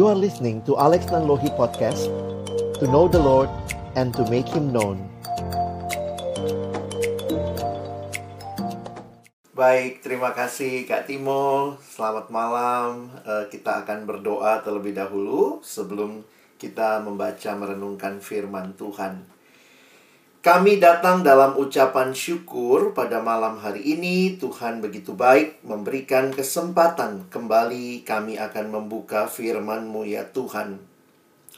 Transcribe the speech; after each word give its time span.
You 0.00 0.08
are 0.08 0.16
listening 0.16 0.64
to 0.64 0.80
Alex 0.80 1.12
Nanlohi 1.12 1.52
Podcast 1.60 2.08
To 2.80 2.88
know 2.88 3.04
the 3.04 3.20
Lord 3.20 3.52
and 4.00 4.16
to 4.16 4.24
make 4.32 4.48
Him 4.48 4.72
known 4.72 4.96
Baik, 9.52 10.00
terima 10.00 10.32
kasih 10.32 10.88
Kak 10.88 11.04
Timo. 11.04 11.76
Selamat 11.84 12.32
malam. 12.32 13.12
Eh, 13.28 13.52
kita 13.52 13.84
akan 13.84 14.08
berdoa 14.08 14.64
terlebih 14.64 14.96
dahulu 14.96 15.60
sebelum 15.60 16.24
kita 16.56 17.04
membaca 17.04 17.52
merenungkan 17.52 18.24
firman 18.24 18.72
Tuhan. 18.80 19.20
Kami 20.40 20.80
datang 20.80 21.20
dalam 21.20 21.52
ucapan 21.60 22.16
syukur 22.16 22.96
pada 22.96 23.20
malam 23.20 23.60
hari 23.60 23.92
ini. 23.92 24.40
Tuhan 24.40 24.80
begitu 24.80 25.12
baik 25.12 25.60
memberikan 25.60 26.32
kesempatan 26.32 27.28
kembali 27.28 28.08
kami 28.08 28.40
akan 28.40 28.72
membuka 28.72 29.28
firman-Mu 29.28 30.08
ya 30.08 30.24
Tuhan. 30.32 30.80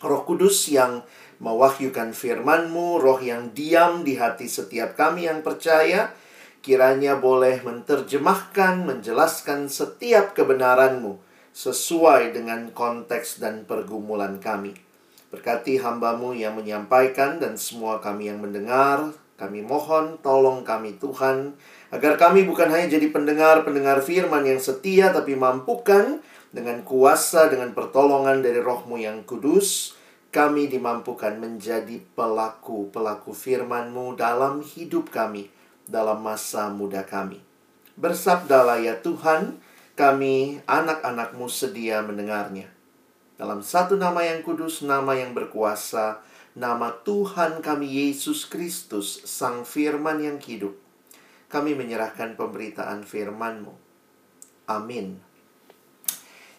Roh 0.03 0.27
Kudus 0.27 0.66
yang 0.66 1.06
mewahyukan 1.39 2.11
firman-Mu, 2.11 2.98
roh 2.98 3.23
yang 3.23 3.55
diam 3.55 4.03
di 4.03 4.19
hati 4.19 4.51
setiap 4.51 4.98
kami 4.98 5.30
yang 5.30 5.47
percaya, 5.47 6.11
kiranya 6.59 7.23
boleh 7.23 7.62
menterjemahkan, 7.62 8.83
menjelaskan 8.83 9.70
setiap 9.70 10.34
kebenaran-Mu 10.34 11.23
sesuai 11.55 12.34
dengan 12.34 12.75
konteks 12.75 13.39
dan 13.39 13.62
pergumulan 13.62 14.42
kami. 14.42 14.75
Berkati 15.32 15.80
hambamu 15.80 16.36
yang 16.36 16.60
menyampaikan 16.60 17.41
dan 17.41 17.56
semua 17.56 18.04
kami 18.04 18.28
yang 18.28 18.45
mendengar. 18.45 19.16
Kami 19.41 19.64
mohon 19.64 20.20
tolong 20.20 20.60
kami 20.60 21.00
Tuhan. 21.00 21.56
Agar 21.88 22.20
kami 22.20 22.45
bukan 22.45 22.68
hanya 22.68 23.00
jadi 23.00 23.08
pendengar-pendengar 23.08 24.05
firman 24.05 24.45
yang 24.45 24.60
setia. 24.60 25.08
Tapi 25.08 25.32
mampukan 25.32 26.20
dengan 26.52 26.84
kuasa, 26.84 27.48
dengan 27.48 27.72
pertolongan 27.72 28.44
dari 28.44 28.61
rohmu 28.61 29.00
yang 29.00 29.24
kudus. 29.24 29.97
Kami 30.28 30.69
dimampukan 30.69 31.41
menjadi 31.41 31.96
pelaku-pelaku 32.12 33.33
firmanmu 33.33 34.20
dalam 34.20 34.61
hidup 34.61 35.08
kami. 35.08 35.48
Dalam 35.89 36.20
masa 36.20 36.69
muda 36.69 37.08
kami. 37.08 37.41
Bersabdalah 37.96 38.84
ya 38.84 39.00
Tuhan, 39.00 39.64
kami 39.96 40.61
anak-anakmu 40.69 41.48
sedia 41.48 42.05
mendengarnya. 42.05 42.81
Dalam 43.43 43.59
satu 43.59 43.98
nama 43.98 44.23
yang 44.23 44.47
kudus, 44.47 44.87
nama 44.87 45.19
yang 45.19 45.35
berkuasa, 45.35 46.23
nama 46.55 46.95
Tuhan 47.03 47.59
kami 47.59 47.91
Yesus 47.91 48.47
Kristus, 48.47 49.19
Sang 49.27 49.67
Firman 49.67 50.23
yang 50.23 50.39
hidup. 50.39 50.79
Kami 51.51 51.75
menyerahkan 51.75 52.39
pemberitaan 52.39 53.03
firman-Mu. 53.03 53.75
Amin. 54.70 55.19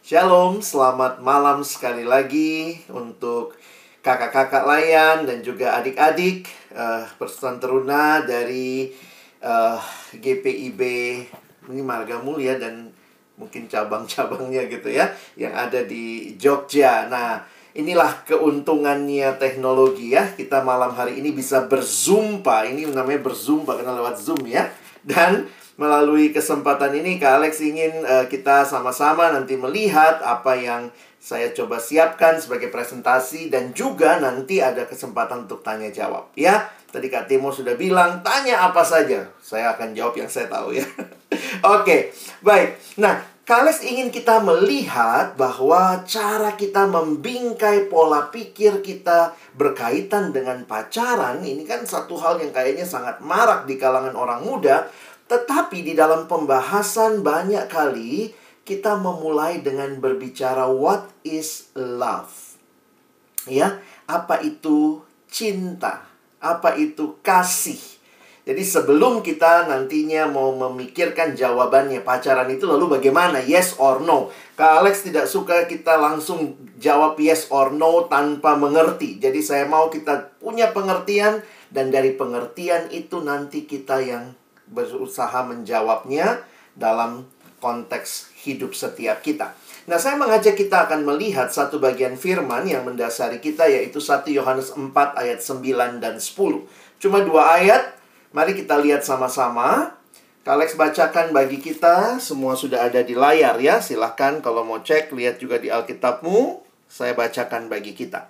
Shalom, 0.04 0.60
selamat 0.60 1.24
malam 1.24 1.64
sekali 1.64 2.04
lagi 2.04 2.84
untuk 2.92 3.56
kakak-kakak 4.04 4.68
layan 4.68 5.24
dan 5.24 5.40
juga 5.40 5.80
adik-adik 5.80 6.52
uh, 6.76 7.08
Persatuan 7.16 7.64
Teruna 7.64 8.28
dari 8.28 8.92
uh, 9.40 9.80
GPIB 10.12 10.82
ini 11.72 11.80
Marga 11.80 12.20
Mulia 12.20 12.60
dan 12.60 12.92
mungkin 13.44 13.68
cabang-cabangnya 13.68 14.72
gitu 14.72 14.88
ya 14.88 15.12
yang 15.36 15.52
ada 15.52 15.84
di 15.84 16.34
Jogja. 16.40 17.12
Nah, 17.12 17.44
inilah 17.76 18.24
keuntungannya 18.24 19.36
teknologi 19.36 20.16
ya. 20.16 20.32
Kita 20.32 20.64
malam 20.64 20.96
hari 20.96 21.20
ini 21.20 21.36
bisa 21.36 21.68
berzumpa. 21.68 22.70
Ini 22.70 22.88
namanya 22.90 23.22
berzumpa 23.22 23.76
karena 23.76 23.94
lewat 24.00 24.16
Zoom 24.22 24.48
ya. 24.48 24.72
Dan 25.04 25.52
melalui 25.76 26.30
kesempatan 26.30 26.94
ini 26.94 27.18
Kak 27.18 27.42
Alex 27.42 27.60
ingin 27.60 28.06
uh, 28.06 28.26
kita 28.30 28.64
sama-sama 28.64 29.34
nanti 29.34 29.58
melihat 29.58 30.22
apa 30.22 30.54
yang 30.54 30.94
saya 31.24 31.56
coba 31.56 31.80
siapkan 31.80 32.36
sebagai 32.36 32.68
presentasi 32.68 33.48
dan 33.48 33.72
juga 33.72 34.20
nanti 34.20 34.60
ada 34.60 34.84
kesempatan 34.84 35.48
untuk 35.48 35.64
tanya 35.64 35.88
jawab 35.90 36.30
ya. 36.36 36.68
Tadi 36.94 37.10
Kak 37.10 37.26
Timo 37.26 37.50
sudah 37.50 37.74
bilang 37.74 38.22
tanya 38.22 38.70
apa 38.70 38.86
saja. 38.86 39.26
Saya 39.42 39.74
akan 39.74 39.98
jawab 39.98 40.14
yang 40.14 40.30
saya 40.30 40.46
tahu 40.46 40.78
ya. 40.78 40.86
Oke, 41.80 42.14
baik. 42.46 43.00
Nah, 43.02 43.33
Kales 43.44 43.84
ingin 43.84 44.08
kita 44.08 44.40
melihat 44.40 45.36
bahwa 45.36 46.00
cara 46.08 46.56
kita 46.56 46.88
membingkai 46.88 47.92
pola 47.92 48.32
pikir 48.32 48.80
kita 48.80 49.36
berkaitan 49.60 50.32
dengan 50.32 50.64
pacaran 50.64 51.44
ini 51.44 51.68
kan 51.68 51.84
satu 51.84 52.16
hal 52.16 52.40
yang 52.40 52.56
kayaknya 52.56 52.88
sangat 52.88 53.20
marak 53.20 53.68
di 53.68 53.76
kalangan 53.76 54.16
orang 54.16 54.48
muda, 54.48 54.88
tetapi 55.28 55.84
di 55.84 55.92
dalam 55.92 56.24
pembahasan 56.32 57.20
banyak 57.20 57.68
kali 57.68 58.32
kita 58.64 58.96
memulai 58.96 59.60
dengan 59.60 60.00
berbicara 60.00 60.72
what 60.72 61.12
is 61.28 61.68
love. 61.76 62.56
Ya, 63.44 63.84
apa 64.08 64.40
itu 64.40 65.04
cinta? 65.28 66.08
Apa 66.40 66.80
itu 66.80 67.20
kasih? 67.20 67.93
Jadi 68.44 68.60
sebelum 68.60 69.24
kita 69.24 69.72
nantinya 69.72 70.28
mau 70.28 70.52
memikirkan 70.52 71.32
jawabannya 71.32 72.04
pacaran 72.04 72.52
itu 72.52 72.68
lalu 72.68 73.00
bagaimana 73.00 73.40
yes 73.40 73.80
or 73.80 74.04
no. 74.04 74.36
Kak 74.60 74.84
Alex 74.84 75.08
tidak 75.08 75.32
suka 75.32 75.64
kita 75.64 75.96
langsung 75.96 76.60
jawab 76.76 77.16
yes 77.24 77.48
or 77.56 77.72
no 77.72 78.12
tanpa 78.12 78.60
mengerti. 78.60 79.16
Jadi 79.16 79.40
saya 79.40 79.64
mau 79.64 79.88
kita 79.88 80.36
punya 80.44 80.76
pengertian 80.76 81.40
dan 81.72 81.88
dari 81.88 82.12
pengertian 82.20 82.92
itu 82.92 83.24
nanti 83.24 83.64
kita 83.64 84.04
yang 84.04 84.36
berusaha 84.68 85.40
menjawabnya 85.48 86.44
dalam 86.76 87.24
konteks 87.64 88.36
hidup 88.44 88.76
setiap 88.76 89.24
kita. 89.24 89.56
Nah, 89.88 89.96
saya 89.96 90.20
mengajak 90.20 90.60
kita 90.60 90.88
akan 90.88 91.08
melihat 91.08 91.48
satu 91.48 91.80
bagian 91.80 92.20
firman 92.20 92.68
yang 92.68 92.84
mendasari 92.84 93.40
kita 93.40 93.72
yaitu 93.72 94.04
1 94.04 94.28
Yohanes 94.36 94.76
4 94.76 94.92
ayat 95.16 95.40
9 95.40 96.04
dan 96.04 96.20
10. 96.20 97.00
Cuma 97.00 97.20
dua 97.24 97.60
ayat, 97.60 98.03
mari 98.34 98.58
kita 98.58 98.76
lihat 98.82 99.06
sama-sama. 99.06 99.96
Kalex 100.44 100.76
bacakan 100.76 101.32
bagi 101.32 101.64
kita, 101.64 102.20
semua 102.20 102.60
sudah 102.60 102.92
ada 102.92 103.00
di 103.00 103.16
layar 103.16 103.56
ya. 103.64 103.80
Silahkan 103.80 104.44
kalau 104.44 104.68
mau 104.68 104.84
cek, 104.84 105.16
lihat 105.16 105.40
juga 105.40 105.56
di 105.56 105.72
Alkitabmu. 105.72 106.60
Saya 106.92 107.16
bacakan 107.16 107.72
bagi 107.72 107.96
kita. 107.96 108.28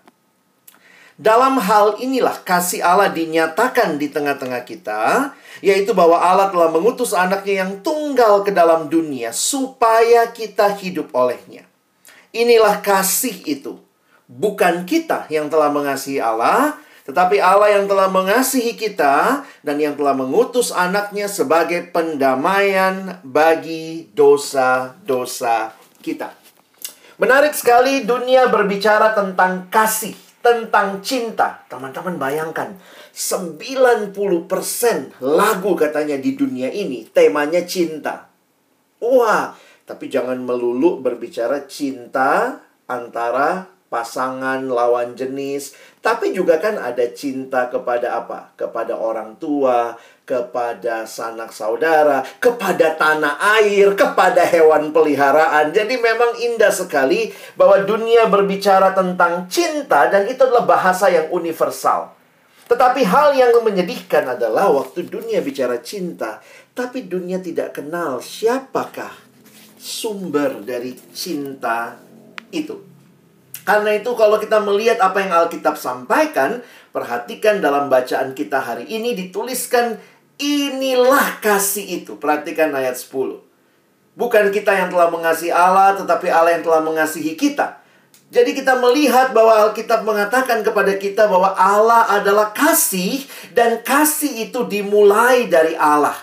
Dalam 1.17 1.61
hal 1.61 2.01
inilah 2.01 2.41
kasih 2.41 2.81
Allah 2.81 3.09
dinyatakan 3.09 4.01
di 4.01 4.09
tengah-tengah 4.09 4.61
kita, 4.65 5.33
yaitu 5.61 5.93
bahwa 5.93 6.17
Allah 6.17 6.49
telah 6.49 6.69
mengutus 6.73 7.13
anaknya 7.13 7.65
yang 7.65 7.81
tunggal 7.85 8.41
ke 8.41 8.49
dalam 8.49 8.89
dunia 8.89 9.29
supaya 9.29 10.29
kita 10.33 10.73
hidup 10.73 11.13
olehnya. 11.13 11.65
Inilah 12.33 12.81
kasih 12.81 13.45
itu. 13.45 13.77
Bukan 14.25 14.89
kita 14.89 15.29
yang 15.29 15.53
telah 15.53 15.69
mengasihi 15.69 16.17
Allah, 16.17 16.81
tetapi 17.03 17.35
Allah 17.43 17.75
yang 17.79 17.85
telah 17.91 18.07
mengasihi 18.07 18.79
kita 18.79 19.43
dan 19.59 19.75
yang 19.75 19.99
telah 19.99 20.15
mengutus 20.15 20.71
anaknya 20.71 21.27
sebagai 21.27 21.91
pendamaian 21.91 23.19
bagi 23.27 24.07
dosa-dosa 24.15 25.75
kita. 25.99 26.31
Menarik 27.19 27.51
sekali 27.51 28.07
dunia 28.07 28.47
berbicara 28.47 29.11
tentang 29.11 29.67
kasih 29.67 30.15
tentang 30.43 30.99
cinta. 30.99 31.63
Teman-teman 31.71 32.19
bayangkan, 32.19 32.75
90% 33.15 34.15
lagu 35.23 35.71
katanya 35.73 36.19
di 36.19 36.35
dunia 36.35 36.67
ini 36.67 37.07
temanya 37.07 37.63
cinta. 37.63 38.27
Wah, 38.99 39.55
tapi 39.83 40.11
jangan 40.11 40.39
melulu 40.43 40.99
berbicara 40.99 41.67
cinta 41.67 42.59
antara 42.87 43.72
pasangan 43.93 44.65
lawan 44.65 45.13
jenis, 45.13 45.77
tapi 46.01 46.33
juga 46.33 46.57
kan 46.57 46.81
ada 46.81 47.05
cinta 47.13 47.69
kepada 47.69 48.17
apa? 48.17 48.57
Kepada 48.57 48.97
orang 48.97 49.37
tua, 49.37 49.93
kepada 50.25 51.05
sanak 51.05 51.53
saudara, 51.53 52.25
kepada 52.41 52.97
tanah 52.97 53.37
air, 53.61 53.93
kepada 53.93 54.41
hewan 54.49 54.89
peliharaan. 54.89 55.69
Jadi 55.69 56.01
memang 56.01 56.33
indah 56.41 56.73
sekali 56.73 57.29
bahwa 57.53 57.85
dunia 57.85 58.25
berbicara 58.25 58.97
tentang 58.97 59.45
cinta 59.45 60.09
dan 60.09 60.25
itu 60.25 60.41
adalah 60.41 60.65
bahasa 60.65 61.13
yang 61.13 61.29
universal. 61.29 62.17
Tetapi 62.65 63.05
hal 63.05 63.37
yang 63.37 63.53
menyedihkan 63.61 64.25
adalah 64.25 64.73
waktu 64.73 65.05
dunia 65.05 65.45
bicara 65.45 65.77
cinta, 65.85 66.41
tapi 66.73 67.05
dunia 67.05 67.37
tidak 67.37 67.77
kenal 67.77 68.17
siapakah 68.17 69.13
sumber 69.77 70.63
dari 70.63 70.95
cinta 71.11 71.99
itu. 72.49 72.92
Karena 73.63 73.95
itu 73.95 74.11
kalau 74.19 74.35
kita 74.39 74.59
melihat 74.59 74.99
apa 74.99 75.23
yang 75.23 75.31
Alkitab 75.31 75.79
sampaikan, 75.79 76.59
perhatikan 76.91 77.63
dalam 77.63 77.87
bacaan 77.87 78.35
kita 78.35 78.59
hari 78.59 78.87
ini 78.91 79.15
dituliskan 79.15 79.99
inilah 80.35 81.39
kasih 81.39 82.03
itu. 82.03 82.19
Perhatikan 82.19 82.75
ayat 82.75 82.99
10. 82.99 83.39
Bukan 84.13 84.45
kita 84.53 84.75
yang 84.75 84.93
telah 84.93 85.09
mengasihi 85.09 85.49
Allah, 85.49 85.97
tetapi 85.97 86.27
Allah 86.29 86.59
yang 86.59 86.63
telah 86.63 86.83
mengasihi 86.83 87.33
kita. 87.33 87.81
Jadi 88.33 88.57
kita 88.57 88.81
melihat 88.81 89.29
bahwa 89.29 89.69
Alkitab 89.69 90.05
mengatakan 90.05 90.65
kepada 90.65 90.97
kita 90.97 91.29
bahwa 91.29 91.53
Allah 91.53 92.09
adalah 92.17 92.49
kasih 92.49 93.21
dan 93.53 93.85
kasih 93.85 94.49
itu 94.49 94.65
dimulai 94.65 95.45
dari 95.45 95.77
Allah. 95.77 96.17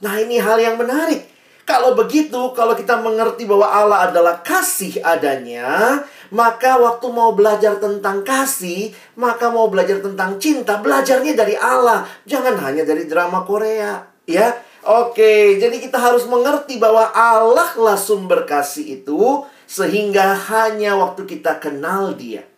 Nah, 0.00 0.16
ini 0.22 0.38
hal 0.38 0.56
yang 0.62 0.78
menarik. 0.78 1.26
Kalau 1.66 1.94
begitu, 1.94 2.54
kalau 2.54 2.74
kita 2.74 2.98
mengerti 2.98 3.46
bahwa 3.46 3.66
Allah 3.70 4.10
adalah 4.10 4.42
kasih 4.42 5.02
adanya, 5.02 6.02
Maka 6.30 6.78
waktu 6.78 7.06
mau 7.10 7.34
belajar 7.34 7.78
tentang 7.82 8.22
kasih, 8.22 8.94
maka 9.18 9.50
mau 9.50 9.66
belajar 9.66 9.98
tentang 9.98 10.38
cinta, 10.38 10.78
belajarnya 10.78 11.34
dari 11.34 11.58
Allah, 11.58 12.06
jangan 12.22 12.54
hanya 12.62 12.86
dari 12.86 13.10
drama 13.10 13.42
Korea, 13.42 14.06
ya. 14.26 14.54
Oke, 14.80 15.60
jadi 15.60 15.76
kita 15.76 16.00
harus 16.00 16.24
mengerti 16.24 16.80
bahwa 16.80 17.12
Allah 17.12 17.68
lah 17.76 18.00
sumber 18.00 18.48
kasih 18.48 19.02
itu 19.02 19.44
sehingga 19.68 20.32
hanya 20.48 20.96
waktu 20.96 21.28
kita 21.28 21.60
kenal 21.60 22.16
Dia 22.16 22.48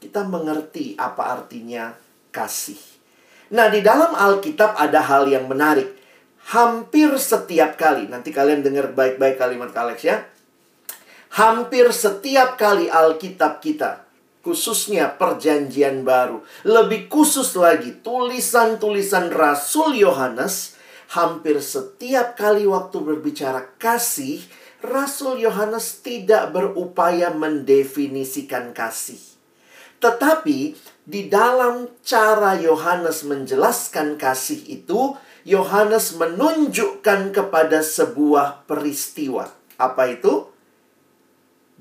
kita 0.00 0.24
mengerti 0.24 0.96
apa 0.96 1.36
artinya 1.38 1.92
kasih. 2.32 2.80
Nah, 3.52 3.68
di 3.68 3.84
dalam 3.84 4.16
Alkitab 4.16 4.74
ada 4.74 5.04
hal 5.04 5.28
yang 5.28 5.46
menarik. 5.46 6.00
Hampir 6.50 7.14
setiap 7.20 7.76
kali, 7.76 8.08
nanti 8.08 8.32
kalian 8.32 8.64
dengar 8.64 8.90
baik-baik 8.96 9.36
kalimat 9.36 9.70
Alex 9.76 10.02
ya. 10.02 10.24
Hampir 11.30 11.94
setiap 11.94 12.58
kali 12.58 12.90
Alkitab 12.90 13.62
kita, 13.62 14.02
khususnya 14.42 15.14
Perjanjian 15.14 16.02
Baru, 16.02 16.42
lebih 16.66 17.06
khusus 17.06 17.54
lagi 17.54 18.02
tulisan-tulisan 18.02 19.30
Rasul 19.30 19.94
Yohanes, 19.94 20.74
hampir 21.14 21.62
setiap 21.62 22.34
kali 22.34 22.66
waktu 22.66 22.98
berbicara 22.98 23.78
kasih, 23.78 24.42
Rasul 24.82 25.38
Yohanes 25.38 26.02
tidak 26.02 26.50
berupaya 26.50 27.30
mendefinisikan 27.30 28.74
kasih. 28.74 29.22
Tetapi 30.02 30.74
di 31.06 31.30
dalam 31.30 31.94
cara 32.02 32.58
Yohanes 32.58 33.22
menjelaskan 33.22 34.18
kasih 34.18 34.66
itu, 34.66 35.14
Yohanes 35.46 36.18
menunjukkan 36.18 37.30
kepada 37.30 37.86
sebuah 37.86 38.66
peristiwa. 38.66 39.46
Apa 39.78 40.10
itu? 40.10 40.49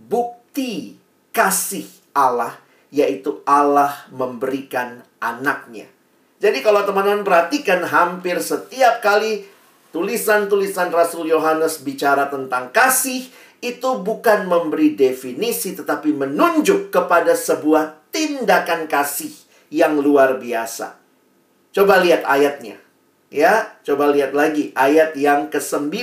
Bukti 0.09 0.97
kasih 1.29 1.85
Allah, 2.17 2.57
yaitu 2.89 3.45
Allah 3.45 4.09
memberikan 4.09 5.05
anaknya. 5.21 5.85
Jadi 6.41 6.65
kalau 6.65 6.81
teman-teman 6.87 7.21
perhatikan 7.21 7.85
hampir 7.85 8.41
setiap 8.41 9.05
kali 9.05 9.45
tulisan-tulisan 9.93 10.89
Rasul 10.89 11.29
Yohanes 11.29 11.85
bicara 11.85 12.25
tentang 12.33 12.73
kasih, 12.73 13.29
itu 13.59 13.89
bukan 13.99 14.47
memberi 14.47 14.95
definisi 14.95 15.75
tetapi 15.75 16.15
menunjuk 16.15 16.89
kepada 16.95 17.35
sebuah 17.35 18.09
tindakan 18.09 18.87
kasih 18.87 19.29
yang 19.69 19.99
luar 19.99 20.39
biasa. 20.39 20.95
Coba 21.75 22.01
lihat 22.01 22.25
ayatnya. 22.25 22.79
Ya, 23.29 23.77
coba 23.85 24.09
lihat 24.09 24.33
lagi 24.33 24.73
ayat 24.73 25.13
yang 25.13 25.53
ke-9. 25.53 25.93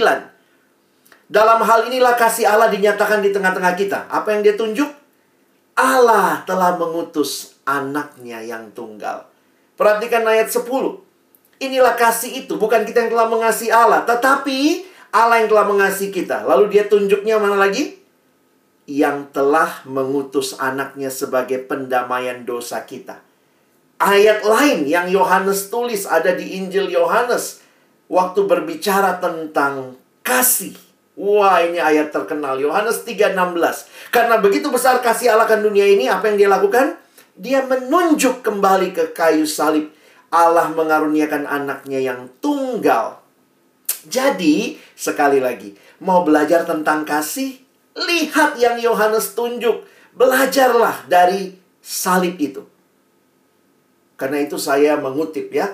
Dalam 1.27 1.59
hal 1.63 1.91
inilah 1.91 2.15
kasih 2.15 2.47
Allah 2.47 2.71
dinyatakan 2.71 3.19
di 3.23 3.35
tengah-tengah 3.35 3.75
kita. 3.75 4.07
Apa 4.07 4.35
yang 4.35 4.47
dia 4.47 4.55
tunjuk? 4.55 4.89
Allah 5.77 6.47
telah 6.47 6.79
mengutus 6.79 7.59
anaknya 7.67 8.41
yang 8.41 8.71
tunggal. 8.73 9.27
Perhatikan 9.75 10.25
ayat 10.25 10.49
10. 10.49 10.65
Inilah 11.57 11.97
kasih 11.97 12.47
itu, 12.47 12.57
bukan 12.57 12.85
kita 12.85 13.05
yang 13.05 13.11
telah 13.13 13.29
mengasihi 13.29 13.73
Allah, 13.73 14.05
tetapi 14.05 14.85
Allah 15.13 15.41
yang 15.45 15.49
telah 15.49 15.67
mengasihi 15.69 16.13
kita. 16.13 16.45
Lalu 16.45 16.73
dia 16.73 16.85
tunjuknya 16.89 17.41
mana 17.41 17.57
lagi? 17.57 18.07
yang 18.87 19.29
telah 19.35 19.83
mengutus 19.85 20.55
anaknya 20.63 21.11
sebagai 21.11 21.59
pendamaian 21.67 22.47
dosa 22.47 22.87
kita. 22.87 23.19
Ayat 23.99 24.47
lain 24.47 24.87
yang 24.87 25.11
Yohanes 25.11 25.69
tulis 25.69 26.07
ada 26.07 26.33
di 26.33 26.55
Injil 26.63 26.95
Yohanes 26.95 27.61
waktu 28.07 28.47
berbicara 28.47 29.19
tentang 29.19 29.99
kasih. 30.23 30.79
Wah, 31.17 31.65
ini 31.65 31.81
ayat 31.81 32.13
terkenal 32.13 32.61
Yohanes 32.61 33.01
3:16. 33.03 33.89
Karena 34.13 34.37
begitu 34.37 34.69
besar 34.69 35.01
kasih 35.01 35.33
Allah 35.33 35.49
kan 35.49 35.65
dunia 35.65 35.89
ini, 35.89 36.07
apa 36.13 36.29
yang 36.29 36.37
dia 36.37 36.51
lakukan? 36.53 37.01
Dia 37.37 37.65
menunjuk 37.65 38.45
kembali 38.45 38.93
ke 38.93 39.17
kayu 39.17 39.49
salib. 39.49 39.89
Allah 40.29 40.69
mengaruniakan 40.73 41.49
anaknya 41.49 42.01
yang 42.05 42.29
tunggal. 42.45 43.25
Jadi, 44.07 44.77
sekali 44.93 45.41
lagi, 45.41 45.73
mau 46.05 46.21
belajar 46.23 46.69
tentang 46.69 47.09
kasih, 47.09 47.67
Lihat 47.97 48.61
yang 48.61 48.77
Yohanes 48.77 49.33
tunjuk. 49.33 49.89
Belajarlah 50.13 51.09
dari 51.09 51.57
salib 51.81 52.37
itu. 52.37 52.61
Karena 54.21 54.45
itu 54.45 54.61
saya 54.61 55.01
mengutip 55.01 55.49
ya. 55.49 55.73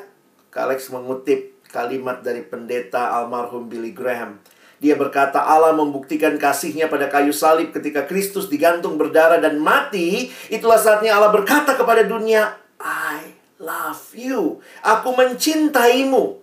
Alex 0.54 0.94
mengutip 0.94 1.58
kalimat 1.66 2.22
dari 2.22 2.46
pendeta 2.46 3.18
almarhum 3.18 3.66
Billy 3.66 3.90
Graham. 3.90 4.38
Dia 4.82 4.98
berkata 4.98 5.38
Allah 5.38 5.70
membuktikan 5.78 6.34
kasihnya 6.34 6.90
pada 6.90 7.06
kayu 7.06 7.30
salib 7.30 7.70
ketika 7.70 8.02
Kristus 8.02 8.50
digantung 8.50 8.98
berdarah 8.98 9.38
dan 9.38 9.62
mati. 9.62 10.26
Itulah 10.50 10.74
saatnya 10.74 11.14
Allah 11.14 11.30
berkata 11.30 11.78
kepada 11.78 12.02
dunia, 12.02 12.58
I 12.82 13.38
love 13.62 14.10
you. 14.18 14.58
Aku 14.82 15.14
mencintaimu. 15.14 16.42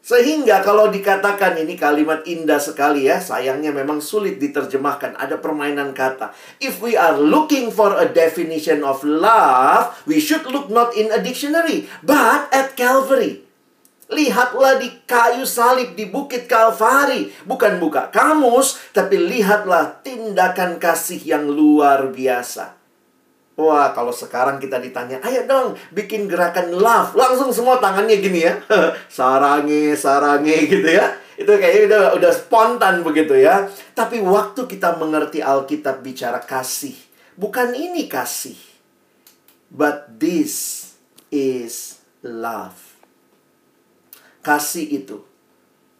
Sehingga 0.00 0.60
kalau 0.60 0.92
dikatakan 0.92 1.60
ini 1.60 1.76
kalimat 1.76 2.24
indah 2.28 2.60
sekali 2.60 3.08
ya, 3.08 3.20
sayangnya 3.20 3.72
memang 3.72 4.04
sulit 4.04 4.36
diterjemahkan. 4.36 5.16
Ada 5.16 5.40
permainan 5.40 5.96
kata. 5.96 6.36
If 6.60 6.84
we 6.84 7.00
are 7.00 7.16
looking 7.16 7.72
for 7.72 7.96
a 7.96 8.08
definition 8.08 8.84
of 8.84 9.00
love, 9.04 9.96
we 10.04 10.20
should 10.20 10.44
look 10.48 10.68
not 10.68 10.92
in 10.96 11.08
a 11.12 11.20
dictionary, 11.20 11.88
but 12.04 12.48
at 12.52 12.76
Calvary. 12.76 13.49
Lihatlah 14.10 14.82
di 14.82 14.90
kayu 15.06 15.46
salib 15.46 15.94
di 15.94 16.10
bukit 16.10 16.50
Kalvari. 16.50 17.30
Bukan 17.46 17.78
buka 17.78 18.10
kamus, 18.10 18.90
tapi 18.90 19.14
lihatlah 19.14 20.02
tindakan 20.02 20.82
kasih 20.82 21.22
yang 21.22 21.46
luar 21.46 22.10
biasa. 22.10 22.74
Wah, 23.60 23.92
kalau 23.92 24.10
sekarang 24.10 24.56
kita 24.56 24.80
ditanya, 24.80 25.20
ayo 25.20 25.44
dong 25.44 25.76
bikin 25.92 26.26
gerakan 26.26 26.74
love. 26.74 27.12
Langsung 27.12 27.52
semua 27.52 27.76
tangannya 27.78 28.16
gini 28.18 28.42
ya. 28.42 28.56
sarangi, 29.20 29.94
sarangi 29.94 30.58
gitu 30.66 30.88
ya. 30.90 31.06
Itu 31.36 31.56
kayaknya 31.56 31.82
udah, 31.88 32.04
udah 32.18 32.32
spontan 32.32 33.04
begitu 33.04 33.36
ya. 33.36 33.68
Tapi 33.92 34.18
waktu 34.24 34.64
kita 34.64 34.96
mengerti 34.96 35.44
Alkitab 35.44 36.00
bicara 36.00 36.40
kasih. 36.40 36.96
Bukan 37.36 37.76
ini 37.76 38.08
kasih. 38.10 38.56
But 39.70 40.18
this 40.18 40.92
is 41.30 42.02
love. 42.26 42.89
Kasih 44.40 44.86
itu 44.88 45.20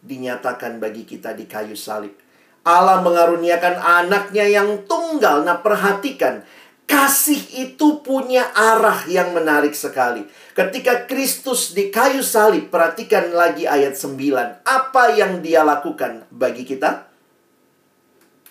dinyatakan 0.01 0.81
bagi 0.81 1.05
kita 1.05 1.37
di 1.37 1.45
kayu 1.45 1.77
salib. 1.77 2.13
Allah 2.61 3.01
mengaruniakan 3.01 3.77
anaknya 3.81 4.45
yang 4.45 4.85
tunggal. 4.85 5.41
Nah 5.45 5.61
perhatikan 5.61 6.45
Kasih 6.91 7.39
itu 7.71 8.03
punya 8.03 8.51
arah 8.51 9.07
yang 9.07 9.31
menarik 9.31 9.71
sekali. 9.71 10.27
Ketika 10.51 11.07
Kristus 11.07 11.71
di 11.71 11.87
kayu 11.87 12.19
salib, 12.19 12.67
perhatikan 12.67 13.31
lagi 13.31 13.63
ayat 13.63 13.95
9. 13.95 14.67
Apa 14.67 15.15
yang 15.15 15.39
dia 15.39 15.63
lakukan 15.63 16.27
bagi 16.27 16.67
kita? 16.67 17.07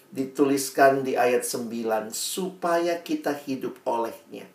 Dituliskan 0.09 1.05
di 1.05 1.21
ayat 1.21 1.45
9, 1.45 2.09
supaya 2.17 3.05
kita 3.05 3.37
hidup 3.45 3.77
olehnya. 3.85 4.49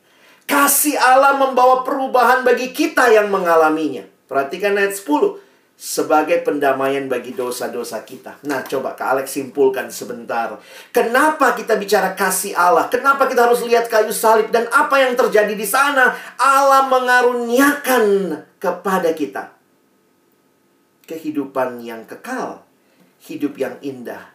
Kasih 0.49 0.97
Allah 0.97 1.37
membawa 1.37 1.85
perubahan 1.85 2.41
bagi 2.41 2.73
kita 2.73 3.13
yang 3.13 3.29
mengalaminya. 3.29 4.14
Perhatikan 4.25 4.73
ayat 4.77 4.97
10 4.97 5.45
sebagai 5.75 6.39
pendamaian 6.39 7.03
bagi 7.11 7.35
dosa-dosa 7.35 8.07
kita. 8.07 8.39
Nah, 8.47 8.63
coba 8.63 8.95
Kak 8.95 9.19
Alex 9.19 9.35
simpulkan 9.35 9.91
sebentar. 9.91 10.55
Kenapa 10.95 11.51
kita 11.51 11.75
bicara 11.75 12.15
kasih 12.15 12.55
Allah? 12.55 12.87
Kenapa 12.87 13.27
kita 13.27 13.43
harus 13.43 13.59
lihat 13.67 13.91
kayu 13.91 14.15
salib 14.15 14.49
dan 14.55 14.71
apa 14.71 15.03
yang 15.03 15.19
terjadi 15.19 15.51
di 15.51 15.67
sana? 15.67 16.15
Allah 16.39 16.87
mengaruniakan 16.87 18.05
kepada 18.55 19.11
kita 19.11 19.51
kehidupan 21.05 21.85
yang 21.85 22.07
kekal, 22.07 22.65
hidup 23.29 23.59
yang 23.59 23.77
indah. 23.85 24.33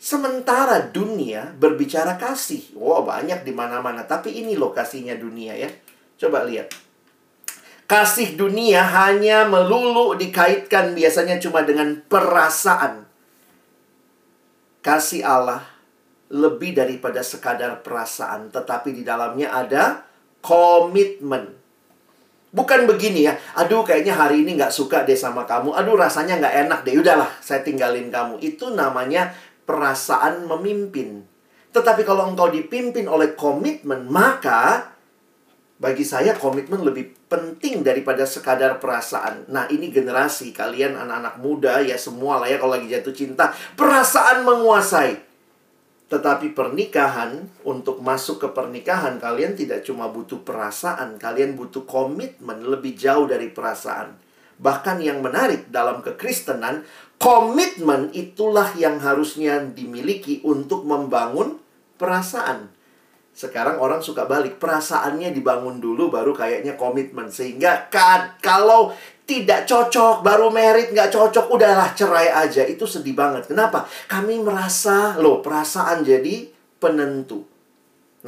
Sementara 0.00 0.80
dunia 0.80 1.52
berbicara 1.56 2.16
kasih. 2.16 2.72
Wow, 2.76 3.04
banyak 3.04 3.44
di 3.44 3.52
mana-mana, 3.52 4.04
tapi 4.04 4.32
ini 4.32 4.56
lokasinya 4.56 5.12
dunia 5.16 5.56
ya. 5.56 5.68
Coba 6.16 6.44
lihat. 6.44 6.72
Kasih 7.90 8.38
dunia 8.38 8.86
hanya 8.86 9.50
melulu 9.50 10.14
dikaitkan 10.14 10.94
biasanya 10.94 11.42
cuma 11.42 11.66
dengan 11.66 11.98
perasaan. 12.06 13.02
Kasih 14.78 15.26
Allah 15.26 15.66
lebih 16.30 16.78
daripada 16.78 17.18
sekadar 17.26 17.82
perasaan, 17.82 18.54
tetapi 18.54 18.94
di 18.94 19.02
dalamnya 19.02 19.50
ada 19.50 20.06
komitmen. 20.38 21.50
Bukan 22.54 22.86
begini 22.86 23.26
ya, 23.26 23.34
aduh 23.58 23.82
kayaknya 23.82 24.14
hari 24.14 24.46
ini 24.46 24.54
nggak 24.54 24.70
suka 24.70 25.02
deh 25.02 25.18
sama 25.18 25.42
kamu, 25.42 25.74
aduh 25.74 25.98
rasanya 25.98 26.38
nggak 26.38 26.54
enak 26.70 26.80
deh, 26.86 26.94
udahlah 26.94 27.30
saya 27.42 27.66
tinggalin 27.66 28.06
kamu. 28.14 28.38
Itu 28.38 28.70
namanya 28.70 29.34
perasaan 29.66 30.46
memimpin. 30.46 31.26
Tetapi 31.74 32.06
kalau 32.06 32.30
engkau 32.30 32.54
dipimpin 32.54 33.10
oleh 33.10 33.34
komitmen, 33.34 34.06
maka 34.06 34.89
bagi 35.80 36.04
saya 36.04 36.36
komitmen 36.36 36.84
lebih 36.84 37.16
penting 37.24 37.80
daripada 37.80 38.28
sekadar 38.28 38.76
perasaan. 38.76 39.48
Nah, 39.48 39.64
ini 39.72 39.88
generasi 39.88 40.52
kalian 40.52 40.92
anak-anak 40.92 41.40
muda 41.40 41.80
ya 41.80 41.96
semua 41.96 42.36
lah 42.36 42.52
ya 42.52 42.60
kalau 42.60 42.76
lagi 42.76 42.92
jatuh 42.92 43.16
cinta, 43.16 43.48
perasaan 43.80 44.44
menguasai. 44.44 45.16
Tetapi 46.12 46.52
pernikahan, 46.52 47.48
untuk 47.64 48.04
masuk 48.04 48.44
ke 48.44 48.48
pernikahan, 48.52 49.16
kalian 49.16 49.56
tidak 49.56 49.86
cuma 49.86 50.12
butuh 50.12 50.44
perasaan, 50.44 51.16
kalian 51.16 51.56
butuh 51.56 51.88
komitmen 51.88 52.60
lebih 52.66 52.98
jauh 52.98 53.24
dari 53.24 53.48
perasaan. 53.48 54.18
Bahkan 54.60 55.00
yang 55.00 55.24
menarik 55.24 55.72
dalam 55.72 56.04
kekristenan, 56.04 56.84
komitmen 57.16 58.12
itulah 58.12 58.74
yang 58.76 59.00
harusnya 59.00 59.64
dimiliki 59.64 60.44
untuk 60.44 60.84
membangun 60.84 61.56
perasaan. 61.96 62.68
Sekarang 63.40 63.80
orang 63.80 64.04
suka 64.04 64.28
balik, 64.28 64.60
perasaannya 64.60 65.32
dibangun 65.32 65.80
dulu 65.80 66.12
baru 66.12 66.36
kayaknya 66.36 66.76
komitmen. 66.76 67.32
Sehingga 67.32 67.88
kan, 67.88 68.36
kalau 68.44 68.92
tidak 69.24 69.64
cocok, 69.64 70.20
baru 70.20 70.52
merit, 70.52 70.92
nggak 70.92 71.08
cocok, 71.08 71.48
udahlah 71.48 71.96
cerai 71.96 72.28
aja. 72.28 72.68
Itu 72.68 72.84
sedih 72.84 73.16
banget. 73.16 73.48
Kenapa? 73.48 73.88
Kami 74.12 74.44
merasa, 74.44 75.16
loh 75.16 75.40
perasaan 75.40 76.04
jadi 76.04 76.52
penentu. 76.76 77.48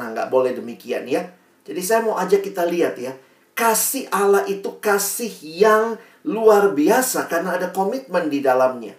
Nah, 0.01 0.17
nggak 0.17 0.33
boleh 0.33 0.57
demikian 0.57 1.05
ya. 1.05 1.29
Jadi 1.69 1.81
saya 1.85 2.01
mau 2.09 2.17
ajak 2.17 2.41
kita 2.41 2.65
lihat 2.65 2.97
ya. 2.97 3.13
Kasih 3.53 4.09
Allah 4.09 4.49
itu 4.49 4.81
kasih 4.81 5.29
yang 5.45 6.01
luar 6.25 6.73
biasa 6.73 7.29
karena 7.29 7.61
ada 7.61 7.69
komitmen 7.69 8.33
di 8.33 8.41
dalamnya. 8.41 8.97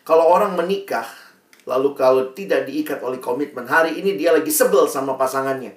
Kalau 0.00 0.24
orang 0.32 0.56
menikah, 0.56 1.04
lalu 1.68 1.92
kalau 1.92 2.32
tidak 2.32 2.64
diikat 2.64 3.04
oleh 3.04 3.20
komitmen, 3.20 3.68
hari 3.68 4.00
ini 4.00 4.16
dia 4.16 4.32
lagi 4.32 4.48
sebel 4.48 4.88
sama 4.88 5.20
pasangannya. 5.20 5.76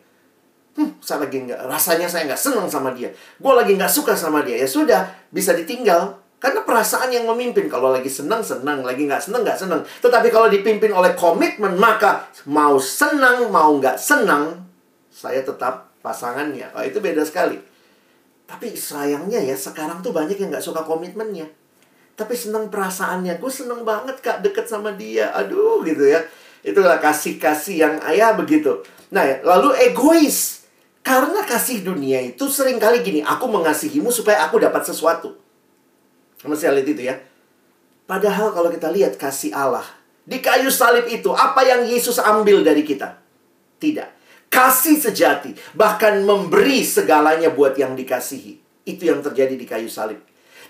Hmm, 0.72 0.96
saya 1.04 1.28
lagi 1.28 1.44
nggak 1.44 1.68
rasanya 1.68 2.08
saya 2.08 2.32
nggak 2.32 2.40
senang 2.40 2.72
sama 2.72 2.96
dia. 2.96 3.12
Gue 3.36 3.52
lagi 3.52 3.76
nggak 3.76 3.92
suka 3.92 4.16
sama 4.16 4.40
dia. 4.48 4.56
Ya 4.56 4.64
sudah 4.64 5.04
bisa 5.28 5.52
ditinggal. 5.52 6.16
Karena 6.40 6.64
perasaan 6.64 7.12
yang 7.12 7.28
memimpin 7.28 7.68
kalau 7.68 7.92
lagi 7.92 8.08
senang 8.08 8.40
senang. 8.40 8.80
Lagi 8.88 9.04
nggak 9.04 9.20
senang 9.20 9.44
nggak 9.44 9.60
senang. 9.60 9.84
Tetapi 9.84 10.32
kalau 10.32 10.48
dipimpin 10.48 10.96
oleh 10.96 11.12
komitmen 11.12 11.76
maka 11.76 12.32
mau 12.48 12.80
senang 12.80 13.52
mau 13.52 13.76
nggak 13.76 14.00
senang 14.00 14.64
saya 15.12 15.44
tetap 15.44 15.92
pasangannya. 16.00 16.72
Oh, 16.72 16.82
itu 16.88 17.04
beda 17.04 17.28
sekali. 17.28 17.60
Tapi 18.48 18.72
sayangnya 18.72 19.44
ya 19.44 19.60
sekarang 19.60 20.00
tuh 20.00 20.16
banyak 20.16 20.40
yang 20.40 20.56
nggak 20.56 20.64
suka 20.64 20.88
komitmennya 20.88 21.52
tapi 22.16 22.38
senang 22.38 22.68
perasaannya 22.68 23.40
gue 23.40 23.52
senang 23.52 23.82
banget 23.82 24.20
kak 24.20 24.44
deket 24.46 24.68
sama 24.68 24.94
dia 24.94 25.32
aduh 25.36 25.82
gitu 25.86 26.06
ya 26.06 26.22
itulah 26.62 27.02
kasih 27.02 27.42
kasih 27.42 27.76
yang 27.88 27.96
ayah 28.08 28.38
begitu 28.38 28.84
nah 29.10 29.26
lalu 29.44 29.76
egois 29.92 30.62
karena 31.02 31.42
kasih 31.42 31.82
dunia 31.82 32.22
itu 32.22 32.46
sering 32.46 32.78
kali 32.78 33.02
gini, 33.02 33.26
aku 33.26 33.50
mengasihimu 33.50 34.14
supaya 34.14 34.46
aku 34.46 34.62
dapat 34.62 34.86
sesuatu. 34.86 35.34
Masih 36.46 36.70
lihat 36.70 36.88
itu 36.88 37.02
ya. 37.10 37.16
Padahal 38.06 38.54
kalau 38.54 38.70
kita 38.70 38.94
lihat 38.94 39.18
kasih 39.18 39.50
Allah, 39.54 39.86
di 40.26 40.38
kayu 40.38 40.70
salib 40.70 41.10
itu, 41.10 41.34
apa 41.34 41.66
yang 41.66 41.90
Yesus 41.90 42.22
ambil 42.22 42.62
dari 42.62 42.86
kita? 42.86 43.18
Tidak. 43.82 44.22
Kasih 44.52 45.02
sejati, 45.02 45.58
bahkan 45.74 46.22
memberi 46.22 46.86
segalanya 46.86 47.50
buat 47.50 47.74
yang 47.74 47.98
dikasihi. 47.98 48.86
Itu 48.86 49.10
yang 49.10 49.26
terjadi 49.26 49.58
di 49.58 49.66
kayu 49.66 49.90
salib. 49.90 50.22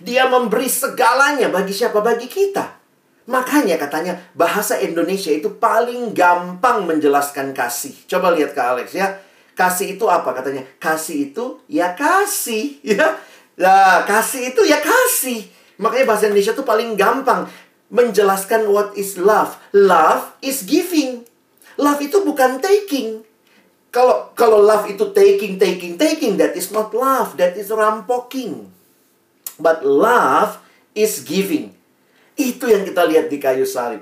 Dia 0.02 0.26
memberi 0.28 0.68
segalanya 0.68 1.48
bagi 1.54 1.72
siapa? 1.72 2.02
Bagi 2.02 2.26
kita. 2.26 2.82
Makanya 3.30 3.78
katanya 3.78 4.18
bahasa 4.34 4.82
Indonesia 4.82 5.30
itu 5.30 5.56
paling 5.62 6.12
gampang 6.18 6.90
menjelaskan 6.90 7.54
kasih. 7.54 7.94
Coba 8.10 8.34
lihat 8.34 8.58
ke 8.58 8.62
Alex 8.62 8.98
ya 8.98 9.22
Kasih 9.52 10.00
itu 10.00 10.06
apa 10.08 10.32
katanya? 10.32 10.64
Kasih 10.80 11.32
itu 11.32 11.60
ya 11.68 11.92
kasih, 11.94 12.80
ya. 12.96 13.20
Nah, 13.60 14.08
kasih 14.08 14.56
itu 14.56 14.62
ya 14.64 14.80
kasih. 14.80 15.46
Makanya 15.78 16.06
bahasa 16.08 16.26
Indonesia 16.32 16.56
itu 16.56 16.66
paling 16.66 16.96
gampang 16.96 17.46
menjelaskan 17.92 18.72
what 18.72 18.96
is 18.96 19.20
love. 19.20 19.60
Love 19.76 20.34
is 20.40 20.64
giving. 20.64 21.28
Love 21.76 22.00
itu 22.00 22.24
bukan 22.24 22.58
taking. 22.64 23.28
Kalau 23.92 24.32
kalau 24.40 24.64
love 24.64 24.88
itu 24.88 25.12
taking, 25.12 25.60
taking, 25.60 26.00
taking, 26.00 26.40
that 26.40 26.56
is 26.56 26.72
not 26.72 26.96
love, 26.96 27.36
that 27.36 27.60
is 27.60 27.68
rampoking. 27.68 28.72
But 29.62 29.86
love 29.86 30.58
is 30.98 31.22
giving. 31.22 31.78
Itu 32.34 32.66
yang 32.66 32.82
kita 32.82 33.06
lihat 33.06 33.30
di 33.30 33.38
kayu 33.38 33.64
salib. 33.64 34.02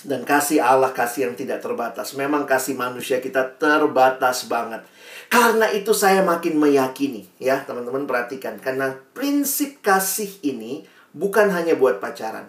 Dan 0.00 0.24
kasih 0.24 0.64
Allah 0.64 0.96
kasih 0.96 1.28
yang 1.28 1.34
tidak 1.36 1.60
terbatas. 1.60 2.16
Memang 2.16 2.48
kasih 2.48 2.72
manusia 2.72 3.20
kita 3.20 3.60
terbatas 3.60 4.48
banget. 4.48 4.80
Karena 5.28 5.68
itu 5.70 5.92
saya 5.92 6.24
makin 6.24 6.56
meyakini 6.56 7.28
ya 7.36 7.62
teman-teman 7.68 8.08
perhatikan. 8.08 8.56
Karena 8.56 8.96
prinsip 9.12 9.84
kasih 9.84 10.40
ini 10.40 10.88
bukan 11.12 11.52
hanya 11.52 11.76
buat 11.76 12.00
pacaran. 12.00 12.48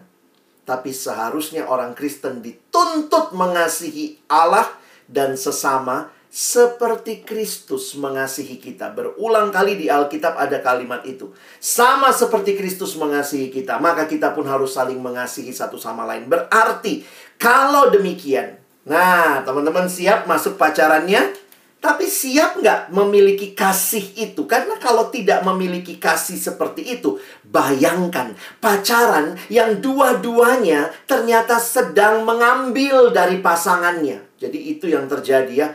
Tapi 0.64 0.96
seharusnya 0.96 1.68
orang 1.68 1.92
Kristen 1.92 2.40
dituntut 2.40 3.36
mengasihi 3.36 4.24
Allah 4.32 4.72
dan 5.12 5.36
sesama 5.36 6.08
seperti 6.32 7.28
Kristus 7.28 7.92
mengasihi 8.00 8.56
kita. 8.56 8.96
Berulang 8.96 9.52
kali 9.52 9.76
di 9.76 9.92
Alkitab 9.92 10.40
ada 10.40 10.64
kalimat 10.64 11.04
itu. 11.04 11.36
Sama 11.60 12.16
seperti 12.16 12.56
Kristus 12.56 12.96
mengasihi 12.96 13.52
kita, 13.52 13.84
maka 13.84 14.08
kita 14.08 14.32
pun 14.32 14.48
harus 14.48 14.72
saling 14.72 14.98
mengasihi 15.04 15.52
satu 15.52 15.76
sama 15.76 16.08
lain. 16.08 16.32
Berarti 16.32 17.04
kalau 17.36 17.92
demikian, 17.92 18.56
nah 18.88 19.44
teman-teman 19.44 19.92
siap 19.92 20.24
masuk 20.24 20.56
pacarannya? 20.56 21.36
Tapi 21.82 22.06
siap 22.06 22.62
nggak 22.62 22.94
memiliki 22.94 23.58
kasih 23.58 24.14
itu? 24.14 24.46
Karena 24.46 24.78
kalau 24.78 25.10
tidak 25.10 25.42
memiliki 25.42 25.98
kasih 25.98 26.38
seperti 26.38 26.86
itu, 26.96 27.18
bayangkan 27.42 28.38
pacaran 28.62 29.34
yang 29.50 29.82
dua-duanya 29.82 30.94
ternyata 31.10 31.58
sedang 31.58 32.22
mengambil 32.22 33.10
dari 33.10 33.42
pasangannya. 33.42 34.22
Jadi 34.38 34.78
itu 34.78 34.94
yang 34.94 35.10
terjadi 35.10 35.54
ya 35.58 35.68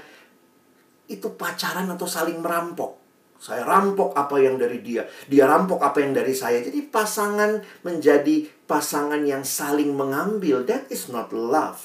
itu 1.07 1.35
pacaran 1.35 1.87
atau 1.91 2.07
saling 2.07 2.39
merampok. 2.43 2.99
Saya 3.37 3.69
rampok 3.69 4.17
apa 4.17 4.41
yang 4.41 4.57
dari 4.57 4.81
dia, 4.81 5.05
dia 5.29 5.45
rampok 5.45 5.85
apa 5.85 6.01
yang 6.01 6.17
dari 6.17 6.33
saya. 6.33 6.65
Jadi 6.65 6.89
pasangan 6.89 7.61
menjadi 7.85 8.49
pasangan 8.65 9.21
yang 9.23 9.45
saling 9.45 9.93
mengambil. 9.93 10.65
That 10.65 10.89
is 10.89 11.13
not 11.13 11.31
love. 11.37 11.79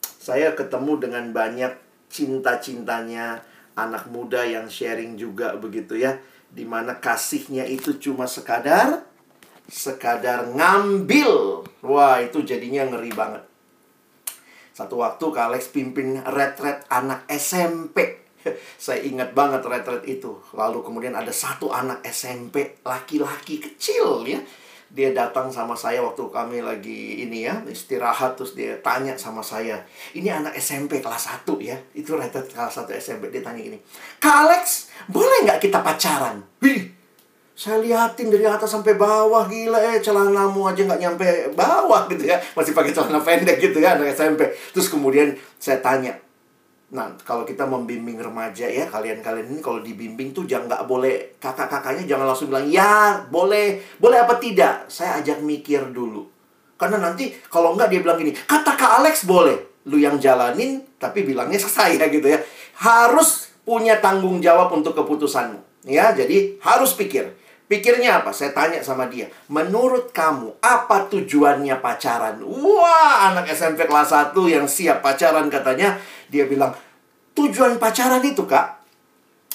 Saya 0.00 0.56
ketemu 0.56 1.04
dengan 1.04 1.24
banyak 1.36 1.72
cinta-cintanya 2.08 3.44
anak 3.76 4.08
muda 4.08 4.42
yang 4.48 4.72
sharing 4.72 5.20
juga 5.20 5.52
begitu 5.60 6.00
ya. 6.00 6.16
Di 6.48 6.64
mana 6.64 6.96
kasihnya 6.96 7.68
itu 7.68 8.00
cuma 8.00 8.24
sekadar 8.24 9.04
sekadar 9.68 10.48
ngambil. 10.48 11.62
Wah, 11.84 12.24
itu 12.24 12.40
jadinya 12.40 12.88
ngeri 12.88 13.12
banget. 13.12 13.47
Satu 14.78 15.02
waktu 15.02 15.26
Kak 15.34 15.50
Alex 15.50 15.74
pimpin 15.74 16.22
retret 16.22 16.86
anak 16.86 17.26
SMP. 17.26 18.30
Saya 18.78 19.02
ingat 19.02 19.34
banget 19.34 19.66
retret 19.66 20.06
itu. 20.06 20.38
Lalu 20.54 20.86
kemudian 20.86 21.18
ada 21.18 21.34
satu 21.34 21.74
anak 21.74 22.06
SMP 22.06 22.78
laki-laki 22.86 23.58
kecil 23.58 24.22
ya. 24.22 24.38
Dia 24.88 25.12
datang 25.12 25.52
sama 25.52 25.76
saya 25.76 26.00
waktu 26.00 26.32
kami 26.32 26.64
lagi 26.64 27.20
ini 27.20 27.44
ya, 27.44 27.60
istirahat 27.68 28.40
terus 28.40 28.56
dia 28.56 28.80
tanya 28.80 29.12
sama 29.20 29.44
saya. 29.44 29.84
Ini 30.16 30.40
anak 30.40 30.56
SMP 30.56 31.04
kelas 31.04 31.28
1 31.44 31.44
ya. 31.60 31.76
Itu 31.92 32.16
retret 32.16 32.48
kelas 32.48 32.88
1 32.88 32.88
SMP 32.96 33.28
dia 33.28 33.44
tanya 33.44 33.60
gini. 33.60 33.76
Kak 34.16 34.48
Alex, 34.48 34.88
boleh 35.12 35.44
nggak 35.44 35.60
kita 35.60 35.84
pacaran? 35.84 36.40
Wih, 36.64 36.97
saya 37.58 37.82
liatin 37.82 38.30
dari 38.30 38.46
atas 38.46 38.70
sampai 38.70 38.94
bawah 38.94 39.50
gila 39.50 39.82
eh 39.82 39.98
celanamu 39.98 40.70
aja 40.70 40.86
nggak 40.86 41.02
nyampe 41.02 41.26
bawah 41.58 42.06
gitu 42.06 42.30
ya. 42.30 42.38
Masih 42.54 42.70
pakai 42.70 42.94
celana 42.94 43.18
pendek 43.18 43.58
gitu 43.58 43.82
ya 43.82 43.98
anak 43.98 44.14
SMP 44.14 44.46
terus 44.70 44.86
kemudian 44.86 45.34
saya 45.58 45.82
tanya 45.82 46.14
nah 46.88 47.12
kalau 47.20 47.44
kita 47.44 47.68
membimbing 47.68 48.16
remaja 48.16 48.64
ya 48.64 48.88
kalian-kalian 48.88 49.52
ini 49.52 49.60
kalau 49.60 49.84
dibimbing 49.84 50.32
tuh 50.32 50.48
jangan 50.48 50.72
nggak 50.72 50.84
boleh 50.88 51.36
kakak-kakaknya 51.36 52.08
jangan 52.08 52.32
langsung 52.32 52.48
bilang 52.48 52.64
ya 52.70 53.26
boleh 53.26 53.82
boleh 53.98 54.22
apa 54.22 54.38
tidak? 54.38 54.86
Saya 54.86 55.18
ajak 55.18 55.42
mikir 55.42 55.90
dulu. 55.90 56.30
Karena 56.78 57.02
nanti 57.02 57.34
kalau 57.50 57.74
nggak 57.74 57.90
dia 57.90 58.00
bilang 58.00 58.22
gini 58.22 58.38
kata 58.38 58.78
kak 58.78 59.02
Alex 59.02 59.26
boleh 59.26 59.82
lu 59.90 59.98
yang 59.98 60.16
jalanin 60.22 60.80
tapi 60.94 61.26
bilangnya 61.26 61.58
saya 61.58 62.06
gitu 62.06 62.24
ya. 62.24 62.38
Harus 62.78 63.50
punya 63.66 63.98
tanggung 63.98 64.38
jawab 64.38 64.70
untuk 64.70 64.94
keputusanmu 64.94 65.90
ya. 65.90 66.14
Jadi 66.14 66.62
harus 66.62 66.94
pikir 66.94 67.47
Pikirnya 67.68 68.24
apa? 68.24 68.32
Saya 68.32 68.56
tanya 68.56 68.80
sama 68.80 69.12
dia. 69.12 69.28
Menurut 69.52 70.08
kamu, 70.16 70.56
apa 70.64 71.04
tujuannya 71.12 71.76
pacaran? 71.84 72.40
Wah, 72.40 73.28
anak 73.28 73.52
SMP 73.52 73.84
kelas 73.84 74.08
1 74.08 74.32
yang 74.48 74.64
siap 74.64 75.04
pacaran 75.04 75.52
katanya. 75.52 76.00
Dia 76.32 76.48
bilang, 76.48 76.72
tujuan 77.36 77.76
pacaran 77.76 78.24
itu, 78.24 78.48
Kak. 78.48 78.80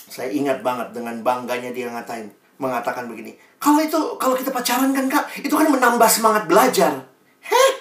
Saya 0.05 0.29
ingat 0.29 0.61
banget 0.61 0.93
dengan 0.93 1.25
bangganya 1.25 1.73
dia 1.73 1.89
ngatain. 1.89 2.29
Mengatakan 2.61 3.09
begini. 3.09 3.33
Kalau 3.57 3.81
itu, 3.81 3.97
kalau 4.21 4.37
kita 4.37 4.53
pacaran 4.53 4.93
kan, 4.93 5.09
Kak, 5.09 5.33
itu 5.41 5.53
kan 5.57 5.65
menambah 5.73 6.05
semangat 6.05 6.45
belajar. 6.45 7.09
Heh? 7.41 7.71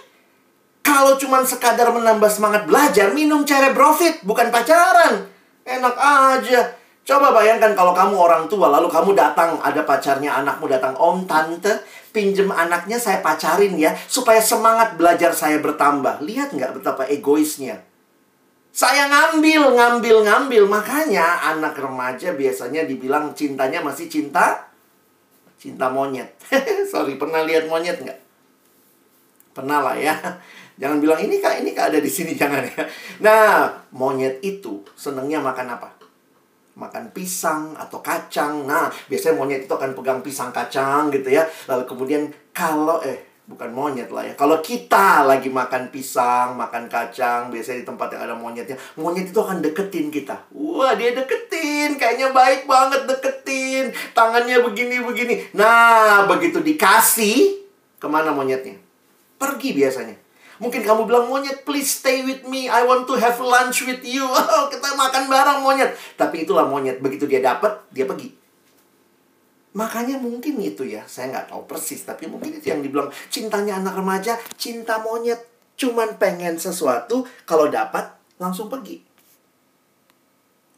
Kalau 0.81 1.21
cuma 1.21 1.45
sekadar 1.45 1.93
menambah 1.93 2.33
semangat 2.33 2.65
belajar, 2.65 3.13
minum 3.13 3.45
cerebrofit, 3.45 4.25
bukan 4.25 4.49
pacaran. 4.49 5.29
Enak 5.69 5.95
aja 5.95 6.82
Coba 7.03 7.35
bayangkan 7.35 7.75
kalau 7.75 7.91
kamu 7.91 8.15
orang 8.15 8.45
tua, 8.47 8.71
lalu 8.71 8.87
kamu 8.87 9.19
datang, 9.19 9.59
ada 9.59 9.83
pacarnya 9.83 10.39
anakmu 10.39 10.71
datang, 10.71 10.95
Om, 10.95 11.27
Tante, 11.27 11.83
pinjem 12.15 12.47
anaknya 12.55 12.95
saya 12.95 13.19
pacarin 13.19 13.75
ya, 13.75 13.91
supaya 14.07 14.39
semangat 14.39 14.95
belajar 14.95 15.35
saya 15.35 15.59
bertambah. 15.59 16.23
Lihat 16.23 16.55
nggak 16.55 16.79
betapa 16.79 17.03
egoisnya? 17.11 17.83
Saya 18.71 19.11
ngambil, 19.11 19.75
ngambil, 19.75 20.17
ngambil. 20.25 20.63
Makanya 20.71 21.53
anak 21.53 21.75
remaja 21.75 22.39
biasanya 22.39 22.87
dibilang 22.87 23.35
cintanya 23.35 23.83
masih 23.83 24.07
cinta, 24.07 24.71
cinta 25.59 25.91
monyet. 25.91 26.39
Sorry, 26.93 27.19
pernah 27.19 27.43
lihat 27.43 27.67
monyet 27.67 27.99
nggak? 27.99 28.21
Pernah 29.59 29.79
lah 29.91 29.97
ya. 29.99 30.15
Jangan 30.81 31.03
bilang 31.03 31.21
ini 31.21 31.43
kak, 31.43 31.67
ini 31.67 31.75
kak 31.75 31.93
ada 31.93 31.99
di 31.99 32.09
sini, 32.09 32.33
jangan 32.41 32.63
ya. 32.63 32.83
Nah, 33.21 33.75
monyet 33.91 34.39
itu 34.41 34.87
senengnya 34.95 35.43
makan 35.43 35.67
apa? 35.75 36.02
Makan 36.75 37.13
pisang 37.13 37.77
atau 37.77 38.01
kacang. 38.01 38.65
Nah, 38.65 38.89
biasanya 39.11 39.37
monyet 39.37 39.69
itu 39.69 39.75
akan 39.75 39.93
pegang 39.93 40.21
pisang 40.25 40.51
kacang 40.51 41.13
gitu 41.13 41.29
ya. 41.29 41.45
Lalu 41.69 41.85
kemudian 41.85 42.23
kalau 42.57 43.01
eh 43.05 43.33
bukan 43.43 43.71
monyet 43.75 44.09
lah 44.09 44.25
ya. 44.25 44.33
Kalau 44.39 44.63
kita 44.65 45.27
lagi 45.27 45.51
makan 45.51 45.91
pisang, 45.93 46.55
makan 46.57 46.87
kacang, 46.87 47.51
biasanya 47.51 47.83
di 47.83 47.87
tempat 47.87 48.09
yang 48.15 48.23
ada 48.31 48.35
monyetnya, 48.39 48.79
monyet 48.97 49.29
itu 49.29 49.41
akan 49.43 49.61
deketin 49.61 50.09
kita. 50.09 50.47
Wah, 50.55 50.95
dia 50.95 51.13
deketin, 51.13 51.99
kayaknya 51.99 52.31
baik 52.31 52.65
banget 52.65 53.05
deketin. 53.05 53.91
Tangannya 54.15 54.63
begini-begini. 54.63 55.53
Nah, 55.59 56.25
begitu 56.31 56.63
dikasih, 56.63 57.67
ke 57.99 58.07
mana 58.07 58.31
monyetnya? 58.31 58.79
Pergi 59.37 59.75
biasanya. 59.75 60.22
Mungkin 60.63 60.87
kamu 60.87 61.11
bilang, 61.11 61.27
monyet, 61.27 61.67
please 61.67 61.91
stay 61.91 62.23
with 62.23 62.47
me. 62.47 62.71
I 62.71 62.87
want 62.87 63.11
to 63.11 63.19
have 63.19 63.35
lunch 63.43 63.83
with 63.83 64.07
you. 64.07 64.23
Oh, 64.55 64.71
kita 64.71 64.95
makan 64.95 65.27
bareng, 65.27 65.59
monyet. 65.59 65.91
Tapi 66.15 66.47
itulah 66.47 66.71
monyet. 66.71 67.03
Begitu 67.03 67.27
dia 67.27 67.43
dapat, 67.43 67.83
dia 67.91 68.07
pergi. 68.07 68.31
Makanya 69.75 70.23
mungkin 70.23 70.63
itu 70.63 70.87
ya. 70.87 71.03
Saya 71.11 71.35
nggak 71.35 71.51
tahu 71.51 71.67
persis. 71.67 72.07
Tapi 72.07 72.31
mungkin 72.31 72.55
itu 72.55 72.71
yang 72.71 72.79
dibilang 72.79 73.11
cintanya 73.27 73.83
anak 73.83 73.99
remaja, 73.99 74.39
cinta 74.55 75.03
monyet. 75.03 75.43
Cuman 75.75 76.15
pengen 76.23 76.55
sesuatu, 76.63 77.27
kalau 77.43 77.67
dapat, 77.67 78.15
langsung 78.39 78.71
pergi. 78.71 79.03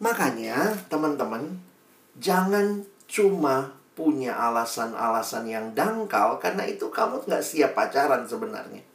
Makanya, 0.00 0.80
teman-teman, 0.88 1.60
jangan 2.16 2.88
cuma 3.04 3.76
punya 3.92 4.32
alasan-alasan 4.32 5.44
yang 5.44 5.76
dangkal. 5.76 6.40
Karena 6.40 6.64
itu 6.64 6.88
kamu 6.88 7.28
nggak 7.28 7.44
siap 7.44 7.76
pacaran 7.76 8.24
sebenarnya. 8.24 8.93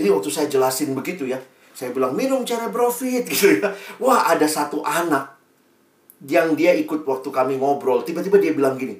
Jadi 0.00 0.08
waktu 0.08 0.32
saya 0.32 0.48
jelasin 0.48 0.96
begitu 0.96 1.28
ya, 1.28 1.36
saya 1.76 1.92
bilang 1.92 2.16
minum 2.16 2.40
cara 2.40 2.72
profit 2.72 3.28
gitu 3.32 3.60
ya. 3.60 3.68
Wah 4.00 4.32
ada 4.32 4.48
satu 4.48 4.80
anak 4.80 5.36
yang 6.24 6.56
dia 6.56 6.72
ikut 6.72 7.04
waktu 7.04 7.28
kami 7.28 7.60
ngobrol, 7.60 8.00
tiba-tiba 8.00 8.40
dia 8.40 8.56
bilang 8.56 8.80
gini, 8.80 8.96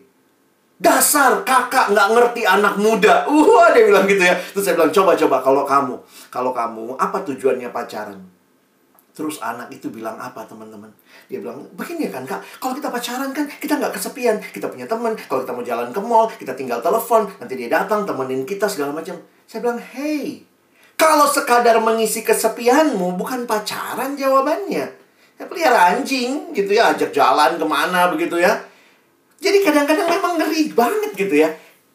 dasar 0.77 1.41
kakak 1.41 1.97
nggak 1.97 2.09
ngerti 2.13 2.45
anak 2.45 2.77
muda. 2.77 3.25
Wah 3.33 3.73
dia 3.73 3.89
bilang 3.89 4.05
gitu 4.05 4.21
ya. 4.21 4.37
Terus 4.37 4.65
saya 4.69 4.77
bilang 4.77 4.93
coba-coba 4.93 5.37
kalau 5.41 5.65
kamu, 5.65 5.95
kalau 6.29 6.53
kamu 6.53 6.85
apa 7.01 7.25
tujuannya 7.25 7.73
pacaran? 7.73 8.21
Terus 9.17 9.41
anak 9.41 9.73
itu 9.73 9.89
bilang 9.89 10.21
apa 10.21 10.45
teman-teman? 10.45 10.89
Dia 11.29 11.41
bilang, 11.41 11.65
begini 11.77 12.13
kan 12.13 12.25
kak, 12.25 12.45
kalau 12.61 12.77
kita 12.77 12.93
pacaran 12.93 13.33
kan 13.33 13.49
kita 13.49 13.77
nggak 13.77 13.97
kesepian. 13.97 14.37
Kita 14.41 14.69
punya 14.69 14.85
teman, 14.85 15.17
kalau 15.29 15.45
kita 15.45 15.53
mau 15.57 15.65
jalan 15.65 15.89
ke 15.93 16.01
mall, 16.01 16.29
kita 16.29 16.53
tinggal 16.53 16.81
telepon, 16.81 17.29
nanti 17.41 17.57
dia 17.57 17.69
datang 17.69 18.05
temenin 18.05 18.45
kita 18.45 18.69
segala 18.69 18.93
macam. 18.97 19.17
Saya 19.45 19.61
bilang, 19.61 19.81
hey, 19.83 20.49
kalau 21.01 21.25
sekadar 21.25 21.81
mengisi 21.81 22.21
kesepianmu, 22.21 23.17
bukan 23.17 23.49
pacaran 23.49 24.21
jawabannya. 24.21 24.85
Ya, 25.41 25.45
pelihara 25.49 25.97
anjing 25.97 26.53
gitu 26.53 26.77
ya, 26.77 26.93
ajak 26.93 27.17
jalan 27.17 27.57
ke 27.57 27.65
mana 27.65 28.13
begitu 28.13 28.37
ya. 28.37 28.61
Jadi 29.41 29.65
kadang-kadang 29.65 30.05
memang 30.13 30.37
ngeri 30.37 30.69
banget 30.77 31.17
gitu 31.17 31.41
ya. 31.41 31.49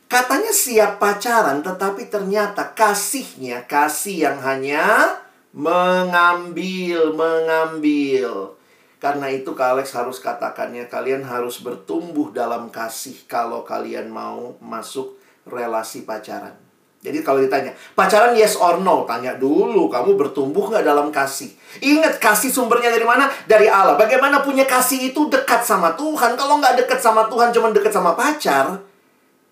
Katanya 0.09 0.49
siap 0.49 0.97
pacaran, 0.97 1.61
tetapi 1.61 2.09
ternyata 2.09 2.73
kasihnya, 2.73 3.69
kasih 3.69 4.25
yang 4.25 4.41
hanya 4.41 5.13
mengambil, 5.53 7.13
mengambil. 7.13 8.57
Karena 8.97 9.29
itu 9.29 9.53
Kak 9.53 9.77
Alex 9.77 9.93
harus 9.93 10.17
katakannya, 10.17 10.89
kalian 10.89 11.21
harus 11.21 11.61
bertumbuh 11.61 12.33
dalam 12.33 12.73
kasih 12.73 13.13
kalau 13.29 13.61
kalian 13.61 14.09
mau 14.09 14.57
masuk 14.57 15.13
relasi 15.45 16.01
pacaran. 16.01 16.64
Jadi 17.05 17.21
kalau 17.21 17.37
ditanya, 17.37 17.69
pacaran 17.93 18.33
yes 18.33 18.57
or 18.57 18.81
no? 18.81 19.05
Tanya 19.05 19.37
dulu, 19.37 19.85
kamu 19.85 20.17
bertumbuh 20.17 20.73
nggak 20.73 20.81
dalam 20.81 21.13
kasih? 21.13 21.53
Ingat, 21.85 22.17
kasih 22.17 22.49
sumbernya 22.49 22.89
dari 22.89 23.05
mana? 23.05 23.29
Dari 23.45 23.69
Allah. 23.69 23.93
Bagaimana 23.93 24.41
punya 24.41 24.65
kasih 24.65 25.13
itu 25.13 25.29
dekat 25.29 25.61
sama 25.61 25.93
Tuhan? 25.93 26.33
Kalau 26.33 26.57
nggak 26.57 26.81
dekat 26.81 26.97
sama 26.97 27.29
Tuhan, 27.29 27.53
cuma 27.53 27.69
dekat 27.69 27.93
sama 27.93 28.17
pacar, 28.17 28.81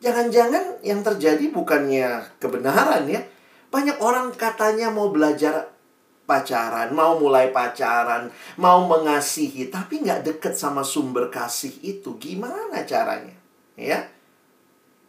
jangan-jangan 0.02 0.82
yang 0.82 1.06
terjadi 1.06 1.54
bukannya 1.54 2.26
kebenaran 2.42 3.06
ya. 3.06 3.22
Banyak 3.70 4.02
orang 4.02 4.34
katanya 4.34 4.90
mau 4.90 5.14
belajar 5.14 5.70
pacaran, 6.26 6.90
mau 6.98 7.22
mulai 7.22 7.54
pacaran, 7.54 8.34
mau 8.58 8.90
mengasihi, 8.90 9.70
tapi 9.70 10.02
nggak 10.02 10.26
dekat 10.26 10.58
sama 10.58 10.82
sumber 10.82 11.30
kasih 11.30 11.78
itu. 11.86 12.18
Gimana 12.18 12.82
caranya? 12.90 13.38
Ya, 13.74 14.10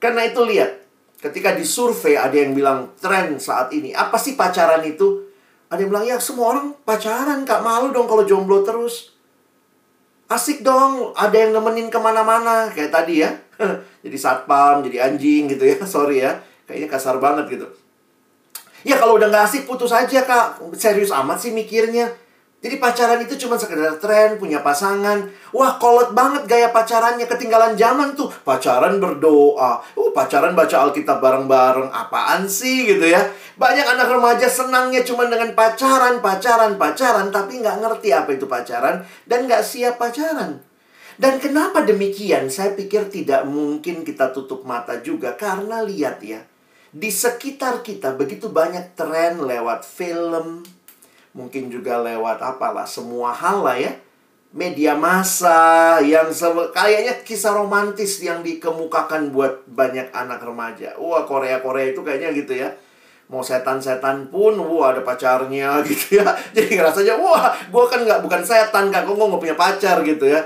karena 0.04 0.28
itu 0.28 0.40
lihat, 0.44 0.83
Ketika 1.24 1.56
disurvei 1.56 2.20
ada 2.20 2.36
yang 2.36 2.52
bilang 2.52 2.92
tren 3.00 3.40
saat 3.40 3.72
ini, 3.72 3.96
apa 3.96 4.20
sih 4.20 4.36
pacaran 4.36 4.84
itu? 4.84 5.24
Ada 5.72 5.80
yang 5.80 5.88
bilang, 5.88 6.04
ya 6.04 6.20
semua 6.20 6.52
orang 6.52 6.76
pacaran, 6.84 7.48
kak 7.48 7.64
malu 7.64 7.96
dong 7.96 8.04
kalau 8.04 8.28
jomblo 8.28 8.60
terus. 8.60 9.16
Asik 10.28 10.60
dong, 10.60 11.16
ada 11.16 11.32
yang 11.32 11.56
nemenin 11.56 11.88
ke 11.88 11.96
mana-mana, 11.96 12.68
kayak 12.68 12.92
tadi 12.92 13.24
ya. 13.24 13.32
jadi 14.04 14.16
satpam, 14.20 14.84
jadi 14.84 15.08
anjing 15.08 15.48
gitu 15.48 15.64
ya, 15.64 15.80
sorry 15.96 16.20
ya. 16.20 16.44
Kayaknya 16.68 16.88
kasar 16.92 17.16
banget 17.16 17.56
gitu. 17.56 17.72
Ya 18.84 19.00
kalau 19.00 19.16
udah 19.16 19.32
gak 19.32 19.48
asik 19.48 19.64
putus 19.64 19.96
aja 19.96 20.28
kak, 20.28 20.60
serius 20.76 21.08
amat 21.08 21.40
sih 21.40 21.56
mikirnya. 21.56 22.12
Jadi 22.64 22.80
pacaran 22.80 23.20
itu 23.20 23.36
cuma 23.44 23.60
sekedar 23.60 24.00
tren, 24.00 24.40
punya 24.40 24.64
pasangan. 24.64 25.20
Wah, 25.52 25.76
kolot 25.76 26.16
banget 26.16 26.48
gaya 26.48 26.72
pacarannya, 26.72 27.28
ketinggalan 27.28 27.76
zaman 27.76 28.16
tuh. 28.16 28.32
Pacaran 28.40 28.96
berdoa. 28.96 29.84
Uh, 29.92 30.08
pacaran 30.16 30.56
baca 30.56 30.88
Alkitab 30.88 31.20
bareng-bareng. 31.20 31.92
Apaan 31.92 32.48
sih 32.48 32.88
gitu 32.88 33.04
ya. 33.04 33.20
Banyak 33.60 33.84
anak 33.84 34.08
remaja 34.16 34.48
senangnya 34.48 35.04
cuma 35.04 35.28
dengan 35.28 35.52
pacaran, 35.52 36.24
pacaran, 36.24 36.80
pacaran. 36.80 37.28
Tapi 37.28 37.60
nggak 37.60 37.84
ngerti 37.84 38.16
apa 38.16 38.32
itu 38.32 38.48
pacaran. 38.48 39.04
Dan 39.28 39.44
nggak 39.44 39.60
siap 39.60 40.00
pacaran. 40.00 40.64
Dan 41.20 41.36
kenapa 41.44 41.84
demikian? 41.84 42.48
Saya 42.48 42.72
pikir 42.72 43.12
tidak 43.12 43.44
mungkin 43.44 44.08
kita 44.08 44.32
tutup 44.32 44.64
mata 44.64 45.04
juga. 45.04 45.36
Karena 45.36 45.84
lihat 45.84 46.24
ya. 46.24 46.40
Di 46.88 47.12
sekitar 47.12 47.84
kita 47.84 48.16
begitu 48.16 48.48
banyak 48.48 48.96
tren 48.96 49.44
lewat 49.44 49.84
film, 49.84 50.64
mungkin 51.34 51.68
juga 51.68 52.00
lewat 52.00 52.40
apalah 52.40 52.86
semua 52.86 53.34
hal 53.34 53.66
lah 53.66 53.76
ya. 53.76 53.92
Media 54.54 54.94
massa 54.94 55.98
yang 55.98 56.30
kayaknya 56.70 57.26
kisah 57.26 57.58
romantis 57.58 58.22
yang 58.22 58.38
dikemukakan 58.46 59.34
buat 59.34 59.66
banyak 59.66 60.14
anak 60.14 60.46
remaja. 60.46 60.94
Wah 60.94 61.26
Korea 61.26 61.58
Korea 61.58 61.90
itu 61.90 62.06
kayaknya 62.06 62.30
gitu 62.30 62.54
ya. 62.54 62.70
Mau 63.26 63.42
setan-setan 63.42 64.30
pun 64.30 64.54
wah 64.54 64.94
ada 64.94 65.02
pacarnya 65.02 65.82
gitu 65.90 66.22
ya. 66.22 66.30
Jadi 66.54 66.78
ngerasanya 66.78 67.18
wah 67.18 67.50
gue 67.50 67.84
kan 67.90 68.06
nggak 68.06 68.22
bukan 68.22 68.46
setan 68.46 68.94
kak 68.94 69.02
gue 69.02 69.18
nggak 69.18 69.42
punya 69.42 69.58
pacar 69.58 70.06
gitu 70.06 70.30
ya. 70.30 70.40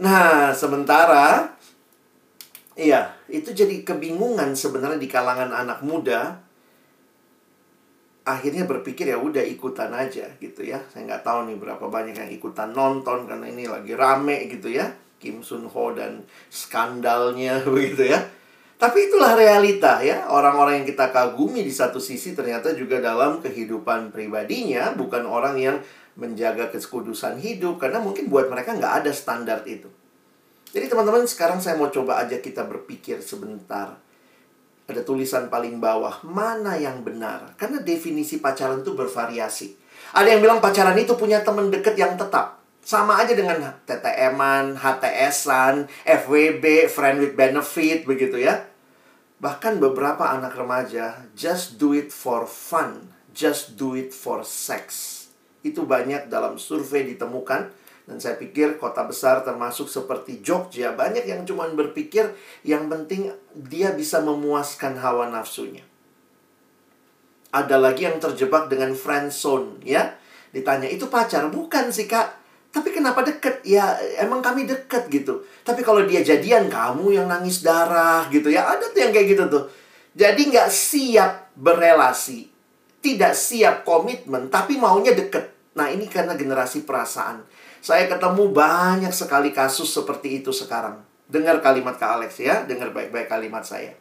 Nah 0.00 0.56
sementara 0.56 1.52
iya 2.80 3.12
itu 3.28 3.52
jadi 3.52 3.84
kebingungan 3.84 4.56
sebenarnya 4.56 4.96
di 4.96 5.10
kalangan 5.10 5.52
anak 5.52 5.84
muda 5.84 6.47
akhirnya 8.28 8.68
berpikir 8.68 9.08
ya 9.08 9.16
udah 9.16 9.40
ikutan 9.40 9.88
aja 9.96 10.28
gitu 10.36 10.60
ya. 10.60 10.76
Saya 10.92 11.08
nggak 11.08 11.24
tahu 11.24 11.48
nih 11.48 11.56
berapa 11.56 11.84
banyak 11.88 12.12
yang 12.12 12.30
ikutan 12.30 12.76
nonton 12.76 13.24
karena 13.24 13.48
ini 13.48 13.64
lagi 13.64 13.96
rame 13.96 14.52
gitu 14.52 14.68
ya. 14.68 14.92
Kim 15.18 15.40
Sun 15.40 15.66
Ho 15.66 15.96
dan 15.96 16.28
skandalnya 16.52 17.64
begitu 17.72 18.12
ya. 18.12 18.20
Tapi 18.78 19.10
itulah 19.10 19.34
realita 19.34 20.04
ya. 20.04 20.28
Orang-orang 20.28 20.84
yang 20.84 20.86
kita 20.86 21.10
kagumi 21.10 21.64
di 21.64 21.72
satu 21.72 21.98
sisi 21.98 22.36
ternyata 22.36 22.76
juga 22.76 23.00
dalam 23.00 23.40
kehidupan 23.40 24.12
pribadinya 24.14 24.92
bukan 24.94 25.24
orang 25.26 25.56
yang 25.58 25.76
menjaga 26.18 26.68
kekudusan 26.70 27.40
hidup 27.40 27.80
karena 27.80 27.98
mungkin 27.98 28.28
buat 28.28 28.52
mereka 28.52 28.76
nggak 28.76 29.02
ada 29.02 29.10
standar 29.10 29.64
itu. 29.64 29.88
Jadi 30.68 30.84
teman-teman 30.84 31.24
sekarang 31.24 31.64
saya 31.64 31.80
mau 31.80 31.88
coba 31.88 32.20
aja 32.20 32.38
kita 32.38 32.68
berpikir 32.68 33.24
sebentar 33.24 33.96
ada 34.88 35.04
tulisan 35.04 35.52
paling 35.52 35.84
bawah, 35.84 36.24
mana 36.24 36.80
yang 36.80 37.04
benar? 37.04 37.52
Karena 37.60 37.84
definisi 37.84 38.40
pacaran 38.40 38.80
itu 38.80 38.96
bervariasi. 38.96 39.76
Ada 40.16 40.32
yang 40.32 40.40
bilang 40.40 40.64
pacaran 40.64 40.96
itu 40.96 41.12
punya 41.12 41.44
teman 41.44 41.68
deket 41.68 41.92
yang 42.00 42.16
tetap. 42.16 42.56
Sama 42.80 43.20
aja 43.20 43.36
dengan 43.36 43.60
TTM-an, 43.84 44.80
HTS-an, 44.80 45.92
FWB, 46.08 46.88
friend 46.88 47.20
with 47.20 47.36
benefit, 47.36 48.08
begitu 48.08 48.40
ya. 48.40 48.64
Bahkan 49.44 49.76
beberapa 49.76 50.24
anak 50.24 50.56
remaja, 50.56 51.28
just 51.36 51.76
do 51.76 51.92
it 51.92 52.08
for 52.08 52.48
fun. 52.48 53.12
Just 53.36 53.76
do 53.76 53.92
it 53.92 54.16
for 54.16 54.40
sex. 54.40 55.14
Itu 55.60 55.84
banyak 55.84 56.32
dalam 56.32 56.56
survei 56.56 57.04
ditemukan. 57.12 57.68
Dan 58.08 58.16
saya 58.16 58.40
pikir 58.40 58.80
kota 58.80 59.04
besar 59.04 59.44
termasuk 59.44 59.84
seperti 59.84 60.40
Jogja, 60.40 60.96
banyak 60.96 61.28
yang 61.28 61.44
cuma 61.44 61.68
berpikir 61.68 62.32
yang 62.64 62.88
penting 62.88 63.28
dia 63.52 63.92
bisa 63.92 64.24
memuaskan 64.24 64.96
hawa 64.96 65.28
nafsunya. 65.28 65.84
Ada 67.52 67.76
lagi 67.76 68.08
yang 68.08 68.16
terjebak 68.16 68.72
dengan 68.72 68.96
friend 68.96 69.28
zone, 69.28 69.84
ya. 69.84 70.16
Ditanya, 70.56 70.88
itu 70.88 71.12
pacar? 71.12 71.52
Bukan 71.52 71.92
sih, 71.92 72.08
Kak. 72.08 72.40
Tapi 72.72 72.92
kenapa 72.92 73.20
deket? 73.24 73.60
Ya, 73.64 73.96
emang 74.20 74.40
kami 74.40 74.64
deket 74.64 75.08
gitu. 75.12 75.44
Tapi 75.60 75.84
kalau 75.84 76.04
dia 76.08 76.24
jadian, 76.24 76.68
kamu 76.72 77.12
yang 77.12 77.28
nangis 77.28 77.60
darah 77.60 78.24
gitu 78.32 78.48
ya. 78.48 78.68
Ada 78.72 78.88
tuh 78.88 79.00
yang 79.04 79.12
kayak 79.12 79.28
gitu 79.36 79.44
tuh. 79.52 79.64
Jadi 80.16 80.48
nggak 80.48 80.68
siap 80.72 81.52
berelasi. 81.56 82.48
Tidak 83.04 83.32
siap 83.36 83.84
komitmen, 83.84 84.48
tapi 84.48 84.80
maunya 84.80 85.12
deket. 85.12 85.76
Nah, 85.76 85.88
ini 85.88 86.08
karena 86.08 86.36
generasi 86.36 86.84
perasaan. 86.84 87.40
Saya 87.78 88.10
ketemu 88.10 88.50
banyak 88.50 89.14
sekali 89.14 89.54
kasus 89.54 89.90
seperti 89.90 90.42
itu 90.42 90.50
sekarang. 90.50 91.02
Dengar 91.28 91.60
kalimat 91.60 92.00
Kak 92.00 92.18
Alex 92.18 92.40
ya, 92.40 92.64
dengar 92.64 92.90
baik-baik 92.90 93.28
kalimat 93.28 93.62
saya. 93.62 93.94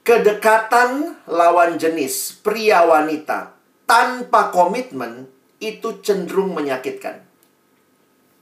Kedekatan 0.00 1.22
lawan 1.28 1.78
jenis 1.78 2.42
pria 2.42 2.82
wanita 2.82 3.54
tanpa 3.86 4.50
komitmen 4.50 5.30
itu 5.62 6.02
cenderung 6.02 6.56
menyakitkan. 6.56 7.22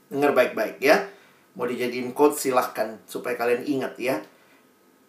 Dengar 0.09 0.33
baik-baik 0.33 0.81
ya. 0.81 1.05
Mau 1.53 1.67
dijadiin 1.67 2.15
quote 2.15 2.39
silahkan 2.39 2.97
supaya 3.05 3.35
kalian 3.37 3.67
ingat 3.67 3.93
ya. 3.99 4.23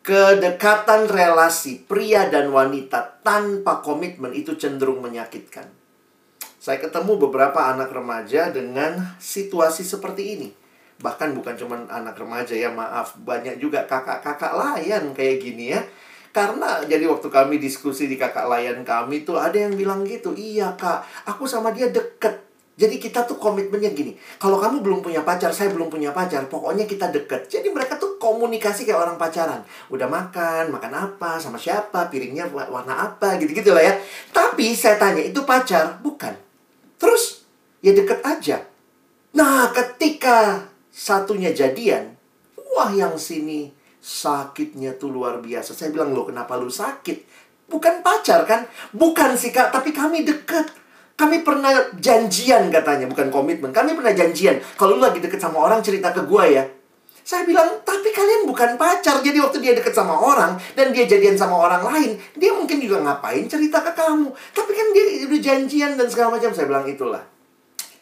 Kedekatan 0.04 1.08
relasi 1.08 1.80
pria 1.86 2.28
dan 2.28 2.50
wanita 2.52 3.22
tanpa 3.24 3.80
komitmen 3.80 4.34
itu 4.36 4.58
cenderung 4.58 5.00
menyakitkan. 5.00 5.79
Saya 6.60 6.76
ketemu 6.76 7.16
beberapa 7.16 7.72
anak 7.72 7.88
remaja 7.88 8.52
dengan 8.52 9.16
situasi 9.16 9.80
seperti 9.80 10.36
ini. 10.36 10.48
Bahkan 11.00 11.32
bukan 11.32 11.56
cuma 11.56 11.80
anak 11.88 12.20
remaja 12.20 12.52
ya, 12.52 12.68
maaf. 12.68 13.16
Banyak 13.16 13.56
juga 13.56 13.88
kakak-kakak 13.88 14.52
layan 14.52 15.16
kayak 15.16 15.40
gini 15.40 15.72
ya. 15.72 15.80
Karena 16.36 16.84
jadi 16.84 17.08
waktu 17.08 17.32
kami 17.32 17.56
diskusi 17.56 18.12
di 18.12 18.20
kakak 18.20 18.44
layan 18.44 18.84
kami 18.84 19.24
tuh 19.24 19.40
ada 19.40 19.56
yang 19.56 19.72
bilang 19.72 20.04
gitu, 20.04 20.36
iya 20.36 20.76
kak, 20.76 21.00
aku 21.24 21.48
sama 21.48 21.72
dia 21.72 21.88
deket. 21.88 22.44
Jadi 22.76 23.00
kita 23.00 23.24
tuh 23.24 23.40
komitmennya 23.40 23.96
gini, 23.96 24.12
kalau 24.36 24.60
kamu 24.60 24.84
belum 24.84 25.00
punya 25.00 25.24
pacar, 25.24 25.52
saya 25.56 25.72
belum 25.72 25.88
punya 25.88 26.12
pacar, 26.12 26.44
pokoknya 26.44 26.84
kita 26.84 27.08
deket. 27.08 27.48
Jadi 27.48 27.72
mereka 27.72 27.96
tuh 27.96 28.20
komunikasi 28.20 28.84
kayak 28.84 29.00
orang 29.00 29.16
pacaran. 29.16 29.64
Udah 29.88 30.08
makan, 30.08 30.68
makan 30.76 30.92
apa, 30.92 31.40
sama 31.40 31.56
siapa, 31.56 32.12
piringnya 32.12 32.52
warna 32.52 33.10
apa, 33.10 33.40
gitu-gitu 33.40 33.72
lah 33.72 33.84
ya. 33.84 33.96
Tapi 34.32 34.76
saya 34.76 35.00
tanya, 35.00 35.24
itu 35.24 35.40
pacar? 35.44 36.00
Bukan. 36.04 36.49
Terus 37.00 37.48
ya 37.80 37.96
deket 37.96 38.20
aja. 38.20 38.60
Nah, 39.32 39.72
ketika 39.72 40.68
satunya 40.92 41.56
jadian, 41.56 42.12
wah 42.76 42.92
yang 42.92 43.16
sini 43.16 43.72
sakitnya 44.00 45.00
tuh 45.00 45.08
luar 45.08 45.40
biasa. 45.40 45.72
Saya 45.72 45.88
bilang, 45.88 46.12
lo 46.12 46.28
kenapa 46.28 46.60
lu 46.60 46.68
sakit? 46.68 47.24
Bukan 47.70 48.04
pacar 48.04 48.44
kan? 48.44 48.66
Bukan 48.92 49.38
sih 49.40 49.54
kak, 49.54 49.72
tapi 49.72 49.94
kami 49.96 50.26
deket. 50.26 50.68
Kami 51.14 51.44
pernah 51.44 51.92
janjian 52.00 52.72
katanya, 52.72 53.04
bukan 53.04 53.28
komitmen. 53.28 53.70
Kami 53.70 53.92
pernah 53.92 54.12
janjian. 54.16 54.56
Kalau 54.76 54.96
lu 54.96 55.04
lagi 55.04 55.20
deket 55.20 55.36
sama 55.36 55.60
orang, 55.60 55.84
cerita 55.84 56.10
ke 56.16 56.24
gue 56.24 56.44
ya. 56.48 56.64
Saya 57.30 57.46
bilang, 57.46 57.78
tapi 57.86 58.10
kalian 58.10 58.42
bukan 58.42 58.74
pacar. 58.74 59.22
Jadi 59.22 59.38
waktu 59.38 59.62
dia 59.62 59.70
deket 59.70 59.94
sama 59.94 60.18
orang, 60.18 60.58
dan 60.74 60.90
dia 60.90 61.06
jadian 61.06 61.38
sama 61.38 61.62
orang 61.62 61.86
lain, 61.86 62.18
dia 62.34 62.50
mungkin 62.50 62.82
juga 62.82 62.98
ngapain 63.06 63.46
cerita 63.46 63.78
ke 63.86 63.94
kamu. 63.94 64.34
Tapi 64.50 64.70
kan 64.74 64.86
dia 64.90 65.30
udah 65.30 65.38
janjian 65.38 65.94
dan 65.94 66.10
segala 66.10 66.34
macam. 66.34 66.50
Saya 66.50 66.66
bilang, 66.66 66.90
itulah. 66.90 67.22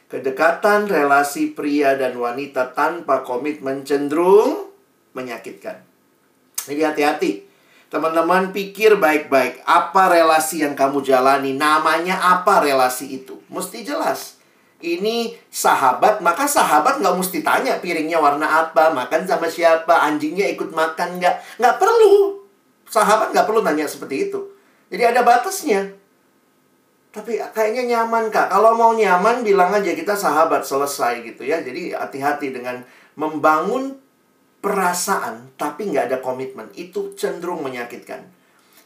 Kedekatan 0.09 0.89
relasi 0.89 1.53
pria 1.53 1.93
dan 2.01 2.17
wanita 2.17 2.73
tanpa 2.73 3.21
komitmen 3.21 3.85
cenderung 3.85 4.73
menyakitkan. 5.13 5.77
Jadi 6.65 6.81
hati-hati. 6.81 7.33
Teman-teman 7.93 8.57
pikir 8.57 8.97
baik-baik. 8.97 9.61
Apa 9.69 10.09
relasi 10.09 10.65
yang 10.65 10.73
kamu 10.73 11.05
jalani? 11.05 11.53
Namanya 11.53 12.17
apa 12.17 12.65
relasi 12.65 13.21
itu? 13.21 13.45
Mesti 13.53 13.85
jelas 13.85 14.38
ini 14.79 15.35
sahabat, 15.51 16.23
maka 16.23 16.47
sahabat 16.47 17.03
nggak 17.03 17.19
mesti 17.19 17.43
tanya 17.43 17.83
piringnya 17.83 18.23
warna 18.23 18.47
apa, 18.47 18.95
makan 18.95 19.27
sama 19.27 19.51
siapa, 19.51 19.91
anjingnya 20.07 20.47
ikut 20.55 20.71
makan 20.71 21.19
nggak, 21.19 21.59
nggak 21.59 21.77
perlu. 21.83 22.39
Sahabat 22.87 23.35
nggak 23.35 23.47
perlu 23.51 23.67
nanya 23.67 23.91
seperti 23.91 24.31
itu. 24.31 24.41
Jadi 24.89 25.03
ada 25.03 25.27
batasnya. 25.27 25.93
Tapi 27.11 27.43
kayaknya 27.53 27.99
nyaman 27.99 28.31
kak. 28.31 28.49
Kalau 28.49 28.79
mau 28.79 28.95
nyaman 28.95 29.43
bilang 29.43 29.75
aja 29.75 29.93
kita 29.93 30.15
sahabat 30.15 30.63
selesai 30.63 31.27
gitu 31.27 31.43
ya. 31.43 31.59
Jadi 31.61 31.93
hati-hati 31.93 32.55
dengan 32.55 32.81
membangun 33.19 33.99
perasaan 34.63 35.53
tapi 35.59 35.91
nggak 35.91 36.15
ada 36.15 36.19
komitmen. 36.23 36.71
Itu 36.79 37.19
cenderung 37.19 37.61
menyakitkan. 37.67 38.25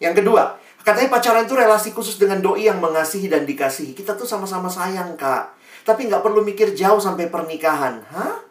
Yang 0.03 0.25
kedua, 0.25 0.59
katanya 0.83 1.15
pacaran 1.15 1.47
itu 1.47 1.55
relasi 1.55 1.95
khusus 1.95 2.19
dengan 2.19 2.43
doi 2.43 2.67
yang 2.67 2.83
mengasihi 2.83 3.31
dan 3.31 3.47
dikasihi. 3.47 3.95
Kita 3.95 4.19
tuh 4.19 4.27
sama-sama 4.27 4.67
sayang 4.67 5.15
kak 5.15 5.62
tapi 5.83 6.07
nggak 6.07 6.23
perlu 6.23 6.47
mikir 6.47 6.75
jauh 6.75 7.03
sampai 7.03 7.27
pernikahan. 7.27 8.03
Hah? 8.11 8.43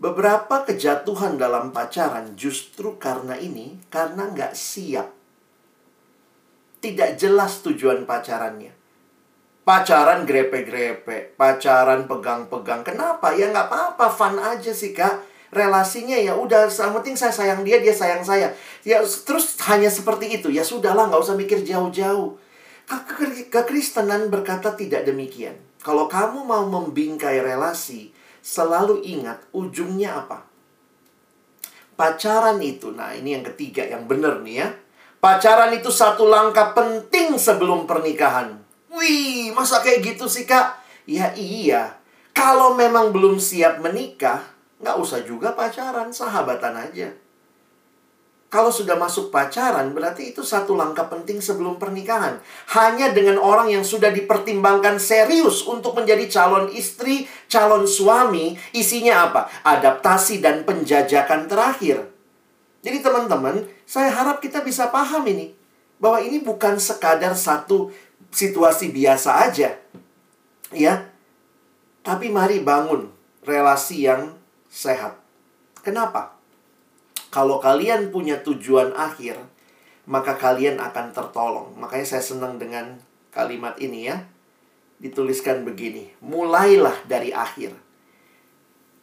Beberapa 0.00 0.68
kejatuhan 0.68 1.40
dalam 1.40 1.72
pacaran 1.72 2.36
justru 2.36 3.00
karena 3.00 3.40
ini, 3.40 3.80
karena 3.88 4.28
nggak 4.28 4.52
siap. 4.52 5.08
Tidak 6.84 7.16
jelas 7.16 7.64
tujuan 7.64 8.04
pacarannya. 8.04 8.76
Pacaran 9.64 10.28
grepe-grepe, 10.28 11.32
pacaran 11.40 12.04
pegang-pegang. 12.04 12.84
Kenapa? 12.84 13.32
Ya 13.32 13.48
nggak 13.48 13.72
apa-apa, 13.72 14.12
fun 14.12 14.36
aja 14.36 14.68
sih 14.76 14.92
kak. 14.92 15.24
Relasinya 15.48 16.20
ya 16.20 16.36
udah, 16.36 16.68
yang 16.68 16.92
penting 17.00 17.16
saya 17.16 17.32
sayang 17.32 17.64
dia, 17.64 17.80
dia 17.80 17.94
sayang 17.94 18.20
saya. 18.20 18.52
Ya 18.84 19.00
terus 19.00 19.56
hanya 19.64 19.88
seperti 19.88 20.36
itu. 20.36 20.52
Ya 20.52 20.60
sudahlah, 20.60 21.08
nggak 21.08 21.22
usah 21.24 21.38
mikir 21.38 21.64
jauh-jauh. 21.64 22.36
Kekristenan 23.48 24.28
berkata 24.28 24.76
tidak 24.76 25.08
demikian. 25.08 25.56
Kalau 25.84 26.08
kamu 26.08 26.48
mau 26.48 26.64
membingkai 26.64 27.44
relasi, 27.44 28.08
selalu 28.40 29.04
ingat 29.04 29.44
ujungnya 29.52 30.24
apa. 30.24 30.48
Pacaran 31.92 32.56
itu, 32.64 32.88
nah 32.90 33.12
ini 33.12 33.36
yang 33.36 33.44
ketiga 33.52 33.84
yang 33.84 34.08
benar 34.08 34.40
nih 34.40 34.64
ya. 34.64 34.68
Pacaran 35.20 35.76
itu 35.76 35.92
satu 35.92 36.24
langkah 36.24 36.72
penting 36.72 37.36
sebelum 37.36 37.84
pernikahan. 37.84 38.56
Wih, 38.88 39.52
masa 39.52 39.84
kayak 39.84 40.16
gitu 40.16 40.24
sih 40.24 40.48
kak? 40.48 40.80
Ya 41.04 41.36
iya, 41.36 42.00
kalau 42.32 42.72
memang 42.72 43.12
belum 43.12 43.36
siap 43.36 43.84
menikah, 43.84 44.40
nggak 44.80 44.96
usah 44.96 45.20
juga 45.20 45.52
pacaran, 45.52 46.08
sahabatan 46.08 46.80
aja. 46.80 47.12
Kalau 48.52 48.70
sudah 48.70 48.94
masuk 48.94 49.34
pacaran, 49.34 49.90
berarti 49.90 50.30
itu 50.30 50.46
satu 50.46 50.78
langkah 50.78 51.10
penting 51.10 51.42
sebelum 51.42 51.74
pernikahan. 51.74 52.38
Hanya 52.70 53.10
dengan 53.10 53.34
orang 53.42 53.66
yang 53.66 53.82
sudah 53.82 54.14
dipertimbangkan 54.14 55.02
serius 55.02 55.66
untuk 55.66 55.98
menjadi 55.98 56.30
calon 56.30 56.70
istri, 56.70 57.26
calon 57.50 57.82
suami, 57.82 58.54
isinya 58.70 59.26
apa? 59.26 59.50
Adaptasi 59.66 60.38
dan 60.38 60.62
penjajakan 60.62 61.50
terakhir. 61.50 62.06
Jadi 62.86 63.02
teman-teman, 63.02 63.66
saya 63.88 64.14
harap 64.14 64.38
kita 64.38 64.62
bisa 64.62 64.86
paham 64.92 65.26
ini. 65.26 65.50
Bahwa 65.98 66.22
ini 66.22 66.38
bukan 66.38 66.78
sekadar 66.78 67.34
satu 67.34 67.90
situasi 68.30 68.94
biasa 68.94 69.50
aja. 69.50 69.74
Ya. 70.70 71.10
Tapi 72.06 72.30
mari 72.30 72.60
bangun 72.62 73.08
relasi 73.42 74.04
yang 74.06 74.36
sehat. 74.70 75.16
Kenapa? 75.80 76.36
Kalau 77.34 77.58
kalian 77.58 78.14
punya 78.14 78.38
tujuan 78.46 78.94
akhir, 78.94 79.34
maka 80.06 80.38
kalian 80.38 80.78
akan 80.78 81.10
tertolong. 81.10 81.74
Makanya 81.74 82.06
saya 82.06 82.22
senang 82.22 82.62
dengan 82.62 82.94
kalimat 83.34 83.74
ini 83.82 84.06
ya. 84.06 84.22
Dituliskan 85.02 85.66
begini, 85.66 86.14
mulailah 86.22 86.94
dari 87.10 87.34
akhir. 87.34 87.74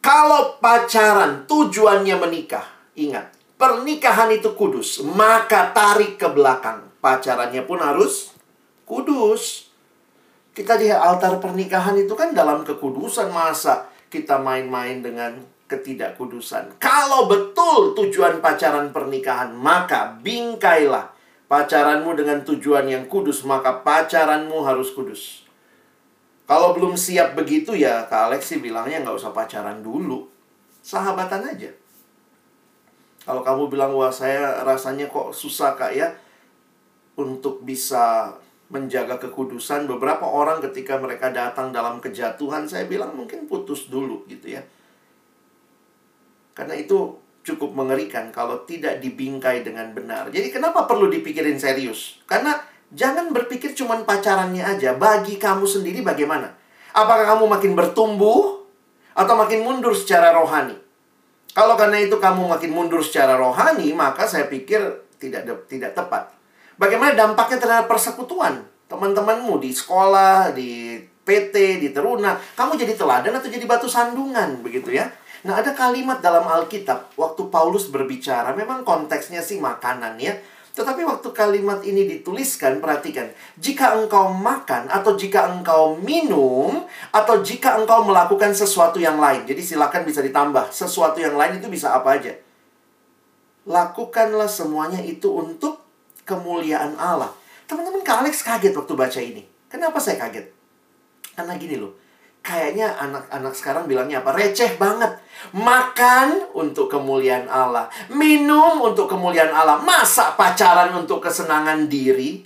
Kalau 0.00 0.56
pacaran 0.64 1.44
tujuannya 1.44 2.16
menikah, 2.16 2.64
ingat, 2.96 3.36
pernikahan 3.60 4.32
itu 4.32 4.56
kudus, 4.56 5.04
maka 5.04 5.68
tarik 5.76 6.16
ke 6.16 6.32
belakang. 6.32 6.88
Pacarannya 7.04 7.68
pun 7.68 7.84
harus 7.84 8.32
kudus. 8.88 9.68
Kita 10.56 10.80
di 10.80 10.88
altar 10.88 11.36
pernikahan 11.36 12.00
itu 12.00 12.16
kan 12.16 12.32
dalam 12.32 12.64
kekudusan 12.64 13.28
masa 13.28 13.92
kita 14.08 14.40
main-main 14.40 15.04
dengan 15.04 15.51
ketidakkudusan. 15.72 16.76
Kalau 16.76 17.24
betul 17.24 17.96
tujuan 17.96 18.44
pacaran 18.44 18.92
pernikahan, 18.92 19.56
maka 19.56 20.20
bingkailah 20.20 21.08
pacaranmu 21.48 22.12
dengan 22.12 22.44
tujuan 22.44 22.84
yang 22.88 23.04
kudus, 23.08 23.44
maka 23.48 23.80
pacaranmu 23.80 24.60
harus 24.64 24.92
kudus. 24.92 25.44
Kalau 26.44 26.76
belum 26.76 27.00
siap 27.00 27.32
begitu 27.32 27.72
ya, 27.72 28.04
Kak 28.08 28.28
Alex 28.28 28.52
sih 28.52 28.60
bilangnya 28.60 29.00
nggak 29.00 29.16
usah 29.16 29.32
pacaran 29.32 29.80
dulu. 29.80 30.28
Sahabatan 30.84 31.48
aja. 31.48 31.72
Kalau 33.22 33.40
kamu 33.40 33.70
bilang, 33.70 33.94
wah 33.94 34.10
saya 34.10 34.60
rasanya 34.66 35.06
kok 35.08 35.32
susah 35.32 35.78
Kak 35.78 35.92
ya, 35.94 36.12
untuk 37.16 37.62
bisa 37.62 38.34
menjaga 38.72 39.20
kekudusan. 39.20 39.84
Beberapa 39.84 40.24
orang 40.24 40.64
ketika 40.64 40.96
mereka 40.96 41.28
datang 41.30 41.70
dalam 41.70 42.00
kejatuhan, 42.00 42.64
saya 42.64 42.88
bilang 42.88 43.12
mungkin 43.12 43.44
putus 43.46 43.92
dulu 43.92 44.24
gitu 44.26 44.56
ya. 44.56 44.64
Karena 46.52 46.76
itu 46.76 47.16
cukup 47.42 47.74
mengerikan 47.74 48.30
kalau 48.30 48.62
tidak 48.62 49.02
dibingkai 49.02 49.66
dengan 49.66 49.90
benar. 49.90 50.30
Jadi 50.30 50.54
kenapa 50.54 50.86
perlu 50.86 51.10
dipikirin 51.10 51.58
serius? 51.58 52.22
Karena 52.24 52.54
jangan 52.94 53.34
berpikir 53.34 53.74
cuma 53.74 53.98
pacarannya 54.06 54.62
aja. 54.62 54.94
Bagi 54.94 55.36
kamu 55.36 55.66
sendiri 55.66 56.06
bagaimana? 56.06 56.54
Apakah 56.94 57.24
kamu 57.34 57.44
makin 57.50 57.72
bertumbuh 57.74 58.62
atau 59.16 59.34
makin 59.34 59.64
mundur 59.66 59.96
secara 59.96 60.30
rohani? 60.30 60.78
Kalau 61.52 61.76
karena 61.76 62.00
itu 62.00 62.16
kamu 62.16 62.48
makin 62.48 62.72
mundur 62.72 63.04
secara 63.04 63.36
rohani, 63.36 63.92
maka 63.92 64.24
saya 64.24 64.48
pikir 64.48 64.80
tidak 65.20 65.68
tidak 65.68 65.92
tepat. 65.92 66.32
Bagaimana 66.80 67.12
dampaknya 67.12 67.58
terhadap 67.60 67.86
persekutuan? 67.92 68.64
Teman-temanmu 68.88 69.60
di 69.60 69.72
sekolah, 69.72 70.52
di 70.52 71.00
PT, 71.22 71.80
di 71.80 71.88
teruna, 71.92 72.36
kamu 72.56 72.76
jadi 72.76 72.96
teladan 72.96 73.36
atau 73.36 73.48
jadi 73.48 73.64
batu 73.68 73.88
sandungan 73.88 74.64
begitu 74.64 74.96
ya? 74.96 75.08
Nah, 75.42 75.58
ada 75.58 75.74
kalimat 75.74 76.22
dalam 76.22 76.46
Alkitab 76.46 77.18
waktu 77.18 77.50
Paulus 77.50 77.90
berbicara, 77.90 78.54
memang 78.54 78.86
konteksnya 78.86 79.42
sih 79.42 79.58
makanan 79.58 80.14
ya. 80.22 80.38
Tetapi 80.72 81.04
waktu 81.04 81.28
kalimat 81.36 81.84
ini 81.84 82.08
dituliskan, 82.08 82.80
perhatikan, 82.80 83.28
jika 83.60 83.92
engkau 83.92 84.32
makan 84.32 84.88
atau 84.88 85.12
jika 85.18 85.52
engkau 85.52 86.00
minum 86.00 86.88
atau 87.12 87.44
jika 87.44 87.76
engkau 87.76 88.08
melakukan 88.08 88.56
sesuatu 88.56 88.96
yang 88.96 89.20
lain. 89.20 89.44
Jadi 89.44 89.60
silakan 89.60 90.08
bisa 90.08 90.24
ditambah, 90.24 90.72
sesuatu 90.72 91.20
yang 91.20 91.36
lain 91.36 91.60
itu 91.60 91.68
bisa 91.68 91.92
apa 91.92 92.16
aja. 92.16 92.32
Lakukanlah 93.68 94.48
semuanya 94.48 95.04
itu 95.04 95.28
untuk 95.28 95.84
kemuliaan 96.24 96.96
Allah. 96.96 97.34
Teman-teman, 97.68 98.00
Kak 98.00 98.24
Alex 98.24 98.40
kaget 98.40 98.72
waktu 98.72 98.94
baca 98.96 99.20
ini. 99.20 99.44
Kenapa 99.68 100.00
saya 100.00 100.16
kaget? 100.16 100.48
Karena 101.36 101.52
gini 101.60 101.76
loh, 101.76 101.92
kayaknya 102.42 102.92
anak-anak 102.98 103.54
sekarang 103.54 103.86
bilangnya 103.86 104.20
apa? 104.20 104.34
Receh 104.34 104.76
banget. 104.76 105.16
Makan 105.54 106.52
untuk 106.52 106.90
kemuliaan 106.90 107.46
Allah, 107.46 107.88
minum 108.10 108.82
untuk 108.82 109.08
kemuliaan 109.08 109.54
Allah. 109.54 109.80
Masa 109.80 110.34
pacaran 110.34 110.92
untuk 110.98 111.22
kesenangan 111.22 111.86
diri? 111.86 112.44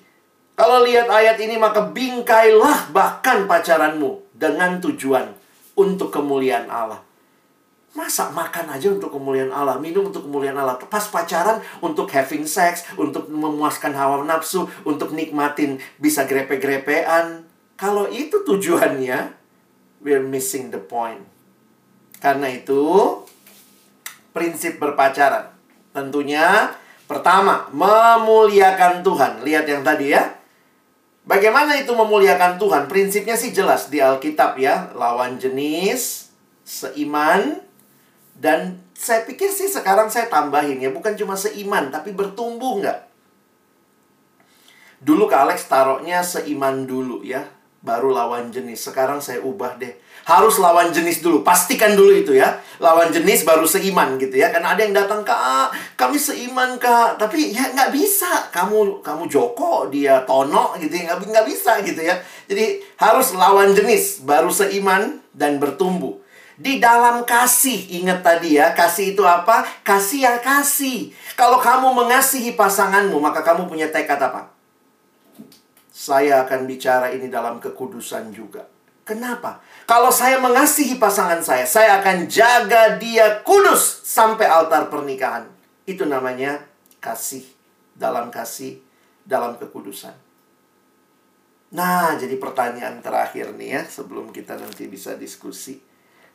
Kalau 0.57 0.85
lihat 0.85 1.13
ayat 1.13 1.37
ini 1.37 1.61
maka 1.61 1.85
bingkailah 1.93 2.89
bahkan 2.89 3.45
pacaranmu 3.45 4.33
dengan 4.33 4.81
tujuan 4.81 5.37
untuk 5.77 6.09
kemuliaan 6.09 6.69
Allah. 6.73 7.05
Masa 7.97 8.29
makan 8.29 8.77
aja 8.77 8.93
untuk 8.93 9.09
kemuliaan 9.09 9.53
Allah, 9.53 9.81
minum 9.81 10.13
untuk 10.13 10.29
kemuliaan 10.29 10.57
Allah. 10.57 10.77
Pas 10.77 11.05
pacaran 11.09 11.65
untuk 11.81 12.09
having 12.13 12.45
sex, 12.45 12.85
untuk 13.01 13.29
memuaskan 13.33 13.97
hawa 13.97 14.21
nafsu, 14.25 14.69
untuk 14.85 15.17
nikmatin 15.17 15.81
bisa 15.97 16.29
grepe-grepean. 16.29 17.49
Kalau 17.77 18.05
itu 18.09 18.45
tujuannya, 18.45 19.46
we're 20.01 20.23
missing 20.23 20.69
the 20.73 20.81
point. 20.81 21.23
Karena 22.21 22.49
itu, 22.51 22.83
prinsip 24.33 24.81
berpacaran. 24.81 25.53
Tentunya, 25.93 26.73
pertama, 27.09 27.69
memuliakan 27.73 29.01
Tuhan. 29.05 29.33
Lihat 29.45 29.65
yang 29.69 29.83
tadi 29.85 30.13
ya. 30.13 30.37
Bagaimana 31.27 31.75
itu 31.77 31.91
memuliakan 31.91 32.57
Tuhan? 32.61 32.87
Prinsipnya 32.87 33.35
sih 33.35 33.51
jelas 33.51 33.91
di 33.91 33.99
Alkitab 33.99 34.57
ya. 34.61 34.95
Lawan 34.95 35.41
jenis, 35.41 36.31
seiman, 36.63 37.61
dan 38.37 38.81
saya 38.95 39.27
pikir 39.27 39.51
sih 39.51 39.67
sekarang 39.67 40.07
saya 40.07 40.31
tambahin 40.31 40.79
ya. 40.79 40.93
Bukan 40.95 41.19
cuma 41.19 41.35
seiman, 41.35 41.91
tapi 41.91 42.15
bertumbuh 42.15 42.79
nggak? 42.81 43.01
Dulu 45.03 45.29
Kak 45.29 45.51
Alex 45.51 45.69
taruhnya 45.69 46.25
seiman 46.25 46.89
dulu 46.89 47.21
ya 47.21 47.56
baru 47.87 48.11
lawan 48.11 48.51
jenis. 48.51 48.91
Sekarang 48.91 49.23
saya 49.23 49.39
ubah 49.47 49.79
deh. 49.79 49.95
Harus 50.27 50.59
lawan 50.59 50.91
jenis 50.91 51.23
dulu. 51.23 51.47
Pastikan 51.47 51.95
dulu 51.95 52.11
itu 52.11 52.35
ya. 52.35 52.59
Lawan 52.83 53.15
jenis 53.15 53.47
baru 53.47 53.63
seiman 53.63 54.19
gitu 54.19 54.35
ya. 54.35 54.51
Karena 54.51 54.75
ada 54.75 54.83
yang 54.83 54.91
datang, 54.91 55.23
Kak, 55.23 55.71
kami 55.95 56.19
seiman, 56.19 56.83
Kak. 56.83 57.15
Tapi 57.15 57.55
ya 57.55 57.71
nggak 57.71 57.95
bisa. 57.95 58.51
Kamu 58.51 59.07
kamu 59.07 59.31
Joko, 59.31 59.87
dia 59.87 60.27
Tono 60.27 60.75
gitu 60.83 60.91
ya. 60.91 61.15
Nggak, 61.15 61.31
nggak 61.31 61.47
bisa 61.47 61.79
gitu 61.87 62.03
ya. 62.03 62.19
Jadi 62.51 62.83
harus 62.99 63.39
lawan 63.39 63.71
jenis. 63.71 64.27
Baru 64.27 64.51
seiman 64.51 65.23
dan 65.31 65.63
bertumbuh. 65.63 66.19
Di 66.57 66.81
dalam 66.81 67.29
kasih, 67.29 68.01
ingat 68.01 68.25
tadi 68.25 68.57
ya, 68.57 68.73
kasih 68.73 69.13
itu 69.13 69.21
apa? 69.21 69.61
Kasih 69.85 70.25
ya 70.25 70.35
kasih. 70.41 71.13
Kalau 71.37 71.61
kamu 71.61 71.93
mengasihi 71.93 72.57
pasanganmu, 72.57 73.21
maka 73.21 73.45
kamu 73.45 73.69
punya 73.69 73.93
tekad 73.93 74.17
apa? 74.17 74.56
Saya 75.97 76.45
akan 76.45 76.69
bicara 76.69 77.09
ini 77.09 77.33
dalam 77.33 77.57
kekudusan 77.57 78.29
juga. 78.29 78.69
Kenapa? 79.01 79.65
Kalau 79.89 80.13
saya 80.13 80.37
mengasihi 80.37 81.01
pasangan 81.01 81.41
saya, 81.41 81.65
saya 81.65 82.05
akan 82.05 82.29
jaga 82.29 83.01
dia 83.01 83.41
kudus 83.41 84.05
sampai 84.05 84.45
altar 84.45 84.93
pernikahan. 84.93 85.49
Itu 85.89 86.05
namanya 86.05 86.61
kasih. 87.01 87.49
Dalam 87.97 88.29
kasih, 88.29 88.77
dalam 89.25 89.57
kekudusan. 89.57 90.13
Nah, 91.73 92.13
jadi 92.21 92.37
pertanyaan 92.37 93.01
terakhir 93.01 93.57
nih 93.57 93.81
ya, 93.81 93.83
sebelum 93.89 94.37
kita 94.37 94.61
nanti 94.61 94.85
bisa 94.93 95.17
diskusi. 95.17 95.81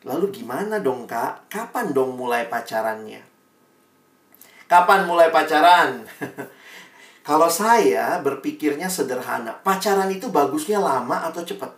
Lalu 0.02 0.42
gimana 0.42 0.82
dong 0.82 1.06
kak? 1.06 1.46
Kapan 1.46 1.94
dong 1.94 2.18
mulai 2.18 2.50
pacarannya? 2.50 3.22
Kapan 4.66 5.06
mulai 5.06 5.30
pacaran? 5.30 6.02
Kalau 7.22 7.46
saya 7.46 8.18
berpikirnya 8.18 8.90
sederhana, 8.90 9.54
pacaran 9.62 10.10
itu 10.10 10.26
bagusnya 10.34 10.82
lama 10.82 11.22
atau 11.30 11.46
cepat? 11.46 11.70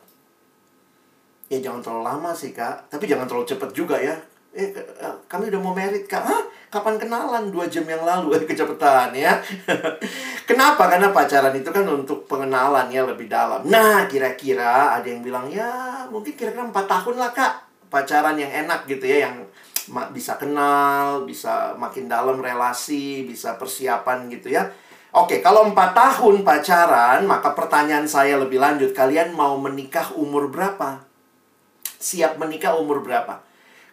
Ya 1.53 1.61
jangan 1.61 1.85
terlalu 1.85 2.05
lama 2.09 2.31
sih 2.33 2.57
kak, 2.57 2.89
tapi 2.89 3.05
jangan 3.05 3.29
terlalu 3.29 3.53
cepat 3.53 3.71
juga 3.77 4.01
ya. 4.01 4.17
Eh, 4.57 4.73
eh, 4.73 5.15
kami 5.29 5.53
udah 5.53 5.61
mau 5.61 5.77
merit 5.77 6.09
kak. 6.09 6.25
Hah? 6.25 6.43
Kapan 6.73 6.97
kenalan? 6.97 7.53
Dua 7.53 7.69
jam 7.69 7.85
yang 7.85 8.01
lalu. 8.09 8.41
Eh, 8.41 8.43
kecepatan 8.49 9.13
ya. 9.13 9.37
Kenapa? 10.49 10.89
Karena 10.89 11.13
pacaran 11.13 11.53
itu 11.53 11.69
kan 11.69 11.85
untuk 11.93 12.25
pengenalan 12.25 12.89
ya 12.89 13.05
lebih 13.05 13.29
dalam. 13.29 13.69
Nah, 13.69 14.09
kira-kira 14.09 14.97
ada 14.97 15.05
yang 15.05 15.21
bilang, 15.21 15.53
ya 15.53 16.09
mungkin 16.09 16.33
kira-kira 16.33 16.65
empat 16.65 16.89
tahun 16.89 17.21
lah 17.21 17.31
kak. 17.37 17.53
Pacaran 17.93 18.41
yang 18.41 18.65
enak 18.65 18.89
gitu 18.89 19.05
ya, 19.05 19.29
yang 19.29 19.45
bisa 20.17 20.41
kenal, 20.41 21.29
bisa 21.29 21.77
makin 21.77 22.09
dalam 22.09 22.41
relasi, 22.41 23.29
bisa 23.29 23.61
persiapan 23.61 24.33
gitu 24.33 24.49
ya 24.49 24.65
Oke, 25.15 25.39
kalau 25.39 25.71
empat 25.71 25.95
tahun 25.95 26.43
pacaran, 26.43 27.23
maka 27.23 27.55
pertanyaan 27.55 28.03
saya 28.03 28.35
lebih 28.35 28.59
lanjut. 28.59 28.91
Kalian 28.91 29.31
mau 29.31 29.55
menikah 29.63 30.11
umur 30.19 30.51
berapa? 30.51 31.07
Siap 32.03 32.35
menikah 32.35 32.75
umur 32.75 32.99
berapa? 32.99 33.39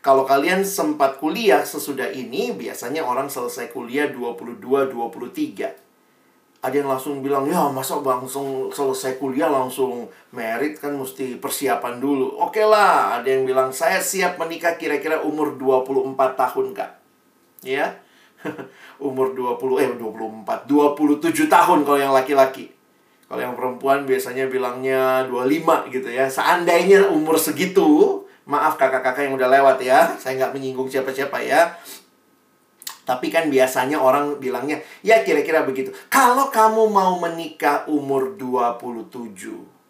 Kalau 0.02 0.26
kalian 0.26 0.66
sempat 0.66 1.22
kuliah 1.22 1.62
sesudah 1.62 2.10
ini, 2.10 2.58
biasanya 2.58 3.06
orang 3.06 3.30
selesai 3.30 3.70
kuliah 3.70 4.10
22-23. 4.10 6.66
Ada 6.66 6.74
yang 6.74 6.90
langsung 6.90 7.22
bilang, 7.22 7.46
ya 7.46 7.70
masa 7.70 8.02
langsung 8.02 8.74
selesai 8.74 9.22
kuliah 9.22 9.54
langsung 9.54 10.10
merit 10.34 10.82
kan 10.82 10.98
mesti 10.98 11.38
persiapan 11.38 12.02
dulu. 12.02 12.34
Oke 12.42 12.66
lah, 12.66 13.22
ada 13.22 13.30
yang 13.30 13.46
bilang, 13.46 13.70
saya 13.70 14.02
siap 14.02 14.42
menikah 14.42 14.74
kira-kira 14.74 15.22
umur 15.22 15.54
24 15.54 16.18
tahun, 16.34 16.74
Kak. 16.74 16.92
Ya, 17.62 18.02
umur 19.08 19.34
20 19.34 19.84
eh 19.84 19.92
24 19.98 20.68
27 20.68 21.48
tahun 21.48 21.80
kalau 21.86 22.00
yang 22.00 22.14
laki-laki. 22.14 22.72
Kalau 23.32 23.40
yang 23.40 23.56
perempuan 23.56 24.04
biasanya 24.04 24.52
bilangnya 24.52 25.24
25 25.32 25.88
gitu 25.96 26.10
ya. 26.12 26.28
Seandainya 26.28 27.08
umur 27.08 27.40
segitu 27.40 28.22
maaf 28.44 28.76
kakak-kakak 28.76 29.30
yang 29.30 29.38
udah 29.38 29.48
lewat 29.48 29.78
ya 29.80 30.18
saya 30.20 30.36
nggak 30.36 30.54
menyinggung 30.58 30.92
siapa-siapa 30.92 31.40
ya. 31.40 31.80
Tapi 33.02 33.34
kan 33.34 33.50
biasanya 33.50 33.98
orang 33.98 34.38
bilangnya 34.38 34.84
ya 35.02 35.24
kira-kira 35.24 35.64
begitu. 35.64 35.96
Kalau 36.12 36.52
kamu 36.52 36.92
mau 36.92 37.18
menikah 37.18 37.88
umur 37.88 38.36
27 38.36 39.82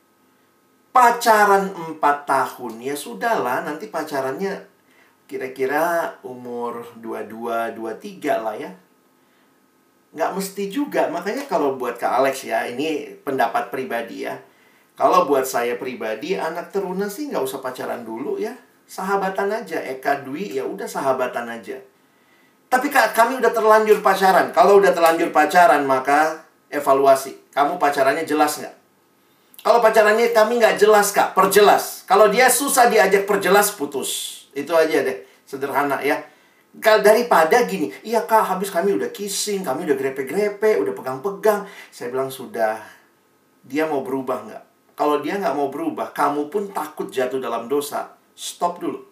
pacaran 0.92 1.72
4 1.72 2.04
tahun 2.04 2.74
ya 2.84 2.96
sudahlah 3.00 3.64
nanti 3.64 3.88
pacarannya 3.88 4.71
kira-kira 5.32 6.20
umur 6.28 6.84
22, 7.00 7.80
23 7.80 8.44
lah 8.44 8.56
ya. 8.60 8.72
Nggak 10.12 10.32
mesti 10.36 10.68
juga. 10.68 11.08
Makanya 11.08 11.48
kalau 11.48 11.80
buat 11.80 11.96
Kak 11.96 12.20
Alex 12.20 12.44
ya, 12.44 12.68
ini 12.68 13.16
pendapat 13.24 13.72
pribadi 13.72 14.28
ya. 14.28 14.36
Kalau 15.00 15.24
buat 15.24 15.48
saya 15.48 15.80
pribadi, 15.80 16.36
anak 16.36 16.76
teruna 16.76 17.08
sih 17.08 17.32
nggak 17.32 17.48
usah 17.48 17.64
pacaran 17.64 18.04
dulu 18.04 18.36
ya. 18.36 18.52
Sahabatan 18.84 19.48
aja. 19.56 19.80
Eka 19.80 20.28
Dwi 20.28 20.60
ya 20.60 20.68
udah 20.68 20.84
sahabatan 20.84 21.48
aja. 21.48 21.80
Tapi 22.68 22.92
kak, 22.92 23.16
kami 23.16 23.40
udah 23.40 23.56
terlanjur 23.56 24.04
pacaran. 24.04 24.52
Kalau 24.52 24.84
udah 24.84 24.92
terlanjur 24.92 25.32
pacaran, 25.32 25.88
maka 25.88 26.44
evaluasi. 26.68 27.56
Kamu 27.56 27.80
pacarannya 27.80 28.28
jelas 28.28 28.60
nggak? 28.60 28.76
Kalau 29.62 29.78
pacarannya 29.78 30.34
kami 30.34 30.58
nggak 30.58 30.82
jelas, 30.82 31.14
Kak. 31.14 31.38
Perjelas. 31.38 32.02
Kalau 32.10 32.34
dia 32.34 32.50
susah 32.50 32.90
diajak 32.90 33.30
perjelas, 33.30 33.70
putus. 33.70 34.41
Itu 34.52 34.76
aja 34.76 35.04
deh, 35.04 35.24
sederhana 35.48 36.00
ya. 36.04 36.20
Daripada 36.72 37.68
gini, 37.68 37.92
iya 38.08 38.24
kak 38.24 38.56
habis 38.56 38.72
kami 38.72 38.96
udah 38.96 39.12
kissing, 39.12 39.60
kami 39.60 39.84
udah 39.84 39.98
grepe-grepe, 40.00 40.80
udah 40.80 40.94
pegang-pegang. 40.96 41.68
Saya 41.92 42.16
bilang 42.16 42.32
sudah, 42.32 42.80
dia 43.68 43.84
mau 43.88 44.00
berubah 44.04 44.48
nggak? 44.48 44.64
Kalau 44.96 45.20
dia 45.20 45.36
nggak 45.36 45.56
mau 45.56 45.68
berubah, 45.68 46.16
kamu 46.16 46.48
pun 46.48 46.72
takut 46.72 47.12
jatuh 47.12 47.44
dalam 47.44 47.68
dosa, 47.68 48.16
stop 48.32 48.80
dulu. 48.80 49.04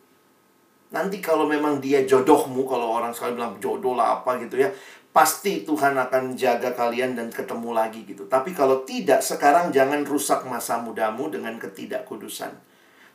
Nanti 0.90 1.22
kalau 1.22 1.46
memang 1.46 1.84
dia 1.84 2.02
jodohmu, 2.08 2.64
kalau 2.66 2.96
orang 2.96 3.14
sekali 3.14 3.36
bilang 3.38 3.60
jodoh 3.62 3.94
lah 3.94 4.24
apa 4.24 4.40
gitu 4.42 4.58
ya, 4.58 4.72
pasti 5.10 5.68
Tuhan 5.68 5.98
akan 6.00 6.34
jaga 6.40 6.72
kalian 6.74 7.18
dan 7.18 7.28
ketemu 7.28 7.76
lagi 7.76 8.08
gitu. 8.08 8.24
Tapi 8.26 8.56
kalau 8.56 8.88
tidak, 8.88 9.20
sekarang 9.20 9.70
jangan 9.76 10.02
rusak 10.08 10.48
masa 10.48 10.80
mudamu 10.80 11.28
dengan 11.28 11.60
ketidakkudusan. 11.60 12.69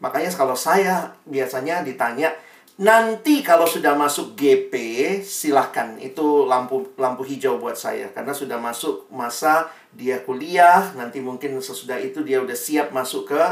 Makanya 0.04 0.28
kalau 0.36 0.52
saya 0.52 1.16
biasanya 1.24 1.80
ditanya, 1.80 2.36
Nanti 2.74 3.46
kalau 3.46 3.70
sudah 3.70 3.94
masuk 3.94 4.34
GP, 4.34 4.74
silahkan. 5.22 5.94
Itu 6.02 6.50
lampu 6.50 6.90
lampu 6.98 7.22
hijau 7.22 7.62
buat 7.62 7.78
saya. 7.78 8.10
Karena 8.10 8.34
sudah 8.34 8.58
masuk 8.58 9.06
masa 9.14 9.70
dia 9.94 10.18
kuliah. 10.26 10.90
Nanti 10.98 11.22
mungkin 11.22 11.54
sesudah 11.62 12.02
itu 12.02 12.26
dia 12.26 12.42
udah 12.42 12.58
siap 12.58 12.90
masuk 12.90 13.30
ke 13.30 13.42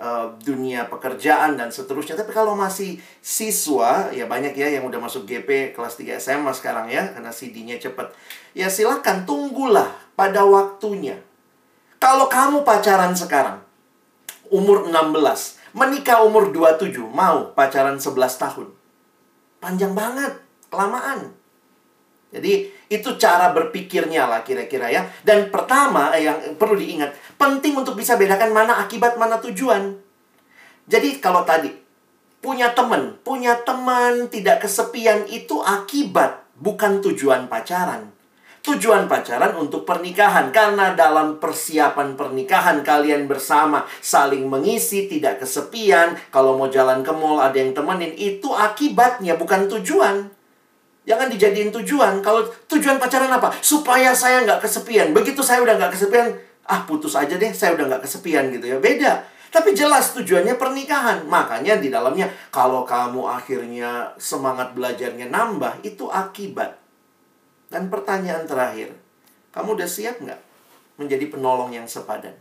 uh, 0.00 0.32
dunia 0.40 0.88
pekerjaan 0.88 1.60
dan 1.60 1.68
seterusnya. 1.68 2.16
Tapi 2.16 2.32
kalau 2.32 2.56
masih 2.56 2.96
siswa, 3.20 4.08
ya 4.16 4.24
banyak 4.24 4.56
ya 4.56 4.72
yang 4.80 4.88
udah 4.88 5.04
masuk 5.04 5.28
GP 5.28 5.76
kelas 5.76 6.00
3 6.00 6.16
SMA 6.16 6.56
sekarang 6.56 6.88
ya. 6.88 7.12
Karena 7.12 7.28
CD-nya 7.28 7.76
cepat. 7.76 8.16
Ya 8.56 8.72
silahkan, 8.72 9.28
tunggulah 9.28 9.92
pada 10.16 10.48
waktunya. 10.48 11.20
Kalau 12.00 12.24
kamu 12.32 12.64
pacaran 12.64 13.12
sekarang, 13.12 13.60
umur 14.48 14.88
16, 14.88 15.55
Menikah 15.76 16.24
umur 16.24 16.56
27, 16.56 17.04
mau 17.12 17.52
pacaran 17.52 18.00
11 18.00 18.16
tahun. 18.40 18.72
Panjang 19.60 19.92
banget, 19.92 20.40
kelamaan. 20.72 21.36
Jadi 22.32 22.72
itu 22.88 23.08
cara 23.20 23.52
berpikirnya 23.52 24.24
lah 24.24 24.40
kira-kira 24.40 24.88
ya. 24.88 25.04
Dan 25.20 25.52
pertama 25.52 26.16
eh, 26.16 26.24
yang 26.24 26.56
perlu 26.56 26.80
diingat, 26.80 27.12
penting 27.36 27.76
untuk 27.76 27.92
bisa 27.92 28.16
bedakan 28.16 28.56
mana 28.56 28.80
akibat, 28.88 29.20
mana 29.20 29.36
tujuan. 29.36 30.00
Jadi 30.88 31.20
kalau 31.20 31.44
tadi 31.44 31.68
punya 32.40 32.72
teman, 32.72 33.20
punya 33.20 33.60
teman 33.60 34.32
tidak 34.32 34.64
kesepian 34.64 35.28
itu 35.28 35.60
akibat, 35.60 36.40
bukan 36.56 37.04
tujuan 37.04 37.52
pacaran. 37.52 38.15
Tujuan 38.66 39.06
pacaran 39.06 39.54
untuk 39.54 39.86
pernikahan 39.86 40.50
karena 40.50 40.90
dalam 40.90 41.38
persiapan 41.38 42.18
pernikahan 42.18 42.82
kalian 42.82 43.30
bersama 43.30 43.86
saling 44.02 44.42
mengisi, 44.50 45.06
tidak 45.06 45.38
kesepian. 45.38 46.18
Kalau 46.34 46.58
mau 46.58 46.66
jalan 46.66 47.06
ke 47.06 47.14
mall 47.14 47.38
ada 47.38 47.54
yang 47.54 47.70
temenin, 47.70 48.10
itu 48.18 48.50
akibatnya 48.50 49.38
bukan 49.38 49.70
tujuan. 49.70 50.26
Jangan 51.06 51.30
dijadiin 51.30 51.70
tujuan. 51.70 52.18
Kalau 52.26 52.42
tujuan 52.66 52.98
pacaran 52.98 53.30
apa? 53.30 53.54
Supaya 53.62 54.10
saya 54.10 54.42
nggak 54.42 54.58
kesepian. 54.58 55.14
Begitu 55.14 55.46
saya 55.46 55.62
udah 55.62 55.78
nggak 55.78 55.94
kesepian, 55.94 56.34
ah 56.66 56.82
putus 56.82 57.14
aja 57.14 57.38
deh, 57.38 57.54
saya 57.54 57.78
udah 57.78 57.86
nggak 57.86 58.02
kesepian 58.02 58.50
gitu 58.50 58.66
ya. 58.66 58.82
Beda. 58.82 59.22
Tapi 59.54 59.78
jelas 59.78 60.10
tujuannya 60.10 60.58
pernikahan. 60.58 61.22
Makanya 61.30 61.78
di 61.78 61.86
dalamnya 61.86 62.26
kalau 62.50 62.82
kamu 62.82 63.30
akhirnya 63.30 64.10
semangat 64.18 64.74
belajarnya 64.74 65.30
nambah, 65.30 65.86
itu 65.86 66.10
akibat. 66.10 66.85
Dan 67.76 67.92
pertanyaan 67.92 68.48
terakhir, 68.48 68.96
kamu 69.52 69.76
udah 69.76 69.84
siap 69.84 70.16
nggak 70.24 70.40
menjadi 70.96 71.28
penolong 71.28 71.76
yang 71.76 71.84
sepadan? 71.84 72.32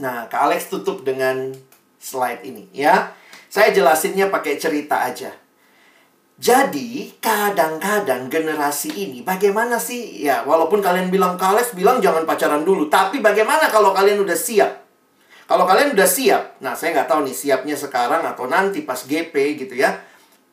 Nah, 0.00 0.24
Kak 0.32 0.48
Alex 0.48 0.72
tutup 0.72 1.04
dengan 1.04 1.52
slide 2.00 2.40
ini 2.40 2.72
ya. 2.72 3.12
Saya 3.52 3.76
jelasinnya 3.76 4.32
pakai 4.32 4.56
cerita 4.56 5.04
aja. 5.04 5.28
Jadi, 6.40 7.20
kadang-kadang 7.20 8.32
generasi 8.32 8.96
ini 8.96 9.20
bagaimana 9.20 9.76
sih? 9.76 10.24
Ya, 10.24 10.40
walaupun 10.48 10.80
kalian 10.80 11.12
bilang 11.12 11.36
Kak 11.36 11.60
Alex 11.60 11.76
bilang 11.76 12.00
jangan 12.00 12.24
pacaran 12.24 12.64
dulu, 12.64 12.88
tapi 12.88 13.20
bagaimana 13.20 13.68
kalau 13.68 13.92
kalian 13.92 14.24
udah 14.24 14.40
siap? 14.40 14.72
Kalau 15.44 15.68
kalian 15.68 15.92
udah 15.92 16.08
siap, 16.08 16.64
nah 16.64 16.72
saya 16.72 16.96
nggak 16.96 17.12
tahu 17.12 17.28
nih 17.28 17.36
siapnya 17.36 17.76
sekarang 17.76 18.24
atau 18.24 18.48
nanti 18.48 18.88
pas 18.88 19.04
GP 19.04 19.36
gitu 19.60 19.76
ya. 19.76 20.00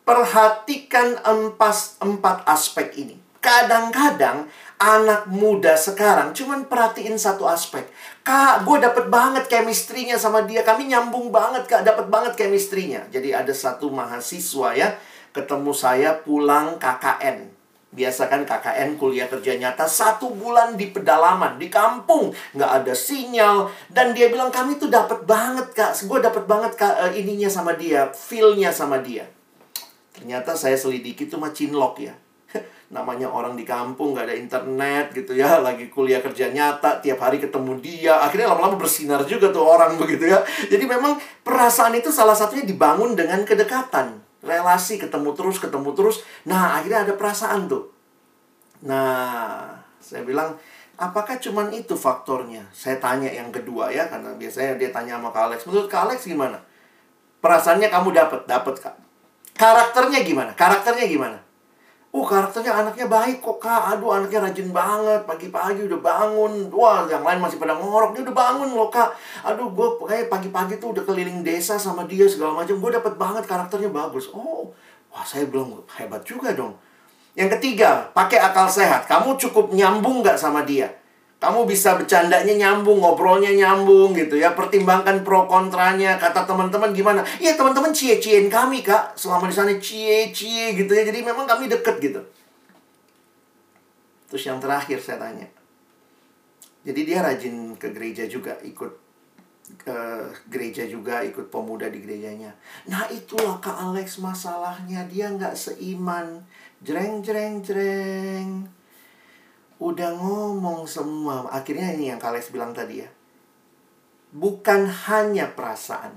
Perhatikan 0.04 1.16
empat, 1.24 2.04
empat 2.04 2.44
aspek 2.44 2.92
ini. 3.00 3.16
Kadang-kadang 3.40 4.52
anak 4.76 5.32
muda 5.32 5.80
sekarang 5.80 6.36
cuman 6.36 6.68
perhatiin 6.68 7.16
satu 7.16 7.48
aspek. 7.48 7.88
Kak, 8.20 8.68
gue 8.68 8.84
dapet 8.84 9.08
banget 9.08 9.48
chemistry-nya 9.48 10.20
sama 10.20 10.44
dia. 10.44 10.68
Kami 10.68 10.92
nyambung 10.92 11.32
banget, 11.32 11.72
Kak. 11.72 11.88
Dapet 11.88 12.12
banget 12.12 12.36
chemistry-nya. 12.36 13.08
Jadi 13.16 13.32
ada 13.32 13.52
satu 13.56 13.88
mahasiswa 13.96 14.76
ya, 14.76 15.00
ketemu 15.32 15.72
saya 15.72 16.20
pulang 16.20 16.76
KKN. 16.80 17.48
Biasa 17.96 18.28
kan 18.28 18.44
KKN 18.44 19.00
kuliah 19.00 19.32
kerja 19.32 19.56
nyata 19.56 19.88
satu 19.88 20.36
bulan 20.36 20.76
di 20.76 20.92
pedalaman, 20.92 21.56
di 21.56 21.72
kampung. 21.72 22.36
Nggak 22.52 22.72
ada 22.84 22.92
sinyal. 22.92 23.72
Dan 23.88 24.12
dia 24.12 24.28
bilang, 24.28 24.52
kami 24.52 24.76
tuh 24.76 24.92
dapet 24.92 25.24
banget, 25.24 25.72
Kak. 25.72 25.96
Gue 26.04 26.20
dapet 26.20 26.44
banget 26.44 26.76
kak, 26.76 27.08
eh, 27.08 27.24
ininya 27.24 27.48
sama 27.48 27.72
dia, 27.80 28.12
feel-nya 28.12 28.74
sama 28.76 29.00
dia. 29.00 29.24
Ternyata 30.14 30.54
saya 30.54 30.78
selidiki 30.78 31.26
itu 31.26 31.36
mah 31.42 31.50
cinlok 31.50 32.06
ya. 32.06 32.14
Namanya 32.96 33.26
orang 33.26 33.58
di 33.58 33.66
kampung 33.66 34.14
nggak 34.14 34.30
ada 34.30 34.36
internet 34.38 35.06
gitu 35.18 35.34
ya, 35.34 35.58
lagi 35.66 35.90
kuliah 35.90 36.22
kerja 36.22 36.54
nyata, 36.54 37.02
tiap 37.02 37.18
hari 37.18 37.42
ketemu 37.42 37.82
dia, 37.82 38.22
akhirnya 38.22 38.54
lama-lama 38.54 38.78
bersinar 38.78 39.26
juga 39.26 39.50
tuh 39.50 39.66
orang 39.66 39.98
begitu 40.02 40.30
ya. 40.30 40.40
Jadi 40.70 40.86
memang 40.86 41.18
perasaan 41.42 41.98
itu 41.98 42.14
salah 42.14 42.38
satunya 42.38 42.64
dibangun 42.64 43.18
dengan 43.18 43.42
kedekatan, 43.42 44.22
relasi 44.46 45.02
ketemu 45.02 45.34
terus, 45.34 45.58
ketemu 45.58 45.90
terus. 45.98 46.22
Nah 46.46 46.78
akhirnya 46.78 47.10
ada 47.10 47.14
perasaan 47.18 47.66
tuh. 47.66 47.90
Nah 48.86 49.74
saya 49.98 50.22
bilang 50.22 50.54
apakah 51.02 51.42
cuman 51.42 51.74
itu 51.74 51.98
faktornya? 51.98 52.70
Saya 52.70 53.02
tanya 53.02 53.34
yang 53.34 53.50
kedua 53.50 53.90
ya, 53.90 54.06
karena 54.06 54.30
biasanya 54.38 54.78
dia 54.78 54.94
tanya 54.94 55.18
sama 55.18 55.34
Kak 55.34 55.44
Alex. 55.50 55.60
Menurut 55.66 55.90
Kak 55.90 56.06
Alex 56.06 56.30
gimana? 56.30 56.62
Perasaannya 57.44 57.92
kamu 57.92 58.16
dapat, 58.16 58.48
dapat 58.48 58.76
kak. 58.80 59.03
Karakternya 59.54 60.26
gimana? 60.26 60.52
Karakternya 60.58 61.06
gimana? 61.06 61.38
Oh, 62.14 62.22
karakternya 62.22 62.78
anaknya 62.78 63.10
baik 63.10 63.42
kok, 63.42 63.58
Kak. 63.58 63.98
Aduh, 63.98 64.14
anaknya 64.14 64.46
rajin 64.46 64.70
banget. 64.70 65.26
Pagi-pagi 65.26 65.90
udah 65.90 65.98
bangun. 65.98 66.70
Wah, 66.70 67.10
yang 67.10 67.26
lain 67.26 67.42
masih 67.42 67.58
pada 67.58 67.74
ngorok. 67.74 68.14
Dia 68.14 68.22
udah 68.22 68.38
bangun 68.38 68.70
loh, 68.78 68.94
Kak. 68.94 69.18
Aduh, 69.42 69.74
gue 69.74 69.88
kayak 70.06 70.30
pagi-pagi 70.30 70.78
tuh 70.78 70.94
udah 70.94 71.02
keliling 71.10 71.42
desa 71.42 71.82
sama 71.82 72.06
dia 72.06 72.30
segala 72.30 72.62
macam. 72.62 72.78
Gue 72.78 72.94
dapet 72.94 73.18
banget 73.18 73.50
karakternya 73.50 73.90
bagus. 73.90 74.30
Oh, 74.30 74.70
wah 75.10 75.26
saya 75.26 75.50
belum 75.50 75.90
hebat 75.98 76.22
juga 76.22 76.54
dong. 76.54 76.78
Yang 77.34 77.58
ketiga, 77.58 78.14
pakai 78.14 78.38
akal 78.46 78.70
sehat. 78.70 79.10
Kamu 79.10 79.34
cukup 79.42 79.74
nyambung 79.74 80.22
nggak 80.22 80.38
sama 80.38 80.62
dia? 80.62 80.94
Kamu 81.44 81.68
bisa 81.68 82.00
bercandanya 82.00 82.56
nyambung, 82.56 83.04
ngobrolnya 83.04 83.52
nyambung 83.52 84.16
gitu 84.16 84.40
ya. 84.40 84.56
Pertimbangkan 84.56 85.28
pro 85.28 85.44
kontranya. 85.44 86.16
Kata 86.16 86.48
teman-teman 86.48 86.96
gimana? 86.96 87.20
Iya 87.44 87.60
teman-teman 87.60 87.92
cie-ciein 87.92 88.48
kami 88.48 88.80
kak. 88.80 89.20
Selama 89.20 89.52
di 89.52 89.56
sana 89.60 89.76
cie-cie 89.76 90.72
gitu 90.72 90.88
ya. 90.96 91.04
Jadi 91.04 91.20
memang 91.20 91.44
kami 91.44 91.68
deket 91.68 92.00
gitu. 92.00 92.24
Terus 94.32 94.44
yang 94.48 94.64
terakhir 94.64 95.04
saya 95.04 95.20
tanya. 95.20 95.52
Jadi 96.88 97.00
dia 97.04 97.20
rajin 97.20 97.76
ke 97.76 97.92
gereja 97.92 98.24
juga, 98.24 98.56
ikut 98.64 98.92
ke 99.84 100.00
gereja 100.48 100.88
juga, 100.88 101.28
ikut 101.28 101.52
pemuda 101.52 101.92
di 101.92 102.00
gerejanya. 102.00 102.56
Nah 102.88 103.04
itulah 103.12 103.60
Kak 103.60 103.92
Alex 103.92 104.16
masalahnya. 104.24 105.04
Dia 105.12 105.28
nggak 105.28 105.60
seiman. 105.60 106.48
Jreng, 106.80 107.20
jreng, 107.20 107.60
jreng 107.60 108.72
udah 109.84 110.16
ngomong 110.16 110.88
semua. 110.88 111.44
Akhirnya 111.52 111.92
ini 111.92 112.08
yang 112.08 112.22
Kales 112.24 112.48
bilang 112.48 112.72
tadi 112.72 113.04
ya. 113.04 113.10
Bukan 114.32 114.88
hanya 114.88 115.52
perasaan. 115.52 116.16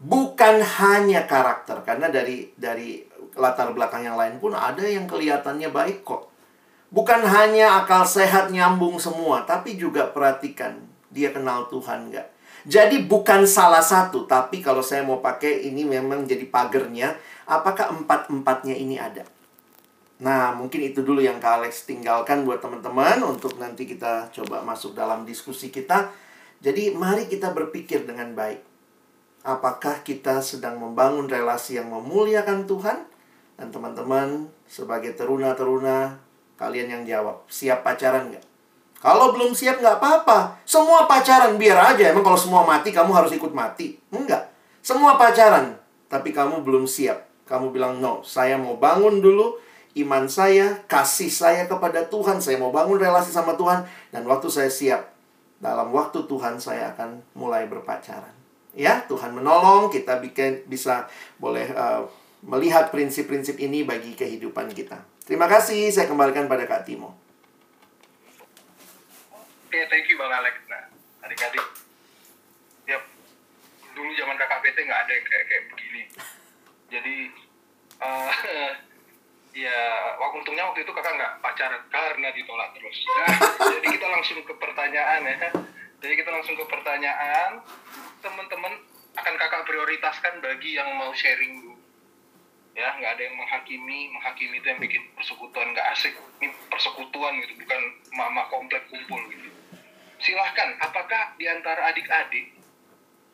Bukan 0.00 0.64
hanya 0.64 1.28
karakter. 1.28 1.84
Karena 1.84 2.08
dari 2.08 2.48
dari 2.56 3.04
latar 3.36 3.76
belakang 3.76 4.08
yang 4.08 4.16
lain 4.16 4.40
pun 4.40 4.56
ada 4.56 4.80
yang 4.80 5.04
kelihatannya 5.04 5.68
baik 5.68 6.08
kok. 6.08 6.32
Bukan 6.88 7.20
hanya 7.20 7.84
akal 7.84 8.08
sehat 8.08 8.48
nyambung 8.48 8.96
semua. 8.96 9.44
Tapi 9.44 9.76
juga 9.76 10.08
perhatikan. 10.08 10.80
Dia 11.12 11.36
kenal 11.36 11.68
Tuhan 11.68 12.08
nggak? 12.08 12.28
Jadi 12.66 13.04
bukan 13.04 13.44
salah 13.44 13.84
satu. 13.84 14.24
Tapi 14.24 14.64
kalau 14.64 14.80
saya 14.80 15.04
mau 15.04 15.20
pakai 15.20 15.68
ini 15.68 15.84
memang 15.84 16.24
jadi 16.24 16.48
pagernya. 16.48 17.14
Apakah 17.46 17.92
empat-empatnya 17.92 18.74
ini 18.74 18.98
ada? 18.98 19.22
Nah, 20.16 20.56
mungkin 20.56 20.80
itu 20.80 21.04
dulu 21.04 21.20
yang 21.20 21.36
Kak 21.36 21.60
Alex 21.60 21.84
tinggalkan 21.84 22.48
buat 22.48 22.64
teman-teman 22.64 23.20
untuk 23.20 23.60
nanti 23.60 23.84
kita 23.84 24.32
coba 24.32 24.64
masuk 24.64 24.96
dalam 24.96 25.28
diskusi 25.28 25.68
kita. 25.68 26.08
Jadi, 26.64 26.96
mari 26.96 27.28
kita 27.28 27.52
berpikir 27.52 28.08
dengan 28.08 28.32
baik. 28.32 28.64
Apakah 29.44 30.00
kita 30.00 30.40
sedang 30.40 30.80
membangun 30.80 31.28
relasi 31.28 31.76
yang 31.76 31.92
memuliakan 31.92 32.64
Tuhan? 32.64 33.04
Dan 33.60 33.68
teman-teman, 33.68 34.48
sebagai 34.64 35.12
teruna-teruna, 35.12 36.16
kalian 36.56 36.88
yang 36.96 37.02
jawab, 37.04 37.44
siap 37.52 37.84
pacaran 37.84 38.32
nggak? 38.32 38.44
Kalau 38.96 39.36
belum 39.36 39.52
siap 39.52 39.84
nggak 39.84 40.00
apa-apa. 40.00 40.56
Semua 40.64 41.04
pacaran 41.04 41.60
biar 41.60 41.92
aja. 41.92 42.10
Emang 42.10 42.24
kalau 42.24 42.40
semua 42.40 42.64
mati, 42.64 42.88
kamu 42.90 43.12
harus 43.12 43.36
ikut 43.36 43.52
mati. 43.52 44.00
Enggak. 44.08 44.48
Semua 44.80 45.20
pacaran. 45.20 45.76
Tapi 46.08 46.32
kamu 46.32 46.64
belum 46.64 46.88
siap. 46.88 47.28
Kamu 47.44 47.70
bilang, 47.70 48.00
no, 48.00 48.24
saya 48.24 48.56
mau 48.56 48.80
bangun 48.80 49.20
dulu 49.20 49.60
iman 49.96 50.28
saya, 50.28 50.84
kasih 50.84 51.32
saya 51.32 51.64
kepada 51.64 52.04
Tuhan. 52.04 52.36
Saya 52.44 52.60
mau 52.60 52.68
bangun 52.68 53.00
relasi 53.00 53.32
sama 53.32 53.56
Tuhan. 53.56 53.88
Dan 54.12 54.28
waktu 54.28 54.52
saya 54.52 54.68
siap, 54.68 55.08
dalam 55.56 55.88
waktu 55.92 56.28
Tuhan 56.28 56.60
saya 56.60 56.92
akan 56.92 57.24
mulai 57.32 57.64
berpacaran. 57.64 58.32
Ya, 58.76 59.00
Tuhan 59.08 59.32
menolong 59.32 59.88
kita 59.88 60.20
bikin 60.20 60.68
bisa 60.68 61.08
boleh 61.40 61.72
uh, 61.72 62.04
melihat 62.44 62.92
prinsip-prinsip 62.92 63.56
ini 63.56 63.88
bagi 63.88 64.12
kehidupan 64.12 64.68
kita. 64.76 65.00
Terima 65.24 65.48
kasih, 65.48 65.88
saya 65.88 66.04
kembalikan 66.04 66.44
pada 66.44 66.68
Kak 66.68 66.84
Timo. 66.84 67.16
Oke, 69.66 69.80
thank 69.88 70.06
you 70.12 70.20
Bang 70.20 70.28
Alex. 70.28 70.60
Nah, 70.68 70.92
adik-adik, 71.24 71.64
ya 72.84 73.00
dulu 73.96 74.12
zaman 74.12 74.36
kakak 74.36 74.60
PT 74.60 74.76
nggak 74.84 75.00
ada 75.08 75.12
yang 75.16 75.24
kayak 75.24 75.44
kayak 75.48 75.64
begini. 75.72 76.02
Jadi, 76.92 77.16
uh, 78.04 78.30
ya 79.56 79.80
waktu 80.20 80.44
untungnya 80.44 80.68
waktu 80.68 80.84
itu 80.84 80.92
kakak 80.92 81.16
nggak 81.16 81.32
pacaran 81.40 81.82
karena 81.88 82.28
ditolak 82.36 82.70
terus. 82.76 82.96
Nah, 83.16 83.72
jadi 83.72 83.86
kita 83.88 84.06
langsung 84.12 84.38
ke 84.44 84.54
pertanyaan 84.60 85.20
ya. 85.24 85.48
Jadi 85.96 86.14
kita 86.20 86.28
langsung 86.28 86.54
ke 86.60 86.64
pertanyaan. 86.68 87.64
Teman-teman 88.20 88.72
akan 89.16 89.34
kakak 89.40 89.64
prioritaskan 89.64 90.44
bagi 90.44 90.76
yang 90.76 90.92
mau 91.00 91.10
sharing 91.16 91.64
dulu 91.64 91.76
ya 92.76 92.92
nggak 93.00 93.12
ada 93.16 93.22
yang 93.24 93.36
menghakimi 93.40 94.12
menghakimi 94.12 94.60
itu 94.60 94.68
yang 94.68 94.76
bikin 94.76 95.00
persekutuan 95.16 95.72
nggak 95.72 95.88
asik 95.96 96.12
ini 96.44 96.52
persekutuan 96.68 97.40
gitu 97.40 97.56
bukan 97.56 97.82
mama 98.12 98.44
komplek 98.52 98.84
kumpul 98.92 99.16
gitu 99.32 99.48
silahkan 100.20 100.76
apakah 100.84 101.32
di 101.40 101.48
antara 101.48 101.88
adik-adik 101.88 102.52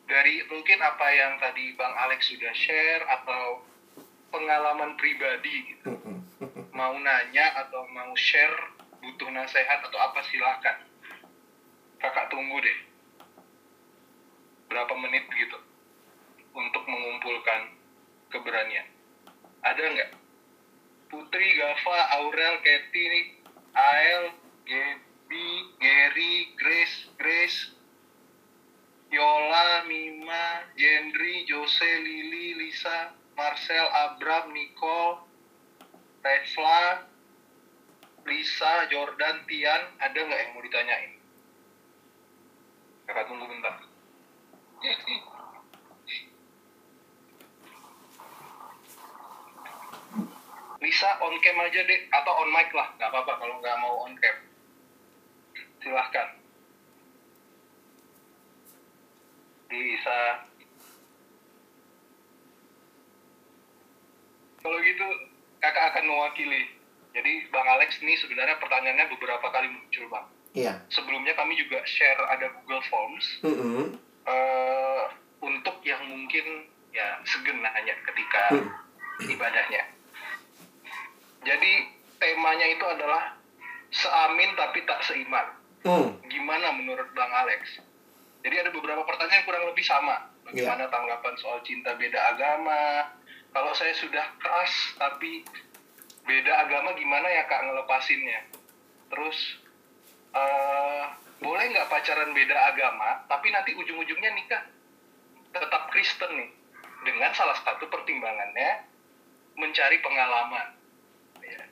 dari 0.07 0.47
mungkin 0.47 0.79
apa 0.79 1.07
yang 1.11 1.35
tadi 1.43 1.75
bang 1.75 1.93
Alex 2.07 2.31
sudah 2.31 2.55
share 2.55 3.03
atau 3.03 3.67
pengalaman 4.33 4.97
pribadi 4.97 5.53
gitu. 5.69 5.93
Mau 6.77 6.97
nanya 6.97 7.53
atau 7.61 7.85
mau 7.93 8.09
share 8.17 8.73
butuh 8.97 9.29
nasihat 9.29 9.85
atau 9.85 9.99
apa 10.01 10.25
silahkan. 10.25 10.77
Kakak 12.01 12.33
tunggu 12.33 12.57
deh. 12.57 12.79
Berapa 14.73 14.89
menit 14.97 15.29
gitu 15.29 15.59
untuk 16.57 16.83
mengumpulkan 16.89 17.77
keberanian. 18.33 18.89
Ada 19.61 19.83
nggak? 19.85 20.11
Putri, 21.13 21.47
Gava, 21.61 21.97
Aurel, 22.17 22.57
Kathy, 22.65 23.37
Ael, 23.77 24.33
Gaby, 24.65 25.47
Gary, 25.77 26.57
Grace, 26.57 27.05
Grace, 27.21 27.59
Yola, 29.13 29.85
Mima, 29.85 30.65
Jendri, 30.73 31.45
Jose, 31.45 31.85
Lili, 32.01 32.57
Lisa, 32.57 33.13
Marcel, 33.33 33.87
Abram, 33.89 34.53
Nicole, 34.53 35.25
Refla, 36.21 37.09
Lisa, 38.23 38.87
Jordan, 38.87 39.43
Tian, 39.49 39.81
ada 39.99 40.15
nggak 40.15 40.39
yang 40.39 40.51
mau 40.55 40.63
ditanyain? 40.63 41.11
Kakak 43.09 43.27
tunggu 43.27 43.45
bentar. 43.49 43.75
Lisa 50.83 51.09
on 51.23 51.39
cam 51.39 51.63
aja 51.63 51.79
deh 51.87 51.99
atau 52.11 52.33
on 52.43 52.51
mic 52.51 52.71
lah. 52.75 52.91
Nggak 52.99 53.09
apa-apa 53.11 53.33
kalau 53.39 53.55
nggak 53.63 53.79
mau 53.79 54.03
on 54.07 54.15
cam. 54.19 54.35
Silahkan. 55.79 56.27
Lisa 59.71 60.47
kalau 64.63 64.79
gitu 64.79 65.05
kakak 65.59 65.93
akan 65.93 66.03
mewakili 66.07 66.71
jadi 67.13 67.45
bang 67.47 67.67
Alex 67.69 67.99
ini 67.99 68.17
sebenarnya 68.17 68.57
pertanyaannya 68.57 69.05
beberapa 69.11 69.47
kali 69.49 69.67
muncul 69.69 70.07
bang 70.09 70.25
Iya. 70.53 70.73
sebelumnya 70.87 71.33
kami 71.33 71.57
juga 71.57 71.81
share 71.83 72.21
ada 72.29 72.45
Google 72.61 72.83
Forms 72.85 73.25
Mm 73.41 73.53
-mm. 73.53 73.85
eh, 74.23 75.03
untuk 75.41 75.81
yang 75.81 76.01
mungkin 76.05 76.45
ya 76.93 77.19
segen 77.25 77.57
nanya 77.59 77.97
ketika 78.05 78.53
Hmm. 78.53 78.69
ibadahnya. 79.25 79.83
Jadi 81.43 81.73
temanya 82.17 82.67
itu 82.69 82.85
adalah 82.85 83.33
seamin 83.89 84.53
tapi 84.55 84.79
tak 84.85 85.01
seiman. 85.03 85.47
Mm. 85.83 86.21
Gimana 86.29 86.71
menurut 86.71 87.09
Bang 87.11 87.29
Alex? 87.29 87.81
Jadi 88.41 88.55
ada 88.57 88.69
beberapa 88.69 89.03
pertanyaan 89.03 89.43
kurang 89.43 89.67
lebih 89.67 89.83
sama. 89.83 90.31
Bagaimana 90.43 90.87
tanggapan 90.87 91.33
soal 91.35 91.59
cinta 91.61 91.93
beda 91.93 92.19
agama? 92.29 93.09
Kalau 93.53 93.71
saya 93.77 93.93
sudah 93.93 94.25
keras 94.41 94.73
tapi 94.97 95.45
beda 96.25 96.65
agama 96.65 96.97
gimana 96.97 97.29
ya 97.29 97.45
kak 97.45 97.61
ngelepasinnya? 97.69 98.49
Terus 99.13 99.37
eh, 100.33 101.03
boleh 101.43 101.65
nggak 101.69 101.89
pacaran 101.91 102.33
beda 102.33 102.55
agama 102.73 103.21
tapi 103.29 103.51
nanti 103.51 103.75
ujung-ujungnya 103.77 104.31
nikah 104.33 104.63
tetap 105.53 105.91
Kristen 105.93 106.31
nih 106.33 106.49
dengan 107.05 107.29
salah 107.35 107.53
satu 107.61 107.85
pertimbangannya 107.91 108.89
mencari 109.59 110.01
pengalaman. 110.01 110.67
Ya. 111.43 111.63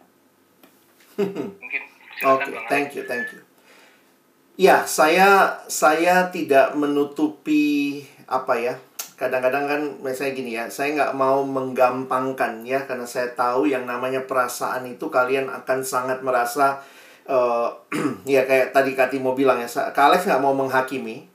Mungkin 1.62 1.84
Oke, 2.22 2.54
Alex. 2.54 2.70
thank 2.70 2.90
you, 2.94 3.04
thank 3.10 3.28
you. 3.34 3.42
Ya, 4.60 4.86
saya 4.86 5.64
saya 5.72 6.30
tidak 6.30 6.78
menutupi 6.78 8.06
apa 8.30 8.62
ya. 8.62 8.76
Kadang-kadang 9.22 9.70
kan 9.70 9.82
misalnya 10.02 10.34
gini 10.34 10.58
ya, 10.58 10.66
saya 10.66 10.98
nggak 10.98 11.14
mau 11.14 11.46
menggampangkan 11.46 12.66
ya, 12.66 12.90
karena 12.90 13.06
saya 13.06 13.30
tahu 13.38 13.70
yang 13.70 13.86
namanya 13.86 14.26
perasaan 14.26 14.90
itu 14.90 15.14
kalian 15.14 15.46
akan 15.46 15.86
sangat 15.86 16.26
merasa 16.26 16.82
eh, 17.30 17.70
ya 18.34 18.50
kayak 18.50 18.74
tadi 18.74 18.98
Kati 18.98 19.22
mau 19.22 19.38
bilang 19.38 19.62
ya, 19.62 19.70
Kak 19.70 19.94
Alex 20.10 20.26
nggak 20.26 20.42
mau 20.42 20.58
menghakimi, 20.58 21.30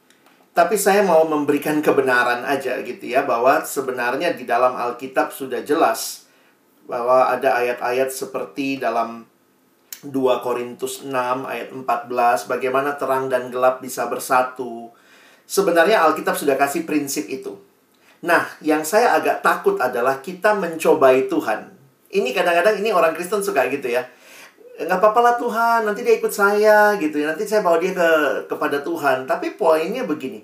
tapi 0.50 0.74
saya 0.74 1.06
mau 1.06 1.22
memberikan 1.30 1.78
kebenaran 1.78 2.42
aja 2.42 2.82
gitu 2.82 3.06
ya, 3.06 3.22
bahwa 3.22 3.62
sebenarnya 3.62 4.34
di 4.34 4.42
dalam 4.42 4.74
Alkitab 4.74 5.30
sudah 5.30 5.62
jelas 5.62 6.26
bahwa 6.90 7.30
ada 7.30 7.54
ayat-ayat 7.54 8.10
seperti 8.10 8.82
dalam 8.82 9.30
2 10.02 10.10
Korintus 10.42 11.06
6 11.06 11.14
ayat 11.46 11.70
14 11.70 12.50
bagaimana 12.50 12.98
terang 12.98 13.30
dan 13.30 13.50
gelap 13.54 13.78
bisa 13.78 14.10
bersatu. 14.10 14.90
Sebenarnya 15.46 16.02
Alkitab 16.02 16.34
sudah 16.34 16.58
kasih 16.58 16.82
prinsip 16.82 17.30
itu. 17.30 17.65
Nah, 18.26 18.42
yang 18.58 18.82
saya 18.82 19.14
agak 19.14 19.38
takut 19.38 19.78
adalah 19.78 20.18
kita 20.18 20.58
mencobai 20.58 21.30
Tuhan. 21.30 21.70
Ini 22.10 22.34
kadang-kadang 22.34 22.82
ini 22.82 22.90
orang 22.90 23.14
Kristen 23.14 23.38
suka 23.38 23.70
gitu 23.70 23.86
ya. 23.86 24.02
Nggak 24.76 24.98
apa-apa 24.98 25.20
lah 25.22 25.34
Tuhan, 25.38 25.80
nanti 25.86 26.02
dia 26.02 26.18
ikut 26.18 26.34
saya 26.34 26.98
gitu 26.98 27.22
ya. 27.22 27.30
Nanti 27.30 27.46
saya 27.46 27.62
bawa 27.62 27.78
dia 27.78 27.94
ke 27.94 28.10
kepada 28.50 28.82
Tuhan. 28.82 29.30
Tapi 29.30 29.54
poinnya 29.54 30.02
begini. 30.02 30.42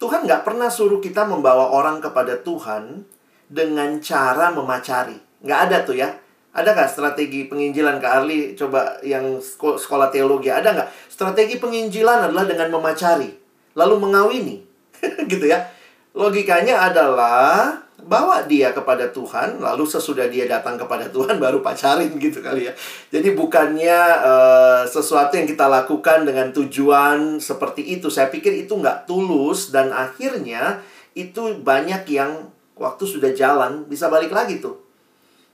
Tuhan 0.00 0.24
nggak 0.24 0.48
pernah 0.48 0.72
suruh 0.72 0.96
kita 0.96 1.28
membawa 1.28 1.76
orang 1.76 2.00
kepada 2.00 2.40
Tuhan 2.40 3.04
dengan 3.52 4.00
cara 4.00 4.48
memacari. 4.48 5.20
Nggak 5.44 5.60
ada 5.68 5.76
tuh 5.84 6.00
ya. 6.00 6.08
Ada 6.56 6.72
nggak 6.72 6.90
strategi 6.90 7.46
penginjilan 7.46 8.00
Kak 8.00 8.24
Arli? 8.24 8.56
Coba 8.56 8.96
yang 9.04 9.38
seko- 9.44 9.76
sekolah 9.76 10.08
teologi. 10.08 10.48
Ada 10.48 10.72
nggak? 10.72 10.88
Strategi 11.12 11.60
penginjilan 11.60 12.32
adalah 12.32 12.48
dengan 12.48 12.72
memacari. 12.72 13.28
Lalu 13.76 13.94
mengawini. 14.08 14.56
gitu 15.30 15.46
ya. 15.46 15.68
Logikanya 16.10 16.90
adalah 16.90 17.78
bawa 18.02 18.42
dia 18.48 18.74
kepada 18.74 19.06
Tuhan, 19.14 19.62
lalu 19.62 19.86
sesudah 19.86 20.26
dia 20.26 20.48
datang 20.50 20.74
kepada 20.74 21.06
Tuhan 21.06 21.38
baru 21.38 21.62
pacarin 21.62 22.10
gitu 22.18 22.42
kali 22.42 22.66
ya. 22.66 22.74
Jadi 23.14 23.38
bukannya 23.38 23.98
eh, 24.18 24.82
sesuatu 24.90 25.38
yang 25.38 25.46
kita 25.46 25.70
lakukan 25.70 26.26
dengan 26.26 26.50
tujuan 26.50 27.38
seperti 27.38 28.00
itu. 28.00 28.10
Saya 28.10 28.26
pikir 28.32 28.66
itu 28.66 28.74
nggak 28.74 29.06
tulus 29.06 29.70
dan 29.70 29.94
akhirnya 29.94 30.82
itu 31.14 31.62
banyak 31.62 32.02
yang 32.10 32.50
waktu 32.74 33.04
sudah 33.06 33.30
jalan 33.36 33.86
bisa 33.86 34.10
balik 34.10 34.34
lagi 34.34 34.58
tuh. 34.58 34.80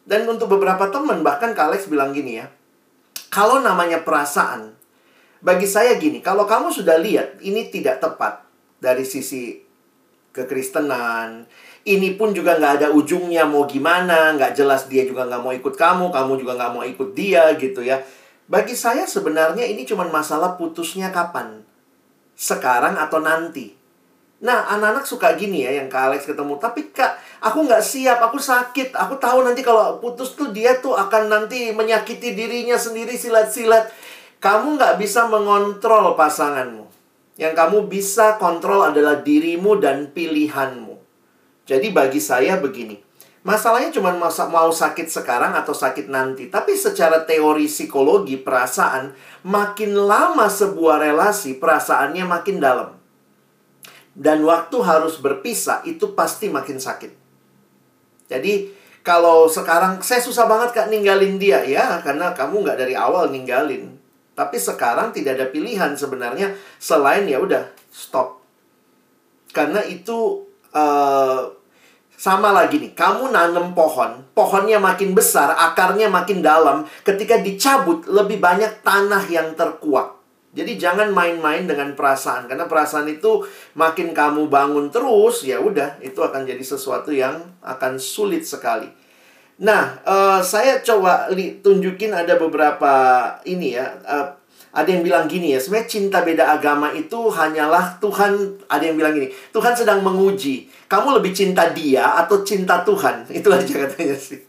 Dan 0.07 0.25
untuk 0.31 0.47
beberapa 0.47 0.87
teman 0.89 1.27
bahkan 1.27 1.51
Kak 1.53 1.75
Alex 1.75 1.91
bilang 1.91 2.15
gini 2.15 2.39
ya. 2.39 2.47
Kalau 3.27 3.59
namanya 3.59 4.07
perasaan, 4.07 4.73
bagi 5.43 5.67
saya 5.67 5.99
gini, 5.99 6.23
kalau 6.23 6.47
kamu 6.47 6.71
sudah 6.71 6.97
lihat 6.97 7.43
ini 7.43 7.69
tidak 7.69 7.99
tepat 7.99 8.47
dari 8.79 9.03
sisi 9.03 9.66
kekristenan, 10.37 11.49
ini 11.87 12.13
pun 12.19 12.37
juga 12.37 12.61
nggak 12.61 12.73
ada 12.83 12.89
ujungnya 12.93 13.49
mau 13.49 13.65
gimana, 13.65 14.37
nggak 14.37 14.53
jelas 14.53 14.91
dia 14.91 15.09
juga 15.09 15.25
nggak 15.25 15.41
mau 15.41 15.55
ikut 15.57 15.75
kamu, 15.79 16.13
kamu 16.13 16.33
juga 16.45 16.53
nggak 16.61 16.73
mau 16.77 16.85
ikut 16.85 17.17
dia 17.17 17.57
gitu 17.57 17.81
ya. 17.81 18.05
Bagi 18.47 18.79
saya 18.79 19.09
sebenarnya 19.09 19.67
ini 19.67 19.83
cuma 19.83 20.07
masalah 20.07 20.55
putusnya 20.55 21.11
kapan. 21.11 21.67
Sekarang 22.37 22.95
atau 22.95 23.19
nanti. 23.19 23.75
Nah, 24.37 24.69
anak-anak 24.69 25.09
suka 25.09 25.33
gini 25.35 25.65
ya 25.65 25.81
yang 25.81 25.89
Kak 25.89 26.13
Alex 26.13 26.29
ketemu. 26.29 26.61
Tapi 26.61 26.93
Kak, 26.93 27.17
aku 27.43 27.67
nggak 27.67 27.83
siap, 27.83 28.23
aku 28.23 28.37
sakit. 28.39 28.95
Aku 28.95 29.19
tahu 29.19 29.43
nanti 29.43 29.65
kalau 29.65 29.99
putus 29.99 30.37
tuh 30.39 30.53
dia 30.53 30.77
tuh 30.79 30.93
akan 30.95 31.33
nanti 31.33 31.75
menyakiti 31.75 32.37
dirinya 32.37 32.77
sendiri 32.79 33.17
silat-silat. 33.17 33.91
Kamu 34.39 34.79
nggak 34.79 35.01
bisa 35.01 35.27
mengontrol 35.27 36.15
pasanganmu. 36.15 36.86
Yang 37.37 37.53
kamu 37.53 37.79
bisa 37.93 38.41
kontrol 38.41 38.81
adalah 38.81 39.21
dirimu 39.21 39.77
dan 39.77 40.13
pilihanmu. 40.13 40.97
Jadi 41.69 41.93
bagi 41.93 42.21
saya 42.21 42.57
begini. 42.57 43.07
Masalahnya 43.47 43.95
cuma 43.95 44.11
mau 44.19 44.73
sakit 44.75 45.07
sekarang 45.07 45.55
atau 45.55 45.71
sakit 45.71 46.11
nanti. 46.11 46.51
Tapi 46.51 46.75
secara 46.75 47.23
teori 47.23 47.71
psikologi, 47.71 48.35
perasaan, 48.35 49.15
makin 49.47 49.95
lama 49.95 50.51
sebuah 50.51 50.99
relasi, 50.99 51.55
perasaannya 51.55 52.27
makin 52.27 52.59
dalam. 52.59 52.91
Dan 54.17 54.43
waktu 54.43 54.83
harus 54.83 55.23
berpisah, 55.23 55.87
itu 55.87 56.11
pasti 56.19 56.51
makin 56.51 56.83
sakit. 56.83 57.13
Jadi, 58.27 58.75
kalau 59.07 59.47
sekarang, 59.47 60.03
saya 60.03 60.19
susah 60.19 60.51
banget 60.51 60.75
kak 60.75 60.91
ninggalin 60.91 61.39
dia. 61.39 61.63
Ya, 61.63 62.03
karena 62.03 62.35
kamu 62.35 62.67
nggak 62.67 62.83
dari 62.83 62.99
awal 62.99 63.31
ninggalin. 63.31 63.95
Tapi 64.37 64.61
sekarang 64.61 65.17
tidak 65.17 65.41
ada 65.41 65.47
pilihan 65.49 65.97
sebenarnya 65.97 66.53
selain 66.77 67.25
ya 67.25 67.41
udah 67.41 67.73
stop. 67.89 68.45
Karena 69.57 69.81
itu 69.89 70.45
eh, 70.77 71.43
sama 72.17 72.49
lagi 72.53 72.81
nih, 72.81 72.97
kamu 72.97 73.29
nanam 73.29 73.77
pohon, 73.77 74.25
pohonnya 74.33 74.81
makin 74.81 75.13
besar, 75.13 75.53
akarnya 75.53 76.09
makin 76.09 76.41
dalam. 76.41 76.89
Ketika 77.05 77.41
dicabut, 77.45 78.09
lebih 78.09 78.41
banyak 78.41 78.81
tanah 78.81 79.25
yang 79.29 79.53
terkuak. 79.53 80.17
Jadi 80.57 80.81
jangan 80.81 81.13
main-main 81.13 81.69
dengan 81.69 81.93
perasaan, 81.93 82.49
karena 82.49 82.65
perasaan 82.65 83.05
itu 83.13 83.45
makin 83.77 84.17
kamu 84.17 84.49
bangun 84.49 84.89
terus, 84.89 85.45
ya 85.45 85.61
udah, 85.61 86.01
itu 86.01 86.17
akan 86.17 86.49
jadi 86.49 86.65
sesuatu 86.65 87.13
yang 87.13 87.37
akan 87.61 88.01
sulit 88.01 88.49
sekali. 88.49 88.89
Nah, 89.57 89.97
eh, 90.05 90.41
saya 90.45 90.85
coba 90.85 91.33
li- 91.33 91.57
tunjukin 91.65 92.13
ada 92.13 92.37
beberapa 92.37 92.93
ini 93.49 93.73
ya. 93.73 93.89
eh, 94.05 94.27
ada 94.77 94.93
yang 94.93 95.01
bilang 95.01 95.25
gini 95.25 95.57
ya, 95.57 95.59
sebenarnya 95.59 95.89
cinta 95.89 96.21
beda 96.21 96.53
agama 96.53 96.93
itu 96.93 97.33
hanyalah 97.33 97.97
Tuhan, 97.97 98.61
ada 98.69 98.85
yang 98.85 99.01
bilang 99.01 99.17
gini, 99.17 99.33
Tuhan 99.49 99.73
sedang 99.73 100.05
menguji. 100.05 100.69
Kamu 100.85 101.17
lebih 101.17 101.33
cinta 101.33 101.73
dia 101.73 102.13
atau 102.21 102.45
cinta 102.45 102.85
Tuhan? 102.85 103.25
Itu 103.41 103.49
aja 103.49 103.89
katanya 103.89 104.13
sih. 104.13 104.45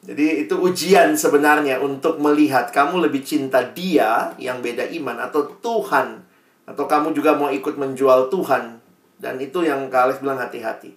Jadi 0.00 0.48
itu 0.48 0.56
ujian 0.56 1.12
sebenarnya 1.12 1.76
untuk 1.76 2.16
melihat 2.24 2.72
kamu 2.72 3.04
lebih 3.04 3.20
cinta 3.20 3.60
dia 3.60 4.32
yang 4.40 4.64
beda 4.64 4.88
iman 4.96 5.28
atau 5.28 5.44
Tuhan. 5.60 6.24
Atau 6.64 6.88
kamu 6.88 7.12
juga 7.12 7.36
mau 7.36 7.52
ikut 7.52 7.76
menjual 7.76 8.32
Tuhan. 8.32 8.80
Dan 9.20 9.36
itu 9.36 9.60
yang 9.60 9.92
Kak 9.92 10.08
Alex 10.08 10.24
bilang 10.24 10.40
hati-hati. 10.40 10.96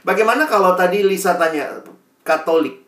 Bagaimana 0.00 0.48
kalau 0.48 0.72
tadi 0.72 1.04
Lisa 1.04 1.36
tanya 1.36 1.76
Katolik? 2.28 2.84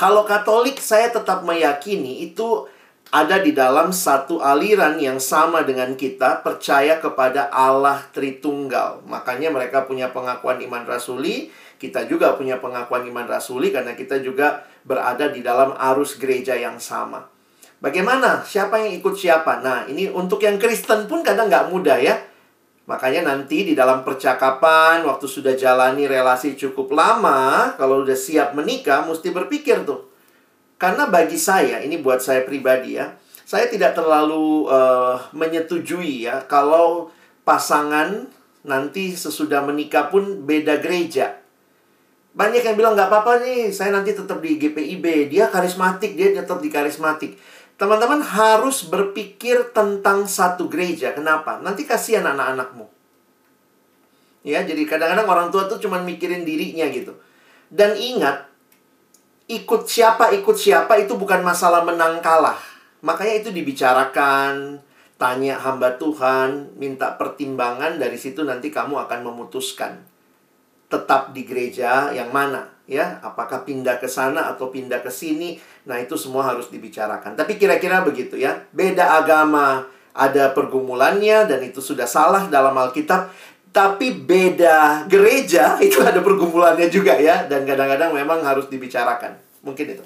Kalau 0.00 0.24
Katolik 0.24 0.80
saya 0.80 1.12
tetap 1.12 1.44
meyakini 1.44 2.24
itu 2.24 2.64
ada 3.12 3.38
di 3.38 3.52
dalam 3.52 3.92
satu 3.92 4.40
aliran 4.40 4.96
yang 4.96 5.20
sama 5.20 5.60
dengan 5.62 5.92
kita 5.94 6.40
percaya 6.40 6.96
kepada 6.96 7.52
Allah 7.52 8.00
Tritunggal. 8.10 9.04
Makanya 9.04 9.52
mereka 9.52 9.84
punya 9.84 10.08
pengakuan 10.10 10.58
iman 10.64 10.88
rasuli, 10.88 11.52
kita 11.76 12.08
juga 12.08 12.32
punya 12.40 12.56
pengakuan 12.56 13.04
iman 13.04 13.28
rasuli 13.28 13.68
karena 13.68 13.92
kita 13.92 14.24
juga 14.24 14.64
berada 14.88 15.28
di 15.28 15.44
dalam 15.44 15.76
arus 15.76 16.16
gereja 16.16 16.56
yang 16.56 16.80
sama. 16.80 17.28
Bagaimana? 17.84 18.40
Siapa 18.40 18.80
yang 18.80 18.96
ikut 18.96 19.12
siapa? 19.12 19.60
Nah, 19.60 19.84
ini 19.84 20.08
untuk 20.08 20.40
yang 20.40 20.56
Kristen 20.56 21.04
pun 21.04 21.20
kadang 21.20 21.52
nggak 21.52 21.68
mudah 21.68 22.00
ya. 22.00 22.16
Makanya 22.84 23.24
nanti 23.24 23.64
di 23.64 23.72
dalam 23.72 24.04
percakapan, 24.04 25.00
waktu 25.08 25.24
sudah 25.24 25.56
jalani 25.56 26.04
relasi 26.04 26.52
cukup 26.52 26.92
lama, 26.92 27.72
kalau 27.80 28.04
udah 28.04 28.16
siap 28.16 28.52
menikah, 28.52 29.08
mesti 29.08 29.32
berpikir 29.32 29.88
tuh. 29.88 30.04
Karena 30.76 31.08
bagi 31.08 31.40
saya, 31.40 31.80
ini 31.80 31.96
buat 31.96 32.20
saya 32.20 32.44
pribadi 32.44 33.00
ya, 33.00 33.16
saya 33.48 33.72
tidak 33.72 33.96
terlalu 33.96 34.68
eh, 34.68 35.16
menyetujui 35.32 36.28
ya 36.28 36.44
kalau 36.44 37.12
pasangan 37.44 38.28
nanti 38.64 39.12
sesudah 39.12 39.64
menikah 39.64 40.08
pun 40.08 40.44
beda 40.44 40.80
gereja. 40.80 41.40
Banyak 42.34 42.66
yang 42.66 42.74
bilang 42.74 42.98
nggak 42.98 43.08
apa-apa 43.12 43.46
nih, 43.46 43.70
saya 43.70 43.94
nanti 43.94 44.10
tetap 44.10 44.42
di 44.42 44.58
GPIB, 44.58 45.30
dia 45.30 45.46
karismatik, 45.46 46.18
dia 46.18 46.34
tetap 46.34 46.58
di 46.58 46.66
karismatik. 46.66 47.38
Teman-teman 47.74 48.22
harus 48.22 48.86
berpikir 48.86 49.74
tentang 49.74 50.30
satu 50.30 50.70
gereja. 50.70 51.10
Kenapa? 51.10 51.58
Nanti 51.58 51.82
kasihan 51.82 52.22
anak-anakmu. 52.22 52.86
Ya, 54.44 54.62
jadi 54.62 54.84
kadang-kadang 54.84 55.26
orang 55.26 55.48
tua 55.48 55.66
tuh 55.66 55.80
cuma 55.80 55.98
mikirin 56.04 56.44
dirinya 56.44 56.86
gitu. 56.92 57.16
Dan 57.72 57.96
ingat, 57.96 58.46
ikut 59.50 59.88
siapa 59.88 60.30
ikut 60.36 60.54
siapa 60.54 61.00
itu 61.00 61.16
bukan 61.16 61.40
masalah 61.40 61.82
menang 61.82 62.20
kalah. 62.20 62.60
Makanya 63.00 63.40
itu 63.40 63.50
dibicarakan, 63.50 64.78
tanya 65.16 65.56
hamba 65.58 65.96
Tuhan, 65.96 66.76
minta 66.76 67.16
pertimbangan 67.16 67.96
dari 67.96 68.20
situ 68.20 68.44
nanti 68.44 68.68
kamu 68.68 69.08
akan 69.08 69.20
memutuskan 69.24 70.04
tetap 70.92 71.34
di 71.34 71.42
gereja 71.42 72.12
yang 72.14 72.30
mana 72.30 72.73
ya 72.84 73.20
apakah 73.24 73.64
pindah 73.64 73.96
ke 73.96 74.08
sana 74.08 74.52
atau 74.52 74.68
pindah 74.68 75.00
ke 75.00 75.08
sini? 75.08 75.56
Nah 75.88 76.00
itu 76.00 76.16
semua 76.16 76.44
harus 76.44 76.68
dibicarakan. 76.68 77.36
Tapi 77.36 77.56
kira-kira 77.56 78.04
begitu 78.04 78.36
ya. 78.36 78.64
Beda 78.72 79.20
agama 79.20 79.88
ada 80.14 80.54
pergumulannya 80.54 81.48
dan 81.48 81.60
itu 81.64 81.80
sudah 81.80 82.06
salah 82.06 82.46
dalam 82.48 82.76
Alkitab. 82.76 83.32
Tapi 83.74 84.22
beda 84.22 85.10
gereja 85.10 85.76
itu 85.86 85.98
ada 85.98 86.22
pergumulannya 86.22 86.86
juga 86.92 87.18
ya. 87.18 87.48
Dan 87.48 87.66
kadang-kadang 87.66 88.14
memang 88.14 88.44
harus 88.44 88.70
dibicarakan. 88.70 89.34
Mungkin 89.64 89.98
itu. 89.98 90.04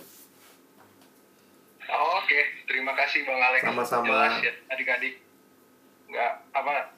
Oh, 1.89 2.21
Oke, 2.21 2.41
terima 2.69 2.93
kasih 2.93 3.25
Bang 3.25 3.41
Alex. 3.41 3.61
Sama-sama. 3.65 4.41
Ya, 4.45 4.53
adik-adik. 4.69 5.25
Nggak, 6.09 6.33
apa, 6.57 6.93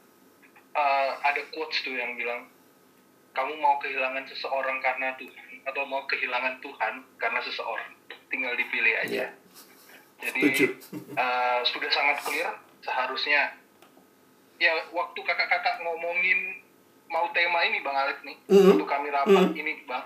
eh, 0.75 1.11
ada 1.23 1.41
quotes 1.51 1.83
tuh 1.83 1.95
yang 1.95 2.15
bilang, 2.15 2.47
kamu 3.35 3.55
mau 3.63 3.79
kehilangan 3.79 4.27
seseorang 4.27 4.83
karena 4.83 5.15
Tuhan, 5.15 5.40
atau 5.63 5.83
mau 5.85 6.05
kehilangan 6.07 6.59
Tuhan 6.59 6.95
karena 7.17 7.41
seseorang. 7.41 7.91
Tinggal 8.29 8.55
dipilih 8.55 8.95
aja. 9.01 9.25
Jadi, 10.21 10.41
setuju. 10.43 10.67
eh, 11.23 11.61
sudah 11.65 11.91
sangat 11.91 12.17
clear, 12.23 12.51
seharusnya, 12.81 13.57
ya 14.57 14.73
waktu 14.91 15.19
kakak-kakak 15.19 15.81
ngomongin 15.81 16.61
mau 17.09 17.27
tema 17.31 17.65
ini 17.65 17.81
Bang 17.81 17.97
Alex 17.97 18.21
nih, 18.23 18.37
Mhm. 18.47 18.77
untuk 18.77 18.87
kami 18.87 19.09
rapat 19.09 19.51
Mhm. 19.51 19.57
ini 19.57 19.73
Bang, 19.83 20.05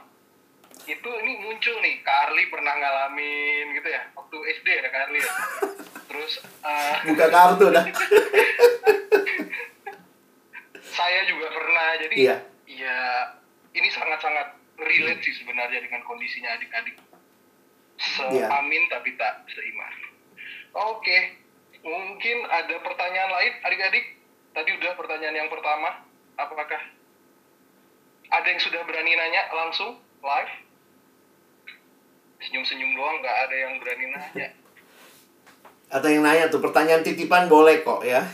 itu 0.85 1.11
ini 1.21 1.33
muncul 1.39 1.77
nih 1.81 2.01
Kak 2.01 2.29
Arli 2.29 2.45
pernah 2.47 2.75
ngalamin 2.75 3.73
gitu 3.73 3.89
ya 3.89 4.03
waktu 4.13 4.37
SD 4.55 4.69
ya 4.69 4.85
Kak 4.85 5.03
Arli 5.07 5.19
ya 5.19 5.33
terus 6.11 6.33
eh, 6.61 6.97
buka 7.09 7.27
kartu 7.31 7.67
dah 7.71 7.85
saya 10.95 11.21
juga 11.27 11.47
pernah 11.51 11.89
jadi 11.99 12.15
Iya. 12.15 12.37
ya 12.69 12.99
ini 13.73 13.89
sangat-sangat 13.89 14.49
relate 14.79 15.23
sih 15.23 15.35
sebenarnya 15.39 15.81
dengan 15.83 16.03
kondisinya 16.07 16.55
adik-adik. 16.59 16.97
Iya. 17.95 18.51
seamin 18.51 18.85
tapi 18.91 19.15
tak 19.15 19.47
seiman. 19.55 19.95
Oke 20.75 21.19
mungkin 21.85 22.37
ada 22.49 22.75
pertanyaan 22.81 23.31
lain 23.31 23.53
adik-adik? 23.63 24.05
Tadi 24.57 24.71
udah 24.81 24.93
pertanyaan 24.97 25.37
yang 25.37 25.51
pertama. 25.53 26.03
Apakah 26.35 26.81
ada 28.33 28.47
yang 28.49 28.59
sudah 28.59 28.83
berani 28.89 29.15
nanya 29.15 29.53
langsung 29.53 30.01
live? 30.25 30.53
Senyum-senyum 32.43 32.93
doang 32.99 33.23
nggak 33.23 33.39
ada 33.47 33.57
yang 33.57 33.73
berani 33.79 34.07
nanya. 34.11 34.49
Atau 35.95 36.09
yang 36.11 36.27
nanya 36.27 36.51
tuh 36.51 36.59
pertanyaan 36.59 37.07
titipan 37.07 37.47
boleh 37.47 37.85
kok 37.85 38.03
ya. 38.03 38.25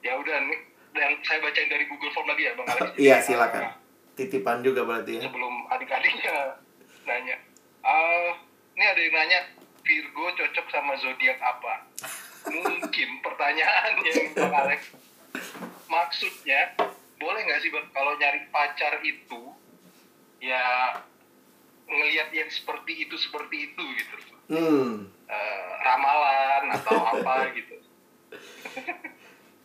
Ya 0.00 0.16
udah 0.16 0.32
nih 0.48 0.69
dan 0.90 1.10
saya 1.22 1.38
bacain 1.42 1.70
dari 1.70 1.84
Google 1.86 2.12
Form 2.12 2.26
lagi 2.26 2.42
ya 2.46 2.52
Bang 2.58 2.66
Alex. 2.66 2.90
iya 2.98 3.16
silakan 3.22 3.80
titipan 4.20 4.60
juga 4.60 4.84
berarti 4.84 5.16
ya 5.16 5.22
sebelum 5.24 5.54
adik-adiknya 5.72 6.60
nanya. 7.08 7.36
Uh, 7.80 8.36
ini 8.76 8.84
ada 8.84 9.00
yang 9.00 9.14
nanya 9.16 9.40
Virgo 9.80 10.24
cocok 10.36 10.66
sama 10.68 10.92
zodiak 11.00 11.40
apa? 11.40 11.88
Mungkin 12.52 13.08
pertanyaannya 13.24 14.36
Bang 14.36 14.54
Alex. 14.54 14.80
Maksudnya 15.88 16.76
boleh 17.16 17.40
nggak 17.48 17.60
sih 17.64 17.70
Bang 17.72 17.88
kalau 17.96 18.12
nyari 18.20 18.44
pacar 18.52 19.00
itu 19.00 19.56
ya 20.44 20.96
ngelihat 21.88 22.28
yang 22.36 22.50
seperti 22.52 23.08
itu 23.08 23.16
seperti 23.16 23.72
itu 23.72 23.82
gitu. 23.96 24.16
hmm 24.52 25.16
Uh, 25.30 25.70
ramalan 25.86 26.74
atau 26.74 26.98
apa 27.06 27.54
gitu. 27.54 27.78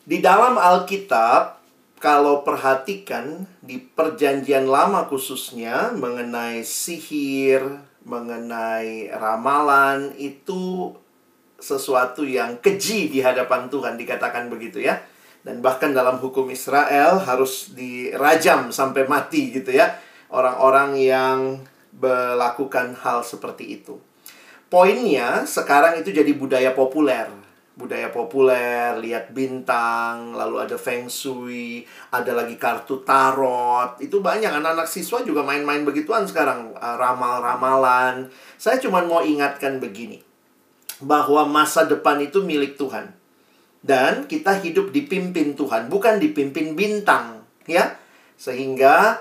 Di 0.06 0.22
dalam 0.22 0.62
Alkitab, 0.62 1.58
kalau 1.98 2.46
perhatikan 2.46 3.50
di 3.58 3.82
Perjanjian 3.82 4.70
Lama 4.70 5.10
khususnya 5.10 5.98
mengenai 5.98 6.62
sihir, 6.62 7.66
mengenai 8.06 9.10
ramalan 9.10 10.14
itu 10.22 10.94
sesuatu 11.58 12.22
yang 12.22 12.62
keji 12.62 13.10
di 13.10 13.26
hadapan 13.26 13.66
Tuhan 13.66 13.98
dikatakan 13.98 14.46
begitu 14.54 14.86
ya. 14.86 15.02
Dan 15.42 15.66
bahkan 15.66 15.90
dalam 15.90 16.22
hukum 16.22 16.54
Israel 16.54 17.18
harus 17.26 17.74
dirajam 17.74 18.70
sampai 18.70 19.10
mati 19.10 19.50
gitu 19.58 19.74
ya. 19.74 19.98
Orang-orang 20.30 21.02
yang 21.02 21.66
melakukan 21.98 22.94
hal 23.02 23.26
seperti 23.26 23.82
itu. 23.82 23.98
Poinnya 24.70 25.50
sekarang 25.50 25.98
itu 25.98 26.14
jadi 26.14 26.30
budaya 26.38 26.78
populer. 26.78 27.45
Budaya 27.76 28.08
populer, 28.08 28.96
lihat 29.04 29.36
bintang, 29.36 30.32
lalu 30.32 30.64
ada 30.64 30.80
feng 30.80 31.12
shui, 31.12 31.84
ada 32.08 32.32
lagi 32.32 32.56
kartu 32.56 33.04
tarot. 33.04 34.00
Itu 34.00 34.24
banyak 34.24 34.48
anak-anak 34.48 34.88
siswa 34.88 35.20
juga 35.28 35.44
main-main 35.44 35.84
begituan 35.84 36.24
sekarang, 36.24 36.72
uh, 36.80 36.96
ramal-ramalan. 36.96 38.32
Saya 38.56 38.80
cuma 38.80 39.04
mau 39.04 39.20
ingatkan 39.22 39.84
begini, 39.84 40.24
bahwa 41.04 41.44
masa 41.44 41.84
depan 41.84 42.24
itu 42.24 42.40
milik 42.40 42.80
Tuhan. 42.80 43.12
Dan 43.86 44.26
kita 44.26 44.58
hidup 44.64 44.90
dipimpin 44.96 45.54
Tuhan, 45.54 45.92
bukan 45.92 46.18
dipimpin 46.18 46.74
bintang, 46.74 47.44
ya. 47.68 48.00
Sehingga 48.40 49.20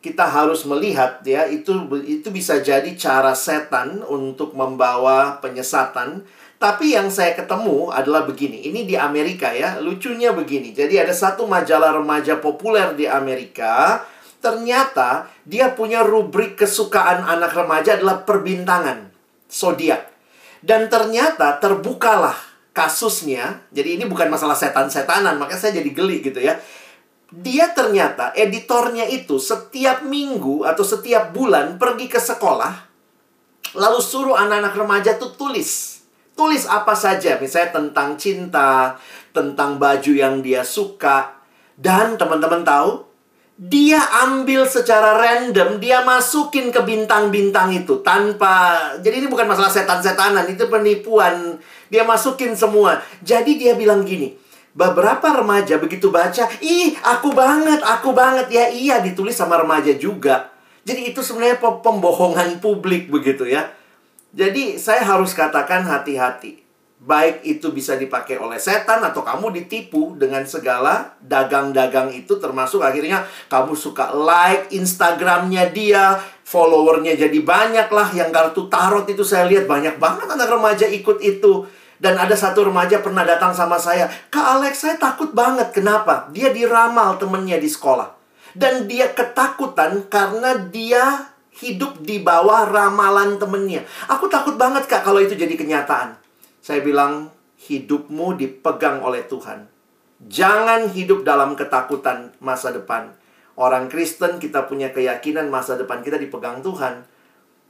kita 0.00 0.24
harus 0.24 0.64
melihat 0.64 1.20
ya 1.28 1.44
itu 1.44 1.76
itu 2.08 2.32
bisa 2.32 2.64
jadi 2.64 2.88
cara 2.96 3.36
setan 3.36 4.00
untuk 4.00 4.56
membawa 4.56 5.36
penyesatan 5.44 6.24
tapi 6.60 6.92
yang 6.92 7.08
saya 7.08 7.32
ketemu 7.32 7.88
adalah 7.88 8.28
begini. 8.28 8.68
Ini 8.68 8.84
di 8.84 8.92
Amerika 8.92 9.48
ya. 9.48 9.80
Lucunya 9.80 10.36
begini. 10.36 10.76
Jadi 10.76 11.00
ada 11.00 11.16
satu 11.16 11.48
majalah 11.48 11.96
remaja 11.96 12.36
populer 12.36 12.92
di 12.92 13.08
Amerika. 13.08 14.04
Ternyata 14.44 15.32
dia 15.48 15.72
punya 15.72 16.04
rubrik 16.04 16.60
kesukaan 16.60 17.24
anak 17.24 17.56
remaja 17.56 17.96
adalah 17.96 18.28
perbintangan. 18.28 19.08
Zodiak. 19.48 20.12
Dan 20.60 20.92
ternyata 20.92 21.56
terbukalah 21.64 22.36
kasusnya. 22.76 23.64
Jadi 23.72 23.96
ini 23.96 24.04
bukan 24.04 24.28
masalah 24.28 24.52
setan-setanan. 24.52 25.40
Makanya 25.40 25.64
saya 25.64 25.80
jadi 25.80 25.90
geli 25.96 26.20
gitu 26.20 26.44
ya. 26.44 26.60
Dia 27.32 27.72
ternyata 27.72 28.36
editornya 28.36 29.08
itu 29.08 29.40
setiap 29.40 30.04
minggu 30.04 30.68
atau 30.68 30.84
setiap 30.84 31.32
bulan 31.32 31.80
pergi 31.80 32.04
ke 32.04 32.20
sekolah. 32.20 32.84
Lalu 33.80 34.00
suruh 34.04 34.36
anak-anak 34.36 34.76
remaja 34.76 35.16
tuh 35.16 35.32
tulis 35.40 35.89
Tulis 36.40 36.64
apa 36.64 36.96
saja, 36.96 37.36
misalnya 37.36 37.76
tentang 37.76 38.16
cinta, 38.16 38.96
tentang 39.36 39.76
baju 39.76 40.12
yang 40.16 40.40
dia 40.40 40.64
suka. 40.64 41.36
Dan 41.76 42.16
teman-teman 42.16 42.64
tahu, 42.64 43.04
dia 43.60 44.00
ambil 44.24 44.64
secara 44.64 45.20
random, 45.20 45.76
dia 45.76 46.00
masukin 46.00 46.72
ke 46.72 46.80
bintang-bintang 46.80 47.76
itu 47.76 48.00
tanpa 48.00 48.80
jadi 49.04 49.20
ini 49.20 49.28
bukan 49.28 49.44
masalah 49.44 49.68
setan-setanan, 49.68 50.48
itu 50.48 50.64
penipuan. 50.64 51.60
Dia 51.92 52.08
masukin 52.08 52.56
semua. 52.56 53.04
Jadi 53.20 53.60
dia 53.60 53.76
bilang 53.76 54.00
gini, 54.08 54.32
beberapa 54.72 55.44
remaja 55.44 55.76
begitu 55.76 56.08
baca, 56.08 56.48
"Ih, 56.64 56.96
aku 57.04 57.36
banget, 57.36 57.84
aku 57.84 58.16
banget." 58.16 58.48
Ya 58.48 58.72
iya 58.72 59.04
ditulis 59.04 59.36
sama 59.36 59.60
remaja 59.60 59.92
juga. 59.92 60.56
Jadi 60.88 61.12
itu 61.12 61.20
sebenarnya 61.20 61.60
pembohongan 61.60 62.64
publik 62.64 63.12
begitu 63.12 63.44
ya. 63.44 63.68
Jadi 64.30 64.78
saya 64.78 65.02
harus 65.02 65.34
katakan 65.34 65.82
hati-hati. 65.82 66.62
Baik 67.00 67.40
itu 67.48 67.72
bisa 67.72 67.96
dipakai 67.96 68.36
oleh 68.36 68.60
setan 68.60 69.00
atau 69.00 69.24
kamu 69.24 69.56
ditipu 69.56 70.20
dengan 70.20 70.44
segala 70.44 71.16
dagang-dagang 71.24 72.12
itu 72.12 72.36
termasuk 72.36 72.84
akhirnya 72.84 73.24
kamu 73.48 73.72
suka 73.72 74.12
like 74.12 74.68
Instagramnya 74.68 75.72
dia, 75.72 76.20
followernya 76.44 77.16
jadi 77.16 77.40
banyak 77.40 77.88
lah 77.88 78.12
yang 78.12 78.28
kartu 78.28 78.68
tarot 78.68 79.08
itu 79.08 79.24
saya 79.24 79.48
lihat 79.48 79.64
banyak 79.64 79.96
banget 79.96 80.28
anak 80.28 80.52
remaja 80.52 80.86
ikut 80.92 81.24
itu. 81.24 81.64
Dan 82.00 82.16
ada 82.16 82.32
satu 82.32 82.68
remaja 82.68 83.04
pernah 83.04 83.28
datang 83.28 83.52
sama 83.52 83.76
saya, 83.76 84.08
Kak 84.32 84.56
Alex 84.56 84.88
saya 84.88 84.96
takut 84.96 85.36
banget, 85.36 85.68
kenapa? 85.76 86.32
Dia 86.32 86.48
diramal 86.48 87.20
temennya 87.20 87.60
di 87.60 87.68
sekolah. 87.68 88.16
Dan 88.56 88.88
dia 88.88 89.12
ketakutan 89.12 90.08
karena 90.08 90.56
dia 90.72 91.29
hidup 91.60 92.00
di 92.00 92.24
bawah 92.24 92.64
ramalan 92.66 93.36
temennya. 93.36 93.84
Aku 94.08 94.26
takut 94.32 94.56
banget 94.56 94.88
kak 94.88 95.04
kalau 95.04 95.20
itu 95.20 95.36
jadi 95.36 95.52
kenyataan. 95.52 96.16
Saya 96.64 96.80
bilang, 96.80 97.28
hidupmu 97.60 98.40
dipegang 98.40 99.04
oleh 99.04 99.28
Tuhan. 99.28 99.68
Jangan 100.20 100.92
hidup 100.92 101.24
dalam 101.24 101.56
ketakutan 101.56 102.32
masa 102.40 102.72
depan. 102.72 103.12
Orang 103.60 103.92
Kristen 103.92 104.40
kita 104.40 104.64
punya 104.64 104.88
keyakinan 104.92 105.52
masa 105.52 105.76
depan 105.76 106.00
kita 106.00 106.16
dipegang 106.16 106.64
Tuhan. 106.64 107.04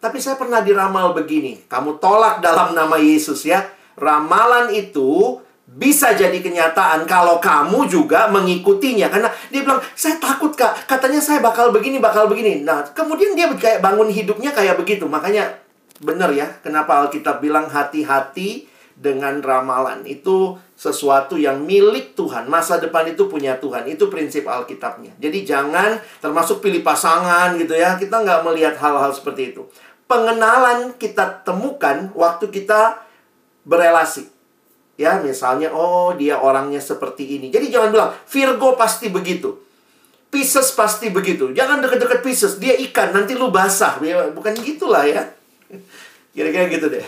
Tapi 0.00 0.18
saya 0.22 0.38
pernah 0.38 0.62
diramal 0.62 1.12
begini, 1.12 1.66
kamu 1.66 2.00
tolak 2.00 2.40
dalam 2.40 2.72
nama 2.72 2.96
Yesus 2.96 3.44
ya. 3.44 3.68
Ramalan 3.98 4.72
itu 4.72 5.38
bisa 5.70 6.18
jadi 6.18 6.34
kenyataan 6.42 7.06
kalau 7.06 7.38
kamu 7.38 7.86
juga 7.86 8.26
mengikutinya. 8.26 9.06
Karena 9.06 9.30
dia 9.54 9.62
bilang 9.62 9.78
saya 9.94 10.18
takut 10.18 10.50
kak. 10.58 10.90
Katanya 10.90 11.22
saya 11.22 11.38
bakal 11.38 11.70
begini 11.70 12.02
bakal 12.02 12.26
begini. 12.26 12.66
Nah 12.66 12.82
kemudian 12.90 13.38
dia 13.38 13.46
kayak 13.54 13.78
bangun 13.78 14.10
hidupnya 14.10 14.50
kayak 14.50 14.74
begitu. 14.74 15.06
Makanya 15.06 15.62
benar 16.02 16.34
ya 16.34 16.48
kenapa 16.64 17.06
Alkitab 17.06 17.38
bilang 17.38 17.70
hati-hati 17.70 18.66
dengan 18.98 19.38
ramalan. 19.38 20.02
Itu 20.10 20.58
sesuatu 20.74 21.38
yang 21.38 21.62
milik 21.62 22.18
Tuhan. 22.18 22.50
Masa 22.50 22.82
depan 22.82 23.06
itu 23.06 23.30
punya 23.30 23.54
Tuhan. 23.62 23.86
Itu 23.86 24.10
prinsip 24.10 24.50
Alkitabnya. 24.50 25.14
Jadi 25.22 25.46
jangan 25.46 26.02
termasuk 26.18 26.58
pilih 26.58 26.82
pasangan 26.82 27.54
gitu 27.54 27.78
ya. 27.78 27.94
Kita 27.94 28.26
nggak 28.26 28.42
melihat 28.42 28.74
hal-hal 28.74 29.14
seperti 29.14 29.54
itu. 29.54 29.70
Pengenalan 30.10 30.98
kita 30.98 31.46
temukan 31.46 32.10
waktu 32.18 32.50
kita 32.50 33.06
berelasi 33.62 34.39
Ya, 35.00 35.16
misalnya, 35.16 35.72
oh 35.72 36.12
dia 36.12 36.36
orangnya 36.36 36.76
seperti 36.76 37.40
ini. 37.40 37.48
Jadi 37.48 37.72
jangan 37.72 37.88
bilang, 37.88 38.12
Virgo 38.28 38.76
pasti 38.76 39.08
begitu. 39.08 39.56
Pisces 40.28 40.76
pasti 40.76 41.08
begitu. 41.08 41.56
Jangan 41.56 41.80
deket-deket 41.80 42.20
Pisces. 42.20 42.60
Dia 42.60 42.76
ikan, 42.76 43.16
nanti 43.16 43.32
lu 43.32 43.48
basah. 43.48 43.96
Ya, 44.04 44.28
bukan 44.28 44.52
gitulah 44.60 45.08
ya. 45.08 45.24
Kira-kira 46.36 46.68
gitu 46.68 46.92
deh. 46.92 47.00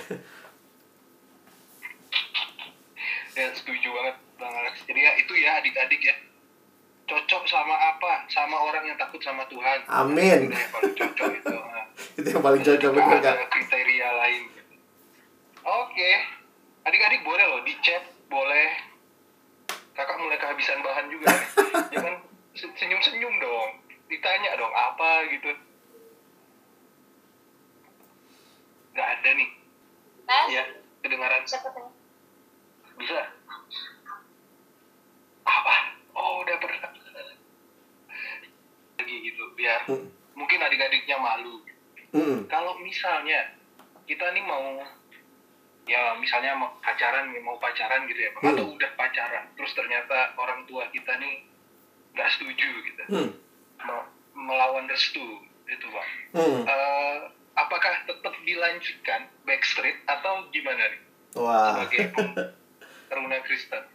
Ya, 3.37 3.53
setuju 3.53 3.89
banget 3.93 4.17
Bang 4.41 4.57
Alex. 4.57 4.89
Jadi 4.89 5.01
ya, 5.05 5.13
itu 5.21 5.33
ya 5.37 5.51
adik-adik 5.61 6.01
ya. 6.01 6.17
Cocok 7.13 7.45
sama 7.45 7.77
apa? 7.77 8.25
Sama 8.33 8.57
orang 8.57 8.89
yang 8.89 8.97
takut 8.97 9.21
sama 9.21 9.45
Tuhan. 9.53 9.85
Amin. 9.85 10.49
Itu 10.49 10.57
yang 10.57 10.73
paling 10.73 10.97
cocok 10.97 11.29
itu. 11.29 11.57
itu 12.25 12.29
yang 12.33 12.41
paling 12.41 12.63
cocok, 12.65 12.91
betul 12.97 13.19
kan? 13.21 13.37
Kriteria 13.53 14.09
lain. 14.17 14.45
Oke 15.61 16.41
adik-adik 16.83 17.23
boleh 17.83 17.91
loh 17.91 17.91
di 17.91 17.91
chat 17.91 18.05
boleh 18.31 18.71
kakak 19.93 20.17
mulai 20.17 20.39
kehabisan 20.39 20.79
bahan 20.81 21.11
juga 21.11 21.27
nih 21.29 21.49
jangan 21.91 22.15
senyum-senyum 22.55 23.35
dong 23.39 23.71
ditanya 24.07 24.55
dong 24.55 24.71
apa 24.71 25.27
gitu 25.29 25.51
nggak 28.93 29.09
ada 29.19 29.31
nih 29.35 29.51
Tes? 30.23 30.47
ya 30.49 30.63
kedengaran 31.03 31.43
bisa 32.95 33.23
apa 35.43 35.75
oh 36.13 36.45
udah 36.45 36.57
pernah 36.57 36.91
lagi 38.95 39.17
gitu 39.25 39.45
biar 39.53 39.83
Hmm. 39.85 40.07
mungkin 40.35 40.63
adik-adiknya 40.63 41.19
malu 41.19 41.59
Mm-mm. 42.15 42.47
kalau 42.47 42.79
misalnya 42.79 43.57
kita 44.07 44.31
nih 44.31 44.45
mau 44.45 44.85
ya 45.83 46.15
misalnya 46.15 46.55
mau 46.55 46.71
pacaran 46.79 47.35
mau 47.43 47.59
pacaran 47.59 48.07
gitu 48.07 48.21
ya 48.21 48.31
Bang, 48.33 48.43
Hmm. 48.45 48.55
atau 48.55 48.67
udah 48.71 48.91
pacaran 48.95 49.45
terus 49.59 49.75
ternyata 49.75 50.31
orang 50.37 50.63
tua 50.65 50.87
kita 50.89 51.19
nih 51.19 51.43
nggak 52.15 52.29
setuju 52.31 52.69
gitu 52.85 53.03
Hmm. 53.11 53.31
Me- 53.83 54.09
melawan 54.33 54.87
restu 54.87 55.25
itu 55.65 55.87
bang 55.89 56.11
Hmm. 56.31 56.63
Eh, 56.63 57.19
apakah 57.53 58.07
tetap 58.07 58.33
dilanjutkan 58.41 59.27
backstreet 59.43 59.99
atau 60.07 60.47
gimana 60.49 60.87
nih 60.87 61.01
Wah. 61.53 61.85
sebagai 61.85 62.17
taruna 63.13 63.39
Kristen 63.45 63.93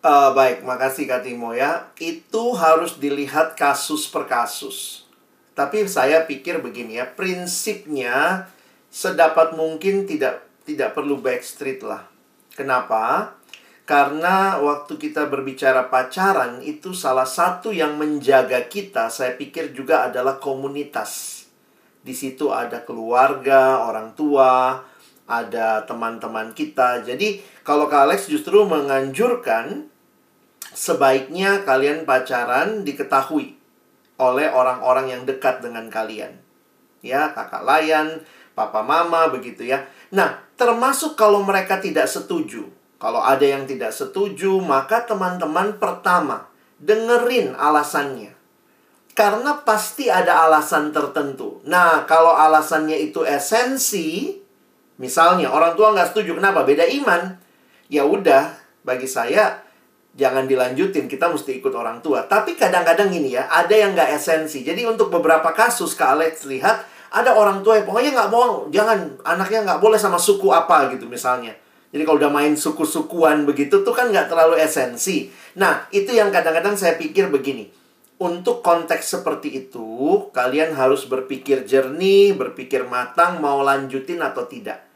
Eh, 0.00 0.30
baik, 0.32 0.64
makasih 0.64 1.04
Kak 1.04 1.28
Timo 1.28 1.52
ya. 1.52 1.92
Itu 2.00 2.56
harus 2.56 2.96
dilihat 2.96 3.52
kasus 3.52 4.08
per 4.08 4.24
kasus. 4.24 5.04
Tapi 5.52 5.84
saya 5.84 6.24
pikir 6.24 6.64
begini 6.64 6.96
ya, 6.96 7.04
prinsipnya 7.04 8.48
sedapat 8.88 9.52
mungkin 9.52 10.08
tidak 10.08 10.40
tidak 10.64 10.96
perlu 10.96 11.20
backstreet 11.20 11.84
lah. 11.84 12.08
Kenapa? 12.56 13.36
Karena 13.84 14.56
waktu 14.64 14.96
kita 14.96 15.28
berbicara 15.28 15.92
pacaran 15.92 16.64
itu 16.64 16.96
salah 16.96 17.28
satu 17.28 17.68
yang 17.68 18.00
menjaga 18.00 18.72
kita, 18.72 19.12
saya 19.12 19.36
pikir 19.36 19.76
juga 19.76 20.08
adalah 20.08 20.40
komunitas. 20.40 21.44
Di 22.00 22.16
situ 22.16 22.48
ada 22.48 22.80
keluarga, 22.80 23.84
orang 23.84 24.16
tua, 24.16 24.80
ada 25.30 25.86
teman-teman 25.86 26.50
kita. 26.50 27.06
Jadi 27.06 27.38
kalau 27.62 27.86
Kak 27.86 28.10
Alex 28.10 28.26
justru 28.26 28.66
menganjurkan 28.66 29.86
sebaiknya 30.74 31.62
kalian 31.62 32.02
pacaran 32.02 32.82
diketahui 32.82 33.54
oleh 34.18 34.50
orang-orang 34.50 35.14
yang 35.14 35.22
dekat 35.22 35.62
dengan 35.62 35.86
kalian. 35.86 36.36
Ya, 37.00 37.32
kakak 37.32 37.64
layan, 37.64 38.20
papa 38.52 38.84
mama 38.84 39.32
begitu 39.32 39.64
ya. 39.64 39.88
Nah, 40.12 40.44
termasuk 40.60 41.16
kalau 41.16 41.40
mereka 41.40 41.80
tidak 41.80 42.04
setuju. 42.04 42.68
Kalau 43.00 43.24
ada 43.24 43.40
yang 43.40 43.64
tidak 43.64 43.96
setuju, 43.96 44.60
maka 44.60 45.08
teman-teman 45.08 45.80
pertama 45.80 46.52
dengerin 46.76 47.56
alasannya. 47.56 48.36
Karena 49.16 49.64
pasti 49.64 50.12
ada 50.12 50.44
alasan 50.44 50.92
tertentu. 50.92 51.64
Nah, 51.64 52.04
kalau 52.04 52.36
alasannya 52.36 53.00
itu 53.00 53.24
esensi, 53.24 54.39
Misalnya 55.00 55.48
orang 55.48 55.72
tua 55.80 55.96
nggak 55.96 56.12
setuju, 56.12 56.36
kenapa? 56.36 56.62
Beda 56.68 56.84
iman. 56.84 57.40
Ya 57.88 58.04
udah, 58.04 58.52
bagi 58.84 59.08
saya 59.08 59.64
jangan 60.14 60.44
dilanjutin, 60.44 61.08
kita 61.08 61.32
mesti 61.32 61.56
ikut 61.56 61.72
orang 61.72 62.04
tua. 62.04 62.28
Tapi 62.28 62.58
kadang-kadang 62.58 63.08
gini 63.08 63.32
ya, 63.32 63.48
ada 63.48 63.72
yang 63.72 63.96
nggak 63.96 64.12
esensi. 64.12 64.60
Jadi 64.60 64.84
untuk 64.84 65.08
beberapa 65.08 65.54
kasus 65.56 65.96
Kak 65.96 66.20
Alex 66.20 66.44
lihat, 66.44 66.84
ada 67.10 67.34
orang 67.34 67.64
tua 67.64 67.80
yang 67.80 67.86
pokoknya 67.88 68.10
nggak 68.14 68.30
mau, 68.30 68.68
jangan 68.70 69.18
anaknya 69.26 69.66
nggak 69.66 69.80
boleh 69.82 69.98
sama 69.98 70.20
suku 70.20 70.52
apa 70.52 70.92
gitu 70.94 71.08
misalnya. 71.08 71.56
Jadi 71.90 72.06
kalau 72.06 72.22
udah 72.22 72.30
main 72.30 72.54
suku-sukuan 72.54 73.42
begitu 73.42 73.82
tuh 73.82 73.90
kan 73.90 74.14
nggak 74.14 74.30
terlalu 74.30 74.62
esensi. 74.62 75.26
Nah, 75.58 75.90
itu 75.90 76.14
yang 76.14 76.30
kadang-kadang 76.30 76.78
saya 76.78 76.94
pikir 76.94 77.26
begini. 77.32 77.66
Untuk 78.20 78.60
konteks 78.60 79.16
seperti 79.16 79.66
itu, 79.66 80.28
kalian 80.30 80.76
harus 80.76 81.08
berpikir 81.08 81.64
jernih, 81.64 82.36
berpikir 82.36 82.84
matang, 82.84 83.40
mau 83.40 83.64
lanjutin 83.64 84.20
atau 84.20 84.44
tidak. 84.44 84.89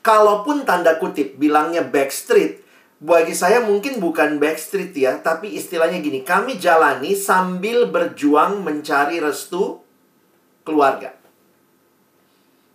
Kalaupun 0.00 0.64
tanda 0.64 0.96
kutip 0.96 1.36
bilangnya 1.36 1.84
backstreet, 1.84 2.64
bagi 3.00 3.32
saya 3.32 3.64
mungkin 3.64 4.00
bukan 4.00 4.40
backstreet 4.40 4.96
ya, 4.96 5.20
tapi 5.20 5.56
istilahnya 5.56 6.00
gini, 6.00 6.24
kami 6.24 6.56
jalani 6.56 7.12
sambil 7.12 7.88
berjuang 7.88 8.64
mencari 8.64 9.20
restu 9.20 9.80
keluarga. 10.64 11.12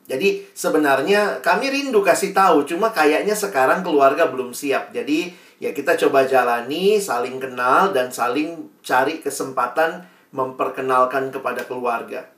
Jadi 0.06 0.46
sebenarnya 0.54 1.42
kami 1.42 1.74
rindu 1.74 2.06
kasih 2.06 2.30
tahu, 2.30 2.70
cuma 2.70 2.94
kayaknya 2.94 3.34
sekarang 3.34 3.82
keluarga 3.82 4.30
belum 4.30 4.54
siap. 4.54 4.94
Jadi 4.94 5.34
ya 5.58 5.74
kita 5.74 5.98
coba 5.98 6.30
jalani, 6.30 7.02
saling 7.02 7.42
kenal 7.42 7.90
dan 7.90 8.14
saling 8.14 8.70
cari 8.86 9.18
kesempatan 9.18 10.06
memperkenalkan 10.30 11.34
kepada 11.34 11.66
keluarga. 11.66 12.30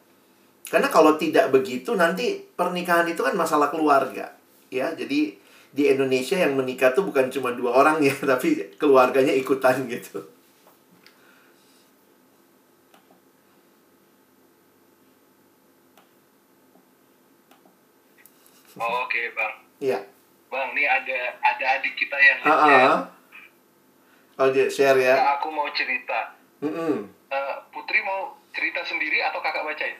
Karena 0.68 0.88
kalau 0.88 1.20
tidak 1.20 1.52
begitu 1.52 1.96
nanti 1.96 2.40
pernikahan 2.40 3.08
itu 3.08 3.20
kan 3.20 3.36
masalah 3.36 3.68
keluarga, 3.68 4.37
ya. 4.70 4.94
Jadi 4.94 5.36
di 5.68 5.84
Indonesia 5.86 6.36
yang 6.36 6.56
menikah 6.56 6.92
tuh 6.92 7.04
bukan 7.04 7.28
cuma 7.30 7.52
dua 7.52 7.72
orang 7.76 8.00
ya, 8.00 8.14
tapi 8.32 8.50
keluarganya 8.76 9.34
ikutan 9.34 9.86
gitu. 9.86 10.24
Oh, 18.78 19.04
Oke 19.04 19.34
bang, 19.34 19.54
Iya. 19.82 20.00
bang 20.48 20.68
ini 20.72 20.84
ada 20.86 21.18
ada 21.42 21.66
adik 21.80 21.98
kita 21.98 22.14
yang 22.14 22.38
ngechat. 22.40 22.86
ah. 22.86 23.10
Oh, 24.38 24.54
dia 24.54 24.70
share 24.70 25.02
ya. 25.02 25.18
Nah, 25.18 25.42
aku 25.42 25.50
mau 25.50 25.66
cerita. 25.74 26.38
Mm-mm. 26.62 27.10
Eh, 27.28 27.56
Putri 27.74 28.06
mau 28.06 28.38
cerita 28.54 28.86
sendiri 28.86 29.18
atau 29.20 29.42
kakak 29.42 29.66
bacain? 29.66 29.98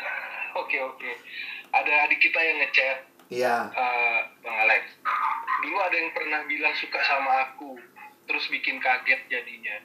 Oke 0.56 0.80
oke. 0.80 1.12
Ada 1.72 1.92
adik 2.08 2.20
kita 2.20 2.40
yang 2.40 2.58
ngechat 2.64 2.98
Iya. 3.28 3.68
eh, 3.68 4.18
Bang 4.40 4.56
Alex. 4.56 4.82
Dulu 5.60 5.76
ada 5.76 5.96
yang 5.96 6.10
pernah 6.16 6.40
bilang 6.48 6.72
suka 6.72 6.96
sama 7.04 7.52
aku, 7.52 7.76
terus 8.24 8.48
bikin 8.48 8.80
kaget 8.80 9.20
jadinya. 9.28 9.76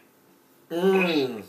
Hmm. 0.71 1.43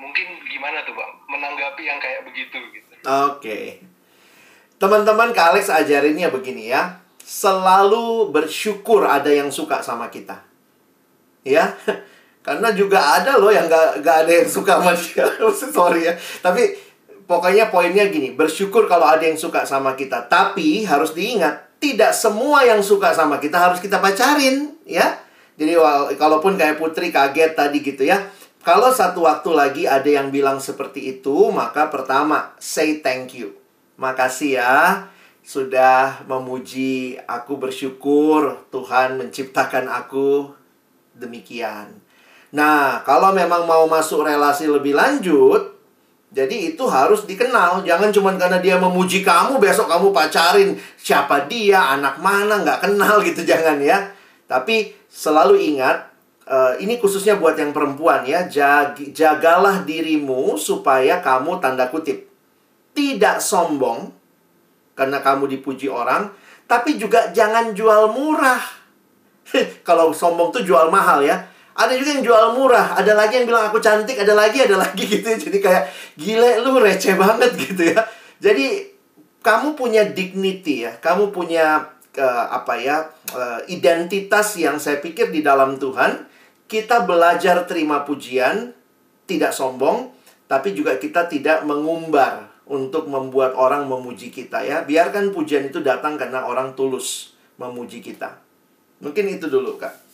Mungkin 0.00 0.26
gimana 0.48 0.84
tuh 0.84 0.96
bang? 0.96 1.12
Menanggapi 1.28 1.82
yang 1.84 2.00
kayak 2.00 2.24
begitu 2.28 2.56
gitu. 2.72 2.92
Oke. 3.04 3.80
Teman-teman 4.80 5.32
Kak 5.36 5.52
Alex 5.56 5.68
ajarinnya 5.68 6.32
begini 6.32 6.72
ya. 6.72 7.00
Selalu 7.20 8.32
bersyukur 8.32 9.04
ada 9.04 9.28
yang 9.28 9.52
suka 9.52 9.84
sama 9.84 10.08
kita. 10.08 10.40
Ya. 11.44 11.76
Karena 12.46 12.72
juga 12.72 13.20
ada 13.20 13.36
loh 13.36 13.52
yang 13.52 13.68
gak, 13.68 14.00
gak 14.00 14.24
ada 14.24 14.32
yang 14.40 14.48
suka 14.48 14.80
sama 14.80 14.92
dia. 14.96 15.24
Sorry 15.76 16.08
ya. 16.08 16.14
Tapi 16.40 16.72
pokoknya 17.30 17.70
poinnya 17.70 18.10
gini. 18.10 18.34
Bersyukur 18.34 18.90
kalau 18.90 19.06
ada 19.06 19.22
yang 19.22 19.38
suka 19.38 19.62
sama 19.62 19.94
kita. 19.94 20.26
Tapi 20.26 20.82
harus 20.82 21.14
diingat. 21.14 21.78
Tidak 21.78 22.10
semua 22.10 22.66
yang 22.66 22.82
suka 22.82 23.14
sama 23.14 23.38
kita 23.38 23.70
harus 23.70 23.78
kita 23.78 24.02
pacarin. 24.02 24.74
Ya. 24.82 25.22
Jadi 25.54 25.78
kalaupun 26.18 26.58
kayak 26.58 26.82
Putri 26.82 27.14
kaget 27.14 27.54
tadi 27.54 27.78
gitu 27.78 28.02
ya. 28.02 28.18
Kalau 28.60 28.92
satu 28.92 29.24
waktu 29.24 29.50
lagi 29.56 29.82
ada 29.88 30.04
yang 30.04 30.28
bilang 30.28 30.60
seperti 30.60 31.16
itu, 31.16 31.48
maka 31.48 31.88
pertama, 31.88 32.52
say 32.60 33.00
thank 33.00 33.32
you. 33.32 33.56
Makasih 33.96 34.60
ya, 34.60 35.08
sudah 35.40 36.28
memuji 36.28 37.16
aku 37.24 37.56
bersyukur 37.56 38.68
Tuhan 38.68 39.16
menciptakan 39.16 39.88
aku 39.88 40.52
demikian. 41.16 42.04
Nah, 42.52 43.00
kalau 43.08 43.32
memang 43.32 43.64
mau 43.64 43.88
masuk 43.88 44.28
relasi 44.28 44.68
lebih 44.68 44.92
lanjut, 44.92 45.79
jadi 46.30 46.70
itu 46.74 46.86
harus 46.86 47.26
dikenal. 47.26 47.82
Jangan 47.82 48.14
cuma 48.14 48.30
karena 48.38 48.62
dia 48.62 48.78
memuji 48.78 49.26
kamu, 49.26 49.58
besok 49.58 49.90
kamu 49.90 50.14
pacarin. 50.14 50.78
Siapa 50.94 51.50
dia, 51.50 51.98
anak 51.98 52.22
mana, 52.22 52.62
nggak 52.62 52.86
kenal 52.86 53.18
gitu. 53.26 53.42
Jangan 53.50 53.82
ya. 53.82 54.14
Tapi 54.46 54.94
selalu 55.10 55.58
ingat, 55.74 56.06
eh, 56.46 56.86
ini 56.86 57.02
khususnya 57.02 57.34
buat 57.34 57.58
yang 57.58 57.74
perempuan 57.74 58.22
ya. 58.22 58.46
Jag- 58.46 59.10
jagalah 59.10 59.82
dirimu 59.82 60.54
supaya 60.54 61.18
kamu 61.18 61.58
tanda 61.58 61.90
kutip. 61.90 62.30
Tidak 62.94 63.42
sombong, 63.42 64.14
karena 64.94 65.18
kamu 65.18 65.50
dipuji 65.50 65.90
orang. 65.90 66.30
Tapi 66.70 66.94
juga 66.94 67.34
jangan 67.34 67.74
jual 67.74 68.14
murah. 68.14 68.62
Kalau 69.88 70.14
sombong 70.14 70.54
tuh 70.54 70.62
jual 70.62 70.94
mahal 70.94 71.26
ya. 71.26 71.49
Ada 71.80 71.96
juga 71.96 72.10
yang 72.20 72.24
jual 72.28 72.44
murah, 72.60 72.92
ada 72.92 73.16
lagi 73.16 73.40
yang 73.40 73.48
bilang 73.48 73.72
aku 73.72 73.80
cantik, 73.80 74.20
ada 74.20 74.36
lagi, 74.36 74.60
ada 74.60 74.76
lagi 74.76 75.08
gitu. 75.16 75.24
Jadi 75.24 75.58
kayak 75.64 75.88
gile 76.20 76.60
lu 76.60 76.76
receh 76.76 77.16
banget 77.16 77.56
gitu 77.64 77.96
ya. 77.96 78.04
Jadi 78.36 78.92
kamu 79.40 79.72
punya 79.72 80.04
dignity 80.04 80.84
ya, 80.84 80.92
kamu 81.00 81.32
punya 81.32 81.88
eh, 82.12 82.46
apa 82.52 82.76
ya 82.76 83.08
eh, 83.32 83.60
identitas 83.72 84.60
yang 84.60 84.76
saya 84.76 85.00
pikir 85.00 85.32
di 85.32 85.40
dalam 85.40 85.80
Tuhan. 85.80 86.28
Kita 86.70 87.02
belajar 87.02 87.66
terima 87.66 88.06
pujian, 88.06 88.70
tidak 89.26 89.50
sombong, 89.50 90.14
tapi 90.46 90.70
juga 90.70 90.94
kita 91.02 91.26
tidak 91.26 91.66
mengumbar 91.66 92.46
untuk 92.70 93.10
membuat 93.10 93.58
orang 93.58 93.90
memuji 93.90 94.30
kita 94.30 94.62
ya. 94.62 94.86
Biarkan 94.86 95.34
pujian 95.34 95.66
itu 95.66 95.82
datang 95.82 96.14
karena 96.14 96.46
orang 96.46 96.78
tulus 96.78 97.34
memuji 97.58 97.98
kita. 97.98 98.38
Mungkin 99.02 99.26
itu 99.26 99.50
dulu, 99.50 99.80
Kak. 99.80 100.09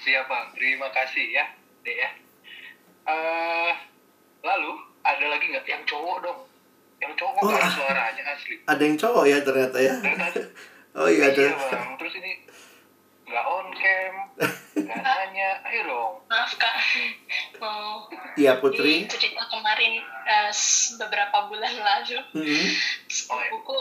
Siap 0.00 0.24
bang, 0.24 0.46
terima 0.54 0.88
kasih 0.90 1.24
ya, 1.30 1.44
dek 1.82 1.92
ya. 1.94 2.10
Eh, 3.02 3.72
lalu 4.40 4.72
ada 5.02 5.24
lagi 5.26 5.44
nggak 5.46 5.66
yang 5.66 5.84
cowok 5.84 6.16
dong? 6.20 6.40
Yang 6.98 7.12
cowok 7.16 7.40
Oh, 7.42 7.50
ada 7.50 7.60
ah. 7.60 7.70
suaranya 7.70 8.22
asli. 8.30 8.56
Ada 8.64 8.82
yang 8.82 8.96
cowok 8.96 9.24
ya 9.26 9.38
ternyata 9.40 9.78
ya. 9.78 9.94
Tadi 9.96 10.40
Oh 10.98 11.06
iya 11.06 11.30
ada. 11.30 11.38
Iya 11.38 11.54
bang, 11.54 11.88
terus 11.96 12.14
ini 12.16 12.32
nggak 13.22 13.46
on 13.46 13.66
cam, 13.70 14.14
nggak 14.74 15.00
nanya, 15.00 15.50
ayo 15.62 15.80
dong. 15.86 16.14
Maaf 16.26 16.50
kak, 16.56 16.74
mau 17.56 18.10
Iya 18.34 18.58
Putri. 18.58 19.04
ini 19.04 19.06
cerita 19.06 19.46
kemarin 19.46 20.02
eh, 20.24 20.50
s- 20.50 20.96
beberapa 20.96 21.46
bulan 21.46 21.70
lalu 21.70 22.18
Mm-mm. 22.34 22.64
sepupuku 23.06 23.76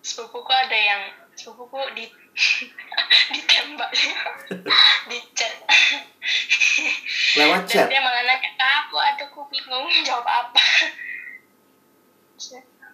sepupuku 0.00 0.50
ada 0.50 0.74
yang 0.74 1.02
sepupuku 1.32 1.78
di 1.94 2.04
ditembak 3.30 3.90
di 5.10 5.18
chat 5.36 5.54
Lewat 7.36 7.62
dan 7.64 7.68
chat. 7.68 7.86
dia 7.86 8.00
malah 8.02 8.22
nanya 8.26 8.40
ke 8.42 8.50
aku 8.58 8.96
aduh 8.98 9.26
aku 9.30 9.40
bingung 9.52 9.86
jawab 10.02 10.26
apa? 10.26 10.62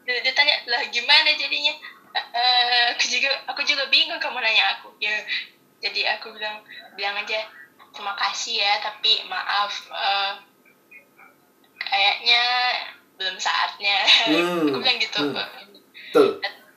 Dia, 0.05 0.17
dia 0.23 0.33
tanya 0.37 0.55
lah 0.69 0.83
gimana 0.93 1.33
jadinya? 1.35 1.73
Eh, 2.17 2.85
aku 2.93 3.05
juga 3.09 3.31
aku 3.49 3.61
juga 3.65 3.89
bingung 3.89 4.21
kamu 4.21 4.39
nanya 4.41 4.77
aku. 4.79 4.93
Ya 5.01 5.13
jadi 5.81 6.19
aku 6.19 6.37
bilang 6.37 6.61
bilang 6.97 7.17
aja 7.17 7.49
terima 7.93 8.13
kasih 8.17 8.61
ya 8.61 8.73
tapi 8.85 9.25
maaf 9.29 9.73
eh, 9.93 10.33
kayaknya 11.81 12.43
belum 13.17 13.37
saatnya. 13.41 13.97
Hmm, 14.29 14.69
aku 14.69 14.79
bilang 14.85 14.99
gitu. 15.01 15.21
Hmm. 15.33 15.49
Tuh. 16.13 16.31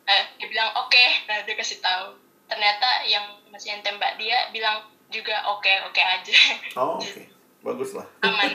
Eh, 0.09 0.24
dia 0.39 0.47
bilang 0.47 0.72
oke. 0.80 1.05
Nah 1.28 1.43
dia 1.43 1.55
kasih 1.59 1.84
tahu 1.84 2.28
ternyata 2.50 3.06
yang 3.06 3.26
masih 3.54 3.78
yang 3.78 3.82
tembak 3.86 4.18
dia 4.18 4.50
bilang 4.50 4.82
juga 5.10 5.38
oke 5.54 5.70
oke 5.89 6.02
aja 6.02 6.34
Oh 6.78 6.97
oke. 6.97 7.22
Bagus 7.60 7.91
lah. 7.91 8.08
aman 8.24 8.50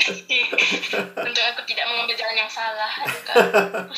untuk 1.28 1.44
aku 1.44 1.60
tidak 1.68 1.84
mengambil 1.92 2.16
jalan 2.16 2.36
yang 2.40 2.48
salah 2.48 2.88
Aduh, 3.04 3.92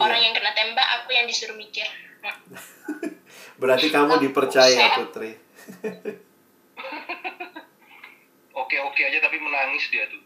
orang 0.02 0.20
yang 0.20 0.32
kena 0.32 0.50
tembak 0.56 0.88
aku 1.00 1.12
yang 1.12 1.28
disuruh 1.28 1.54
mikir 1.54 1.84
Berarti 3.60 3.92
kamu 3.92 4.24
dipercaya 4.24 4.96
Putri. 4.96 5.36
Oke-oke 8.60 9.00
aja 9.04 9.18
tapi 9.20 9.36
menangis 9.36 9.84
dia 9.92 10.04
tuh. 10.08 10.20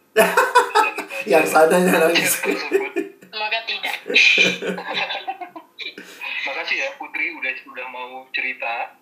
Yang 1.27 1.45
sadanya 1.51 2.07
nangis. 2.07 2.39
Semoga 3.35 3.59
tidak 3.67 3.95
udah 7.75 7.87
mau 7.91 8.23
cerita. 8.31 8.95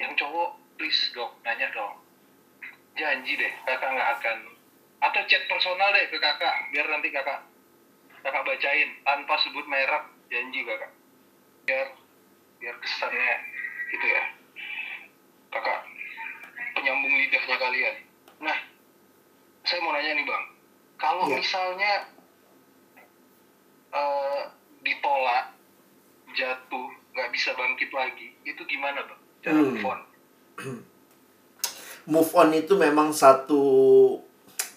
Yang 0.00 0.12
cowok 0.24 0.50
please 0.80 1.12
dong 1.12 1.30
nanya 1.44 1.68
dong. 1.76 2.00
Janji 2.96 3.36
deh 3.36 3.52
kakak 3.68 3.92
nggak 3.92 4.10
akan 4.18 4.38
atau 5.04 5.20
chat 5.28 5.42
personal 5.52 5.92
deh 5.92 6.08
ke 6.08 6.16
kakak 6.16 6.54
biar 6.72 6.86
nanti 6.88 7.12
kakak 7.12 7.44
kakak 8.24 8.40
bacain 8.46 8.88
tanpa 9.04 9.34
sebut 9.44 9.66
merek 9.68 10.04
janji 10.32 10.64
kakak 10.64 10.92
biar 11.68 11.88
biar 12.62 12.76
kesannya 12.80 13.34
gitu 13.92 14.06
ya 14.08 14.22
kakak 15.52 15.80
penyambung 16.72 17.14
lidahnya 17.18 17.56
kalian 17.58 17.96
nah 18.40 18.58
saya 19.66 19.82
mau 19.82 19.92
nanya 19.92 20.16
nih 20.16 20.24
bang 20.24 20.44
kalau 20.96 21.26
Iya. 21.28 21.36
misalnya 21.42 21.92
eh, 23.92 24.40
ditolak 24.86 25.53
jatuh 26.34 26.88
nggak 27.14 27.30
bisa 27.30 27.54
bangkit 27.54 27.90
lagi 27.94 28.34
itu 28.42 28.62
gimana 28.66 29.00
bang 29.06 29.20
cara 29.40 29.54
Hmm. 29.54 29.70
move 29.70 29.86
on 29.86 30.00
move 32.12 32.32
on 32.36 32.50
itu 32.52 32.74
memang 32.76 33.14
satu 33.14 33.64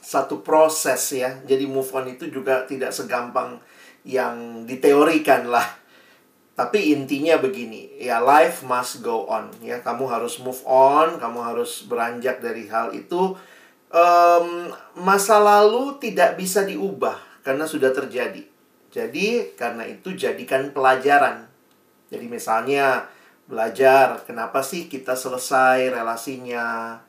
satu 0.07 0.39
proses 0.39 1.03
ya. 1.11 1.35
Jadi 1.43 1.67
move 1.67 1.91
on 1.91 2.07
itu 2.07 2.31
juga 2.31 2.63
tidak 2.63 2.95
segampang 2.95 3.59
yang 4.07 4.63
diteorikan 4.63 5.51
lah. 5.51 5.67
Tapi 6.55 6.95
intinya 6.95 7.37
begini, 7.37 7.99
ya 8.01 8.17
life 8.23 8.63
must 8.63 9.03
go 9.03 9.27
on. 9.27 9.51
Ya, 9.61 9.83
kamu 9.83 10.07
harus 10.09 10.39
move 10.39 10.63
on, 10.65 11.19
kamu 11.19 11.43
harus 11.43 11.83
beranjak 11.85 12.39
dari 12.39 12.65
hal 12.71 12.95
itu. 12.95 13.35
Em, 13.91 14.71
masa 14.95 15.37
lalu 15.37 15.99
tidak 15.99 16.39
bisa 16.39 16.63
diubah 16.63 17.19
karena 17.43 17.67
sudah 17.67 17.91
terjadi. 17.91 18.47
Jadi 18.89 19.53
karena 19.59 19.83
itu 19.85 20.15
jadikan 20.15 20.71
pelajaran. 20.71 21.46
Jadi 22.07 22.25
misalnya 22.31 23.07
belajar 23.47 24.23
kenapa 24.27 24.59
sih 24.59 24.91
kita 24.91 25.15
selesai 25.15 25.91
relasinya, 25.91 26.99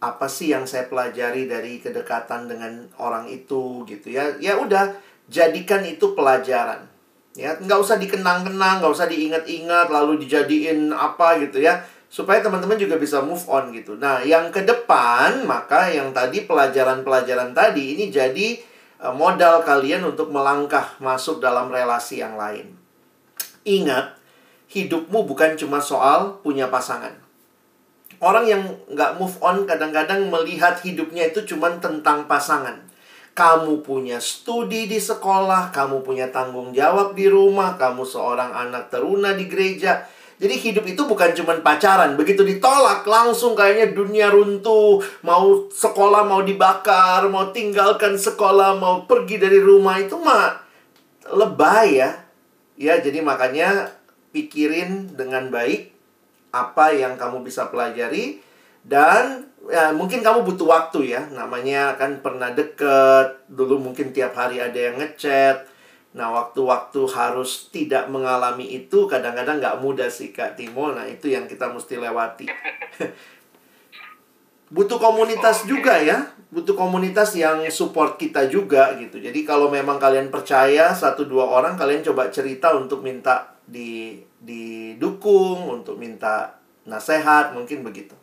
apa 0.00 0.26
sih 0.26 0.50
yang 0.50 0.64
saya 0.64 0.88
pelajari 0.88 1.44
dari 1.44 1.76
kedekatan 1.78 2.48
dengan 2.48 2.88
orang 2.96 3.28
itu 3.28 3.84
gitu 3.84 4.10
ya? 4.10 4.38
Ya 4.40 4.56
udah 4.56 4.96
jadikan 5.30 5.84
itu 5.86 6.16
pelajaran. 6.16 6.88
Ya 7.38 7.54
nggak 7.54 7.78
usah 7.78 8.00
dikenang-kenang 8.00 8.82
nggak 8.82 8.90
usah 8.90 9.06
diingat-ingat 9.06 9.86
lalu 9.92 10.26
dijadiin 10.26 10.90
apa 10.90 11.38
gitu 11.38 11.62
ya. 11.62 11.84
Supaya 12.10 12.42
teman-teman 12.42 12.74
juga 12.74 12.98
bisa 12.98 13.22
move 13.22 13.46
on 13.46 13.70
gitu. 13.70 13.94
Nah 13.94 14.18
yang 14.26 14.50
ke 14.50 14.66
depan 14.66 15.46
maka 15.46 15.86
yang 15.94 16.10
tadi 16.10 16.42
pelajaran-pelajaran 16.42 17.54
tadi 17.54 17.94
ini 17.94 18.10
jadi 18.10 18.58
eh, 18.98 19.14
modal 19.14 19.62
kalian 19.62 20.02
untuk 20.10 20.34
melangkah 20.34 20.98
masuk 20.98 21.38
dalam 21.38 21.70
relasi 21.70 22.18
yang 22.18 22.34
lain. 22.34 22.74
Ingat 23.62 24.19
hidupmu 24.70 25.26
bukan 25.26 25.58
cuma 25.58 25.82
soal 25.82 26.38
punya 26.40 26.70
pasangan 26.70 27.30
Orang 28.20 28.44
yang 28.44 28.60
nggak 28.92 29.16
move 29.16 29.32
on 29.40 29.64
kadang-kadang 29.64 30.28
melihat 30.28 30.76
hidupnya 30.84 31.32
itu 31.32 31.40
cuma 31.48 31.72
tentang 31.80 32.28
pasangan. 32.28 32.76
Kamu 33.32 33.80
punya 33.80 34.20
studi 34.20 34.84
di 34.84 35.00
sekolah, 35.00 35.72
kamu 35.72 36.04
punya 36.04 36.28
tanggung 36.28 36.76
jawab 36.76 37.16
di 37.16 37.24
rumah, 37.32 37.80
kamu 37.80 38.04
seorang 38.04 38.52
anak 38.52 38.92
teruna 38.92 39.32
di 39.32 39.48
gereja. 39.48 40.04
Jadi 40.36 40.52
hidup 40.52 40.84
itu 40.84 41.00
bukan 41.08 41.32
cuma 41.32 41.56
pacaran. 41.64 42.20
Begitu 42.20 42.44
ditolak, 42.44 43.08
langsung 43.08 43.56
kayaknya 43.56 43.96
dunia 43.96 44.28
runtuh. 44.28 45.00
Mau 45.24 45.72
sekolah 45.72 46.20
mau 46.28 46.44
dibakar, 46.44 47.24
mau 47.32 47.48
tinggalkan 47.56 48.20
sekolah, 48.20 48.76
mau 48.76 49.08
pergi 49.08 49.40
dari 49.40 49.56
rumah. 49.56 49.96
Itu 49.96 50.20
mah 50.20 50.60
lebay 51.24 52.04
ya. 52.04 52.10
Ya, 52.76 53.00
jadi 53.00 53.24
makanya 53.24 53.99
pikirin 54.30 55.14
dengan 55.14 55.50
baik 55.50 55.90
apa 56.50 56.94
yang 56.94 57.14
kamu 57.14 57.46
bisa 57.46 57.70
pelajari. 57.70 58.42
Dan 58.80 59.50
ya 59.68 59.92
mungkin 59.92 60.24
kamu 60.24 60.46
butuh 60.46 60.66
waktu 60.66 61.14
ya. 61.14 61.22
Namanya 61.30 61.94
kan 62.00 62.24
pernah 62.24 62.50
deket 62.50 63.46
dulu 63.50 63.78
mungkin 63.78 64.10
tiap 64.10 64.34
hari 64.34 64.58
ada 64.58 64.78
yang 64.78 64.98
ngechat. 64.98 65.68
Nah 66.10 66.26
waktu-waktu 66.34 67.06
harus 67.14 67.70
tidak 67.70 68.10
mengalami 68.10 68.66
itu 68.66 69.06
kadang-kadang 69.06 69.62
nggak 69.62 69.78
mudah 69.78 70.10
sih 70.10 70.34
kak 70.34 70.58
Timo. 70.58 70.90
Nah 70.90 71.06
itu 71.06 71.30
yang 71.30 71.46
kita 71.46 71.70
mesti 71.70 71.94
lewati 72.00 72.50
butuh 74.70 75.02
komunitas 75.02 75.66
juga 75.66 75.98
ya 75.98 76.30
butuh 76.50 76.74
komunitas 76.74 77.34
yang 77.34 77.62
support 77.70 78.18
kita 78.18 78.46
juga 78.46 78.94
gitu 78.98 79.18
jadi 79.18 79.38
kalau 79.46 79.70
memang 79.70 79.98
kalian 79.98 80.30
percaya 80.30 80.94
satu 80.94 81.26
dua 81.26 81.46
orang 81.46 81.74
kalian 81.74 82.02
coba 82.06 82.30
cerita 82.30 82.74
untuk 82.74 83.02
minta 83.02 83.58
di 83.66 84.18
didukung 84.42 85.70
untuk 85.70 85.98
minta 85.98 86.58
nasihat 86.86 87.52
mungkin 87.54 87.82
begitu 87.86 88.14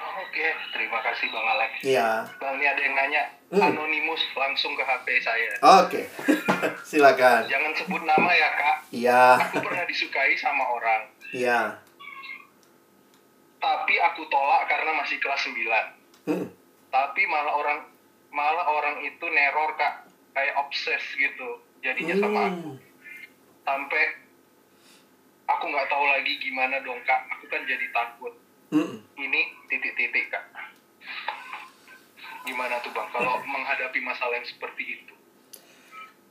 Oke, 0.00 0.46
terima 0.72 1.02
kasih 1.04 1.26
Bang 1.28 1.42
Alex. 1.42 1.72
Iya 1.82 2.22
Bang, 2.38 2.56
ini 2.56 2.64
ada 2.64 2.80
yang 2.80 2.94
nanya. 2.94 3.24
Hmm. 3.50 3.66
Anonimus 3.74 4.22
langsung 4.38 4.72
ke 4.78 4.82
HP 4.86 5.06
saya. 5.20 5.50
oke 5.82 6.02
silakan 6.88 7.44
Jangan 7.50 7.72
sebut 7.74 8.02
nama 8.06 8.30
ya, 8.30 8.48
Kak. 8.54 8.76
iya 8.94 9.24
Aku 9.50 9.58
pernah 9.58 9.82
disukai 9.90 10.38
sama 10.38 10.70
orang, 10.70 11.10
iya 11.34 11.82
tapi 13.60 13.94
aku 14.00 14.24
tolak 14.32 14.66
karena 14.66 14.96
masih 14.96 15.20
kelas 15.20 15.44
9. 15.44 15.54
Hmm. 16.26 16.46
Tapi 16.90 17.22
malah 17.28 17.54
orang 17.54 17.78
malah 18.32 18.66
orang 18.66 18.96
itu 19.04 19.22
neror, 19.28 19.76
Kak. 19.76 20.08
Kayak 20.32 20.58
obses 20.64 21.04
gitu. 21.14 21.60
Jadinya 21.84 22.16
sama 22.16 22.40
aku. 22.50 22.70
Hmm. 22.74 22.78
Sampai 23.62 24.04
aku 25.46 25.64
nggak 25.68 25.88
tahu 25.92 26.04
lagi 26.08 26.32
gimana 26.40 26.80
dong, 26.80 26.98
Kak. 27.04 27.28
Aku 27.36 27.44
kan 27.52 27.62
jadi 27.68 27.86
takut. 27.92 28.34
Hmm. 28.72 29.04
Ini 29.20 29.40
titik-titik, 29.68 30.32
Kak. 30.32 30.44
Gimana 32.48 32.80
tuh, 32.80 32.90
Bang? 32.96 33.12
Kalau 33.12 33.44
menghadapi 33.54 34.00
masalah 34.00 34.40
yang 34.40 34.48
seperti 34.48 35.04
itu? 35.04 35.14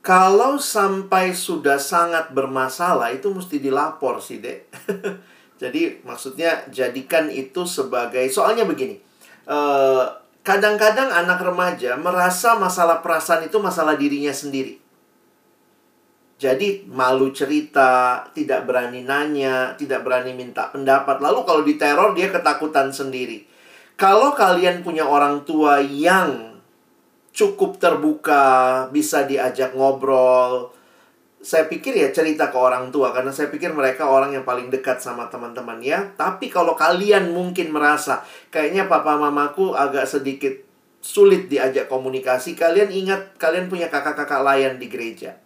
Kalau 0.00 0.56
sampai 0.56 1.36
sudah 1.36 1.76
sangat 1.76 2.32
bermasalah 2.32 3.12
itu 3.12 3.28
mesti 3.30 3.60
dilapor 3.60 4.18
sih, 4.18 4.40
Dek. 4.40 4.66
Jadi 5.60 6.00
maksudnya 6.08 6.64
jadikan 6.72 7.28
itu 7.28 7.68
sebagai 7.68 8.24
soalnya 8.32 8.64
begini. 8.64 8.96
eh, 9.50 10.04
kadang-kadang 10.40 11.10
anak 11.10 11.42
remaja 11.42 11.98
merasa 11.98 12.56
masalah 12.56 13.02
perasaan 13.04 13.44
itu 13.50 13.58
masalah 13.60 13.98
dirinya 13.98 14.32
sendiri. 14.32 14.80
Jadi 16.40 16.88
malu 16.88 17.36
cerita, 17.36 18.24
tidak 18.32 18.64
berani 18.64 19.04
nanya, 19.04 19.76
tidak 19.76 20.00
berani 20.00 20.32
minta 20.32 20.72
pendapat. 20.72 21.20
Lalu 21.20 21.40
kalau 21.44 21.62
diteror 21.68 22.16
dia 22.16 22.32
ketakutan 22.32 22.88
sendiri. 22.88 23.44
Kalau 24.00 24.32
kalian 24.32 24.80
punya 24.80 25.04
orang 25.04 25.44
tua 25.44 25.84
yang 25.84 26.56
cukup 27.36 27.76
terbuka, 27.76 28.88
bisa 28.88 29.28
diajak 29.28 29.76
ngobrol. 29.76 30.72
Saya 31.40 31.64
pikir 31.72 31.96
ya 31.96 32.12
cerita 32.12 32.52
ke 32.52 32.58
orang 32.60 32.92
tua 32.92 33.16
karena 33.16 33.32
saya 33.32 33.48
pikir 33.48 33.72
mereka 33.72 34.04
orang 34.04 34.36
yang 34.36 34.44
paling 34.44 34.68
dekat 34.68 35.00
sama 35.00 35.32
teman-teman 35.32 35.80
ya. 35.80 36.12
Tapi 36.12 36.52
kalau 36.52 36.76
kalian 36.76 37.32
mungkin 37.32 37.72
merasa 37.72 38.20
kayaknya 38.52 38.84
papa 38.84 39.16
mamaku 39.16 39.72
agak 39.72 40.04
sedikit 40.04 40.52
sulit 41.00 41.48
diajak 41.48 41.88
komunikasi, 41.88 42.52
kalian 42.52 42.92
ingat 42.92 43.40
kalian 43.40 43.72
punya 43.72 43.88
kakak-kakak 43.88 44.44
layan 44.44 44.76
di 44.76 44.86
gereja. 44.92 45.40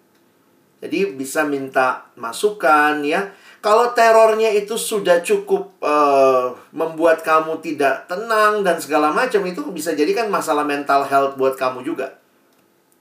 Jadi 0.85 1.17
bisa 1.17 1.49
minta 1.49 2.13
masukan 2.21 3.01
ya. 3.07 3.33
Kalau 3.65 3.97
terornya 3.97 4.53
itu 4.53 4.77
sudah 4.77 5.25
cukup 5.25 5.81
eh, 5.81 6.47
membuat 6.77 7.25
kamu 7.25 7.65
tidak 7.65 8.05
tenang 8.05 8.61
dan 8.61 8.77
segala 8.77 9.09
macam 9.09 9.41
itu 9.49 9.65
bisa 9.73 9.97
jadi 9.97 10.13
kan 10.13 10.29
masalah 10.29 10.67
mental 10.67 11.09
health 11.09 11.41
buat 11.41 11.57
kamu 11.57 11.81
juga. 11.81 12.21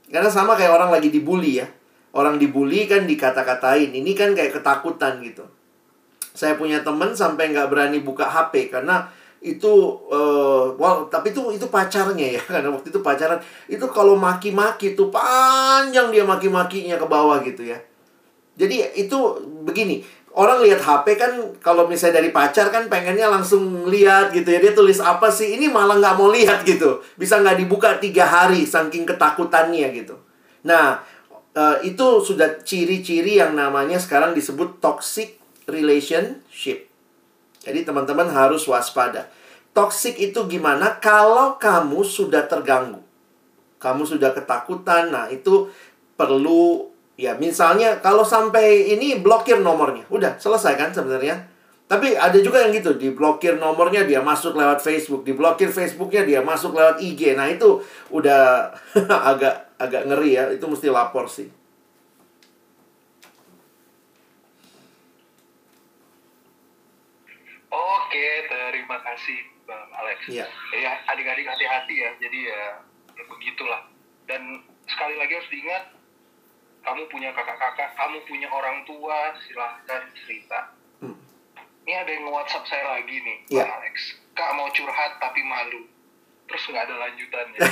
Karena 0.07 0.31
sama 0.31 0.55
kayak 0.55 0.71
orang 0.71 0.95
lagi 0.95 1.11
dibully 1.11 1.59
ya. 1.59 1.67
Orang 2.13 2.37
dibully 2.37 2.85
kan 2.85 3.09
dikata-katain. 3.09 3.89
Ini 3.89 4.11
kan 4.13 4.37
kayak 4.37 4.61
ketakutan 4.61 5.19
gitu. 5.25 5.43
Saya 6.33 6.57
punya 6.57 6.85
temen 6.85 7.13
sampai 7.13 7.53
nggak 7.53 7.69
berani 7.69 8.01
buka 8.01 8.25
HP 8.25 8.69
karena 8.69 9.05
itu 9.43 9.73
eh 10.07 10.65
wah 10.79 11.03
tapi 11.11 11.35
itu 11.35 11.51
itu 11.51 11.67
pacarnya 11.67 12.39
ya 12.39 12.41
karena 12.55 12.71
waktu 12.71 12.95
itu 12.95 13.03
pacaran 13.03 13.35
itu 13.67 13.83
kalau 13.91 14.15
maki-maki 14.15 14.95
tuh 14.95 15.11
panjang 15.11 16.07
dia 16.15 16.23
maki-makinya 16.23 16.95
ke 16.95 17.05
bawah 17.05 17.43
gitu 17.43 17.67
ya. 17.67 17.77
Jadi 18.53 18.85
itu 19.01 19.17
begini, 19.65 20.05
orang 20.33 20.65
lihat 20.65 20.81
HP 20.81 21.05
kan 21.15 21.31
kalau 21.61 21.85
misalnya 21.85 22.21
dari 22.21 22.33
pacar 22.33 22.73
kan 22.73 22.89
pengennya 22.89 23.29
langsung 23.29 23.85
lihat 23.85 24.33
gitu 24.33 24.49
ya 24.49 24.59
dia 24.59 24.73
tulis 24.73 24.97
apa 24.97 25.29
sih 25.29 25.57
ini 25.57 25.69
malah 25.69 26.01
nggak 26.01 26.17
mau 26.17 26.33
lihat 26.33 26.65
gitu 26.65 27.05
bisa 27.15 27.37
nggak 27.39 27.61
dibuka 27.61 28.01
tiga 28.01 28.25
hari 28.25 28.65
saking 28.65 29.05
ketakutannya 29.05 29.93
gitu 29.93 30.17
nah 30.65 31.05
eh, 31.53 31.77
itu 31.87 32.07
sudah 32.21 32.61
ciri-ciri 32.61 33.39
yang 33.39 33.53
namanya 33.57 33.97
sekarang 34.01 34.33
disebut 34.33 34.81
toxic 34.83 35.39
relationship. 35.69 36.89
Jadi 37.63 37.79
teman-teman 37.87 38.27
harus 38.27 38.67
waspada. 38.67 39.31
Toxic 39.71 40.19
itu 40.19 40.45
gimana? 40.45 40.99
Kalau 41.01 41.57
kamu 41.57 42.03
sudah 42.05 42.45
terganggu 42.45 43.03
kamu 43.83 44.07
sudah 44.07 44.31
ketakutan 44.31 45.11
nah 45.11 45.27
itu 45.27 45.67
perlu 46.15 46.87
ya 47.19 47.35
misalnya 47.35 47.99
kalau 47.99 48.23
sampai 48.23 48.95
ini 48.95 49.19
blokir 49.19 49.59
nomornya 49.59 50.07
udah 50.07 50.39
selesai 50.39 50.79
kan 50.79 50.95
sebenarnya? 50.95 51.51
Tapi 51.83 52.15
ada 52.15 52.39
juga 52.39 52.63
yang 52.63 52.73
gitu, 52.73 52.95
diblokir 52.95 53.59
nomornya 53.59 54.07
dia 54.07 54.23
masuk 54.23 54.55
lewat 54.55 54.81
Facebook, 54.81 55.27
diblokir 55.27 55.69
Facebooknya 55.69 56.25
dia 56.25 56.39
masuk 56.41 56.73
lewat 56.73 56.97
IG. 56.97 57.37
Nah 57.37 57.45
itu 57.51 57.83
udah 58.09 58.71
agak 59.35 59.62
agak 59.81 60.05
ngeri 60.09 60.37
ya, 60.37 60.43
itu 60.53 60.65
mesti 60.65 60.87
lapor 60.89 61.25
sih. 61.29 61.49
Oke, 67.73 68.27
terima 68.45 69.01
kasih 69.01 69.39
Bang 69.65 69.89
Alex. 69.97 70.19
Iya. 70.29 70.45
Ya, 70.77 70.91
adik-adik 71.09 71.49
hati-hati 71.49 71.95
ya. 71.97 72.11
Jadi 72.21 72.39
ya, 72.45 72.63
ya 73.17 73.23
begitulah. 73.25 73.81
Dan 74.29 74.61
sekali 74.85 75.17
lagi 75.17 75.33
harus 75.33 75.49
diingat, 75.49 75.83
kamu 76.85 77.09
punya 77.09 77.33
kakak-kakak, 77.33 77.97
kamu 77.97 78.21
punya 78.29 78.47
orang 78.53 78.85
tua, 78.85 79.33
silahkan 79.49 80.03
cerita. 80.13 80.77
Hmm. 81.01 81.17
Ini 81.83 81.93
ada 82.05 82.11
yang 82.13 82.29
WhatsApp 82.29 82.69
saya 82.69 82.85
lagi 82.99 83.17
nih. 83.17 83.37
Bang 83.49 83.73
Alex. 83.81 83.95
Kak 84.37 84.49
mau 84.57 84.69
curhat 84.73 85.17
tapi 85.17 85.41
malu. 85.41 85.92
Terus 86.45 86.63
nggak 86.65 86.83
ada 86.83 86.95
lanjutannya. 86.99 87.59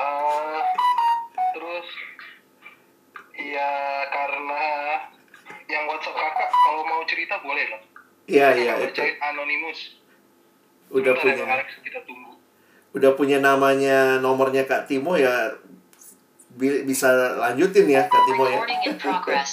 Eh, 0.00 0.60
terus, 1.52 1.88
ya 3.34 3.70
karena 4.06 4.64
yang 5.66 5.84
WhatsApp 5.86 6.12
kakak 6.14 6.50
kalau 6.50 6.82
mau 6.84 7.02
cerita 7.04 7.36
boleh 7.38 7.64
loh. 7.66 7.82
Iya 8.24 8.48
iya 8.54 8.72
itu 8.78 8.92
bacain 8.92 9.16
anonimus. 9.22 9.96
udah 10.88 11.12
Sebentar 11.14 11.24
ya, 11.30 11.34
punya 11.38 11.54
Alex, 11.56 11.68
kita 11.80 12.00
tunggu. 12.02 12.32
udah 12.92 13.10
punya 13.14 13.38
namanya 13.38 14.18
nomornya 14.18 14.64
Kak 14.64 14.84
Timo 14.84 15.14
ya 15.14 15.54
bi- 16.50 16.82
bisa 16.82 17.08
lanjutin 17.38 17.86
ya 17.86 18.04
Kak 18.04 18.22
Timo 18.24 18.44
ya. 18.44 18.56
Recording 18.56 18.80
in 18.84 18.94
progress. 18.96 19.52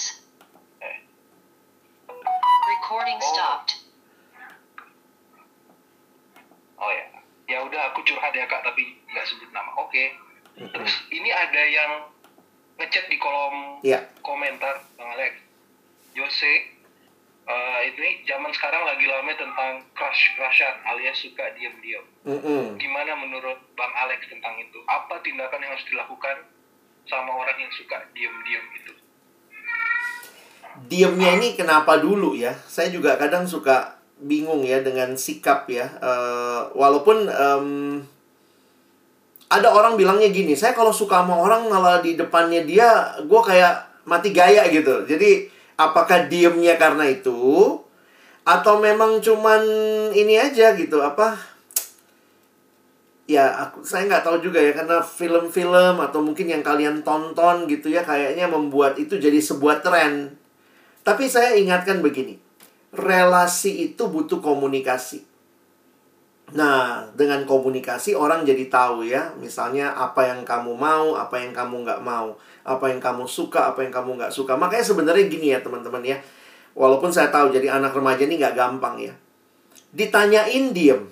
Recording 2.67 3.19
stopped. 3.21 3.71
Oh 6.77 6.89
ya, 6.89 7.05
ya 7.47 7.63
udah 7.63 7.91
aku 7.91 8.03
curhat 8.03 8.35
ya 8.35 8.45
kak, 8.45 8.61
tapi 8.61 8.99
nggak 9.07 9.25
sebut 9.25 9.49
nama. 9.55 9.71
Oke. 9.79 10.13
Terus 10.57 10.93
ini 11.09 11.31
ada 11.31 11.63
yang 11.63 11.91
ngechat 12.77 13.07
di 13.07 13.17
kolom 13.17 13.81
Iya. 13.81 14.03
komentar, 14.21 14.83
bang 14.99 15.09
Alex. 15.15 15.33
Jose, 16.13 16.53
eh, 17.45 17.79
ini 17.87 18.25
zaman 18.25 18.49
sekarang 18.51 18.83
lagi 18.83 19.05
rame 19.05 19.33
tentang 19.37 19.85
crush 19.93 20.33
crushan 20.33 20.75
alias 20.83 21.17
suka 21.17 21.53
diam-diam. 21.55 22.05
Mm-mm. 22.25 22.75
Gimana 22.77 23.13
menurut 23.15 23.57
bang 23.73 23.93
Alex 23.95 24.25
tentang 24.27 24.57
itu? 24.57 24.81
Apa 24.85 25.21
tindakan 25.21 25.61
yang 25.61 25.71
harus 25.77 25.87
dilakukan 25.87 26.37
sama 27.07 27.31
orang 27.31 27.57
yang 27.57 27.71
suka 27.71 28.01
diam-diam 28.11 28.65
itu? 28.75 28.93
Diemnya 30.89 31.37
ini 31.41 31.57
kenapa 31.57 31.97
dulu 31.97 32.37
ya? 32.37 32.53
Saya 32.69 32.93
juga 32.93 33.17
kadang 33.17 33.49
suka 33.49 33.96
bingung 34.21 34.65
ya 34.65 34.81
dengan 34.81 35.13
sikap 35.13 35.69
ya. 35.69 35.85
Eh, 36.01 36.61
walaupun 36.73 37.29
em, 37.29 37.67
ada 39.47 39.71
orang 39.71 39.95
bilangnya 39.95 40.27
gini, 40.27 40.57
saya 40.57 40.75
kalau 40.75 40.91
suka 40.91 41.23
sama 41.23 41.39
orang 41.39 41.71
malah 41.71 42.03
di 42.03 42.19
depannya 42.19 42.67
dia, 42.67 43.15
gue 43.23 43.41
kayak 43.41 44.03
mati 44.03 44.35
gaya 44.35 44.67
gitu. 44.67 45.07
Jadi 45.07 45.47
apakah 45.79 46.27
diemnya 46.27 46.75
karena 46.75 47.07
itu? 47.07 47.75
Atau 48.47 48.79
memang 48.79 49.19
cuman 49.19 49.63
ini 50.15 50.39
aja 50.39 50.75
gitu, 50.75 50.99
apa? 51.03 51.35
Ya, 53.27 53.51
aku 53.59 53.83
saya 53.83 54.07
nggak 54.07 54.23
tahu 54.23 54.39
juga 54.39 54.63
ya 54.63 54.71
karena 54.71 55.03
film-film 55.03 55.99
atau 55.99 56.23
mungkin 56.23 56.47
yang 56.47 56.63
kalian 56.63 57.03
tonton 57.03 57.67
gitu 57.67 57.91
ya 57.91 57.99
kayaknya 58.07 58.47
membuat 58.47 58.95
itu 58.95 59.19
jadi 59.19 59.35
sebuah 59.43 59.83
tren. 59.83 60.31
Tapi 61.03 61.27
saya 61.27 61.59
ingatkan 61.59 61.99
begini, 61.99 62.39
relasi 62.95 63.91
itu 63.91 64.03
butuh 64.07 64.39
komunikasi. 64.39 65.27
Nah, 66.55 67.03
dengan 67.11 67.43
komunikasi 67.43 68.15
orang 68.15 68.47
jadi 68.47 68.71
tahu 68.71 69.03
ya, 69.03 69.35
misalnya 69.35 69.91
apa 69.91 70.31
yang 70.31 70.47
kamu 70.47 70.79
mau, 70.79 71.19
apa 71.19 71.43
yang 71.43 71.51
kamu 71.51 71.83
nggak 71.83 71.99
mau, 71.99 72.39
apa 72.63 72.85
yang 72.87 73.03
kamu 73.03 73.27
suka, 73.27 73.75
apa 73.75 73.83
yang 73.83 73.91
kamu 73.91 74.15
nggak 74.15 74.31
suka. 74.31 74.55
Makanya 74.55 74.85
sebenarnya 74.87 75.27
gini 75.27 75.51
ya 75.51 75.59
teman-teman 75.59 75.99
ya, 76.07 76.15
walaupun 76.71 77.11
saya 77.11 77.27
tahu 77.27 77.51
jadi 77.51 77.75
anak 77.75 77.91
remaja 77.91 78.23
ini 78.23 78.39
nggak 78.39 78.55
gampang 78.55 78.95
ya. 78.95 79.13
Ditanyain 79.91 80.71
diem. 80.71 81.03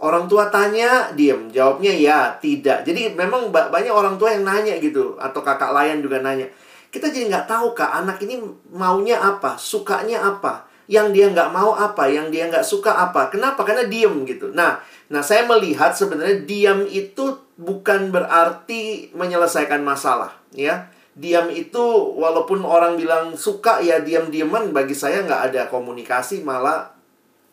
Orang 0.00 0.30
tua 0.30 0.48
tanya, 0.48 1.12
diem. 1.12 1.50
Jawabnya 1.52 1.92
ya, 1.92 2.18
tidak. 2.40 2.88
Jadi 2.88 3.12
memang 3.12 3.52
ba- 3.52 3.68
banyak 3.68 3.92
orang 3.92 4.16
tua 4.16 4.32
yang 4.32 4.48
nanya 4.48 4.80
gitu. 4.80 5.18
Atau 5.20 5.44
kakak 5.44 5.76
lain 5.76 6.00
juga 6.00 6.24
nanya. 6.24 6.48
Kita 6.90 7.06
jadi 7.06 7.30
nggak 7.30 7.46
tahu 7.46 7.72
kak, 7.72 8.02
anak 8.02 8.18
ini 8.26 8.42
maunya 8.74 9.18
apa, 9.22 9.54
sukanya 9.54 10.26
apa. 10.26 10.66
Yang 10.90 11.06
dia 11.14 11.26
nggak 11.30 11.50
mau 11.54 11.70
apa, 11.78 12.10
yang 12.10 12.34
dia 12.34 12.50
nggak 12.50 12.66
suka 12.66 12.90
apa. 12.90 13.30
Kenapa? 13.30 13.62
Karena 13.62 13.86
diem 13.86 14.26
gitu. 14.26 14.50
Nah, 14.50 14.82
nah 15.06 15.22
saya 15.22 15.46
melihat 15.46 15.94
sebenarnya 15.94 16.42
diam 16.42 16.82
itu 16.90 17.38
bukan 17.54 18.10
berarti 18.10 19.14
menyelesaikan 19.14 19.86
masalah. 19.86 20.34
ya 20.50 20.90
Diam 21.14 21.50
itu 21.50 21.82
walaupun 22.16 22.62
orang 22.66 22.98
bilang 22.98 23.38
suka 23.38 23.82
ya 23.82 24.02
diam-diaman, 24.02 24.74
bagi 24.74 24.94
saya 24.94 25.22
nggak 25.26 25.42
ada 25.52 25.62
komunikasi, 25.70 26.42
malah 26.42 26.90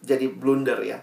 jadi 0.02 0.30
blunder 0.30 0.82
ya 0.86 1.02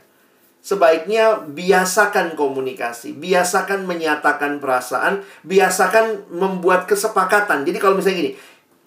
sebaiknya 0.65 1.45
biasakan 1.45 2.33
komunikasi, 2.41 3.13
biasakan 3.21 3.85
menyatakan 3.85 4.65
perasaan, 4.65 5.21
biasakan 5.45 6.33
membuat 6.33 6.89
kesepakatan. 6.89 7.69
Jadi 7.69 7.77
kalau 7.77 8.01
misalnya 8.01 8.25
gini, 8.25 8.33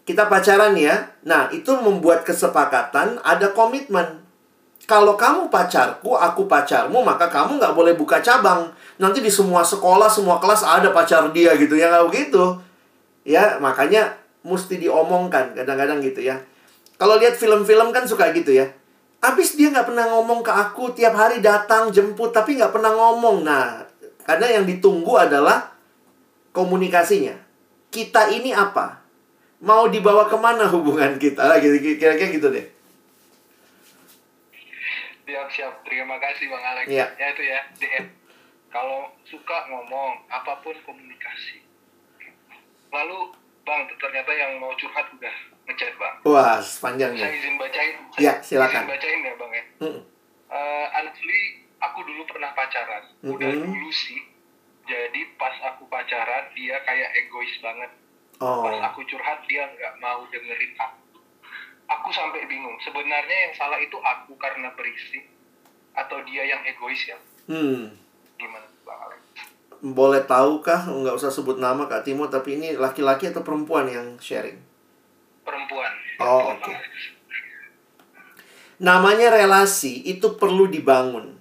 kita 0.02 0.26
pacaran 0.26 0.74
ya, 0.74 1.14
nah 1.22 1.46
itu 1.54 1.70
membuat 1.78 2.26
kesepakatan, 2.26 3.22
ada 3.22 3.54
komitmen. 3.54 4.26
Kalau 4.90 5.14
kamu 5.20 5.54
pacarku, 5.54 6.18
aku 6.18 6.50
pacarmu, 6.50 7.06
maka 7.06 7.30
kamu 7.30 7.62
nggak 7.62 7.76
boleh 7.78 7.94
buka 7.94 8.26
cabang. 8.26 8.74
Nanti 8.98 9.22
di 9.22 9.30
semua 9.30 9.62
sekolah, 9.62 10.10
semua 10.10 10.42
kelas 10.42 10.66
ada 10.66 10.90
pacar 10.90 11.30
dia 11.30 11.54
gitu 11.62 11.78
ya, 11.78 11.94
nggak 11.94 12.08
begitu. 12.10 12.58
Ya, 13.28 13.62
makanya 13.62 14.18
mesti 14.42 14.82
diomongkan 14.82 15.54
kadang-kadang 15.54 16.02
gitu 16.02 16.26
ya. 16.26 16.42
Kalau 16.98 17.22
lihat 17.22 17.38
film-film 17.38 17.94
kan 17.94 18.08
suka 18.10 18.34
gitu 18.34 18.50
ya. 18.56 18.66
Habis 19.28 19.60
dia 19.60 19.68
nggak 19.68 19.92
pernah 19.92 20.08
ngomong 20.08 20.40
ke 20.40 20.48
aku 20.48 20.96
tiap 20.96 21.12
hari 21.12 21.44
datang 21.44 21.92
jemput 21.92 22.32
tapi 22.32 22.56
nggak 22.56 22.72
pernah 22.72 22.96
ngomong. 22.96 23.44
Nah, 23.44 23.84
karena 24.24 24.56
yang 24.56 24.64
ditunggu 24.64 25.20
adalah 25.20 25.76
komunikasinya. 26.56 27.36
Kita 27.92 28.32
ini 28.32 28.56
apa? 28.56 29.04
Mau 29.60 29.92
dibawa 29.92 30.32
ke 30.32 30.38
mana 30.40 30.72
hubungan 30.72 31.20
kita? 31.20 31.44
Lah, 31.44 31.60
gitu, 31.60 31.76
Kira-kira 31.76 32.30
gitu 32.32 32.48
deh. 32.48 32.68
Siap, 35.28 35.48
siap. 35.52 35.74
Terima 35.84 36.16
kasih 36.24 36.48
Bang 36.48 36.64
Alex. 36.64 36.88
Iya. 36.88 37.06
Ya 37.20 37.28
itu 37.36 37.44
ya, 37.44 37.60
DM. 37.76 38.06
Kalau 38.72 39.12
suka 39.28 39.68
ngomong, 39.68 40.24
apa 40.32 40.64
pun 40.64 40.76
komunikasi. 40.88 41.68
Lalu, 42.96 43.36
Bang, 43.68 43.92
ternyata 44.00 44.32
yang 44.32 44.64
mau 44.64 44.72
curhat 44.80 45.12
udah 45.12 45.57
ngechat, 45.68 45.94
Bang. 45.96 46.16
Wah, 46.24 46.58
sepanjang 46.58 47.12
Saya 47.14 47.28
ya. 47.28 47.36
izin 47.36 47.56
bacain. 47.56 47.96
Iya, 48.18 48.34
silakan. 48.40 48.82
Izin 48.82 48.90
bacain 48.90 49.20
ya, 49.22 49.34
Bang 49.36 49.52
ya. 49.52 49.64
Mm. 49.80 50.00
Eh, 50.48 50.86
honestly, 50.94 51.42
aku 51.78 52.00
dulu 52.02 52.24
pernah 52.26 52.52
pacaran. 52.52 53.04
Udah 53.22 53.50
Mhm. 53.50 53.64
dulu 53.64 53.90
sih. 53.90 54.22
Jadi 54.84 55.36
pas 55.36 55.52
aku 55.62 55.84
pacaran, 55.86 56.48
dia 56.54 56.80
kayak 56.82 57.10
egois 57.18 57.52
banget. 57.60 57.92
Oh, 58.38 58.64
Pas 58.64 58.80
aku 58.86 59.04
curhat, 59.04 59.44
dia 59.46 59.68
nggak 59.68 59.94
mau 59.98 60.24
dengerin 60.26 60.72
aku. 60.74 61.20
Aku 61.90 62.10
sampai 62.10 62.46
bingung. 62.46 62.78
Sebenarnya 62.80 63.38
yang 63.42 63.54
salah 63.54 63.76
itu 63.78 63.98
aku 63.98 64.36
karena 64.36 64.72
berisik 64.72 65.28
atau 65.94 66.24
dia 66.24 66.46
yang 66.46 66.64
egois 66.64 67.00
ya? 67.04 67.18
hmm. 67.48 67.92
Gimana, 68.38 68.68
Bang 68.84 69.00
Alex? 69.02 69.20
Boleh 69.80 70.22
tahu 70.24 70.62
kah? 70.62 70.86
Nggak 70.86 71.16
usah 71.16 71.28
sebut 71.28 71.58
nama 71.58 71.86
Kak 71.86 72.04
Timo, 72.04 72.28
tapi 72.28 72.56
ini 72.56 72.74
laki-laki 72.74 73.28
atau 73.28 73.42
perempuan 73.42 73.86
yang 73.86 74.16
sharing? 74.18 74.62
Perempuan. 75.48 75.92
Oh, 76.20 76.52
oke. 76.60 76.76
Alex. 76.76 77.16
Namanya 78.84 79.32
relasi 79.32 80.04
itu 80.04 80.36
perlu 80.36 80.68
dibangun. 80.68 81.40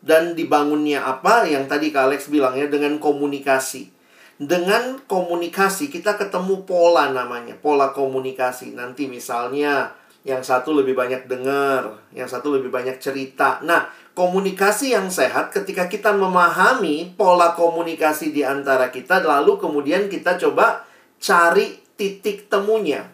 Dan 0.00 0.32
dibangunnya 0.32 1.04
apa? 1.04 1.44
Yang 1.44 1.68
tadi 1.68 1.86
Kak 1.92 2.08
Alex 2.08 2.32
bilang 2.32 2.56
ya, 2.56 2.72
dengan 2.72 2.96
komunikasi. 2.96 3.92
Dengan 4.40 5.00
komunikasi 5.04 5.92
kita 5.92 6.16
ketemu 6.16 6.64
pola 6.64 7.12
namanya, 7.12 7.52
pola 7.60 7.92
komunikasi. 7.92 8.72
Nanti 8.72 9.08
misalnya 9.12 9.92
yang 10.26 10.42
satu 10.42 10.74
lebih 10.74 10.98
banyak 10.98 11.30
dengar, 11.30 12.02
yang 12.10 12.26
satu 12.26 12.58
lebih 12.58 12.68
banyak 12.74 12.98
cerita. 12.98 13.62
Nah, 13.62 13.86
komunikasi 14.18 14.96
yang 14.96 15.06
sehat 15.06 15.54
ketika 15.54 15.86
kita 15.86 16.10
memahami 16.10 17.14
pola 17.14 17.54
komunikasi 17.54 18.34
di 18.34 18.42
antara 18.42 18.90
kita, 18.90 19.22
lalu 19.22 19.54
kemudian 19.60 20.10
kita 20.10 20.34
coba 20.34 20.82
cari 21.22 21.85
titik 21.96 22.48
temunya. 22.52 23.10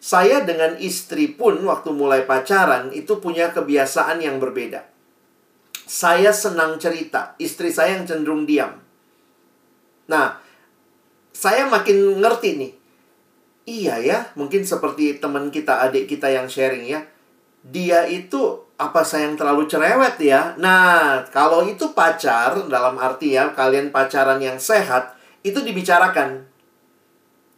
Saya 0.00 0.42
dengan 0.48 0.80
istri 0.80 1.28
pun 1.28 1.60
waktu 1.60 1.92
mulai 1.92 2.24
pacaran 2.24 2.88
itu 2.90 3.20
punya 3.20 3.52
kebiasaan 3.52 4.24
yang 4.24 4.40
berbeda. 4.40 4.88
Saya 5.84 6.32
senang 6.32 6.80
cerita, 6.80 7.36
istri 7.36 7.68
saya 7.68 8.00
yang 8.00 8.08
cenderung 8.08 8.48
diam. 8.48 8.80
Nah, 10.08 10.40
saya 11.30 11.68
makin 11.68 12.18
ngerti 12.18 12.50
nih. 12.58 12.72
iya 13.70 14.02
ya, 14.02 14.18
mungkin 14.34 14.66
seperti 14.66 15.22
teman 15.22 15.52
kita, 15.52 15.84
adik 15.86 16.10
kita 16.10 16.26
yang 16.26 16.50
sharing 16.50 16.90
ya. 16.90 17.06
Dia 17.62 18.08
itu 18.08 18.66
apa 18.80 19.04
sayang 19.04 19.36
terlalu 19.36 19.68
cerewet 19.68 20.16
ya? 20.18 20.56
Nah, 20.56 21.22
kalau 21.28 21.62
itu 21.68 21.92
pacar 21.92 22.66
dalam 22.66 22.96
arti 22.98 23.36
ya 23.36 23.52
kalian 23.52 23.92
pacaran 23.92 24.40
yang 24.42 24.56
sehat 24.56 25.14
itu 25.44 25.60
dibicarakan. 25.62 26.49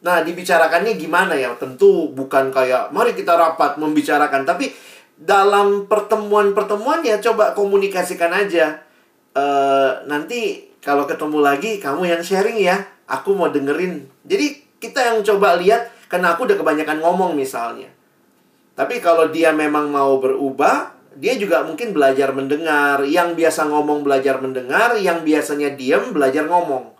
Nah, 0.03 0.27
dibicarakannya 0.27 0.99
gimana 0.99 1.39
ya? 1.39 1.55
Tentu 1.55 2.11
bukan 2.11 2.51
kayak 2.51 2.91
mari 2.91 3.15
kita 3.15 3.39
rapat 3.39 3.79
membicarakan, 3.79 4.43
tapi 4.43 4.75
dalam 5.15 5.87
pertemuan-pertemuan 5.87 7.07
ya 7.07 7.23
coba 7.23 7.55
komunikasikan 7.55 8.35
aja. 8.35 8.83
Eh 9.33 9.93
nanti 10.11 10.75
kalau 10.83 11.07
ketemu 11.07 11.39
lagi 11.39 11.79
kamu 11.79 12.11
yang 12.11 12.23
sharing 12.23 12.59
ya, 12.59 12.83
aku 13.07 13.39
mau 13.39 13.49
dengerin. 13.49 14.11
Jadi 14.27 14.77
kita 14.83 15.15
yang 15.15 15.23
coba 15.23 15.55
lihat 15.63 15.95
karena 16.11 16.35
aku 16.35 16.51
udah 16.51 16.59
kebanyakan 16.59 16.99
ngomong 16.99 17.39
misalnya. 17.39 17.87
Tapi 18.75 18.99
kalau 18.99 19.31
dia 19.31 19.55
memang 19.55 19.87
mau 19.93 20.19
berubah, 20.19 20.91
dia 21.15 21.39
juga 21.39 21.63
mungkin 21.63 21.95
belajar 21.95 22.35
mendengar. 22.35 23.07
Yang 23.07 23.39
biasa 23.39 23.71
ngomong 23.71 24.03
belajar 24.03 24.43
mendengar, 24.43 24.99
yang 24.99 25.23
biasanya 25.23 25.79
diam 25.79 26.11
belajar 26.11 26.51
ngomong. 26.51 26.91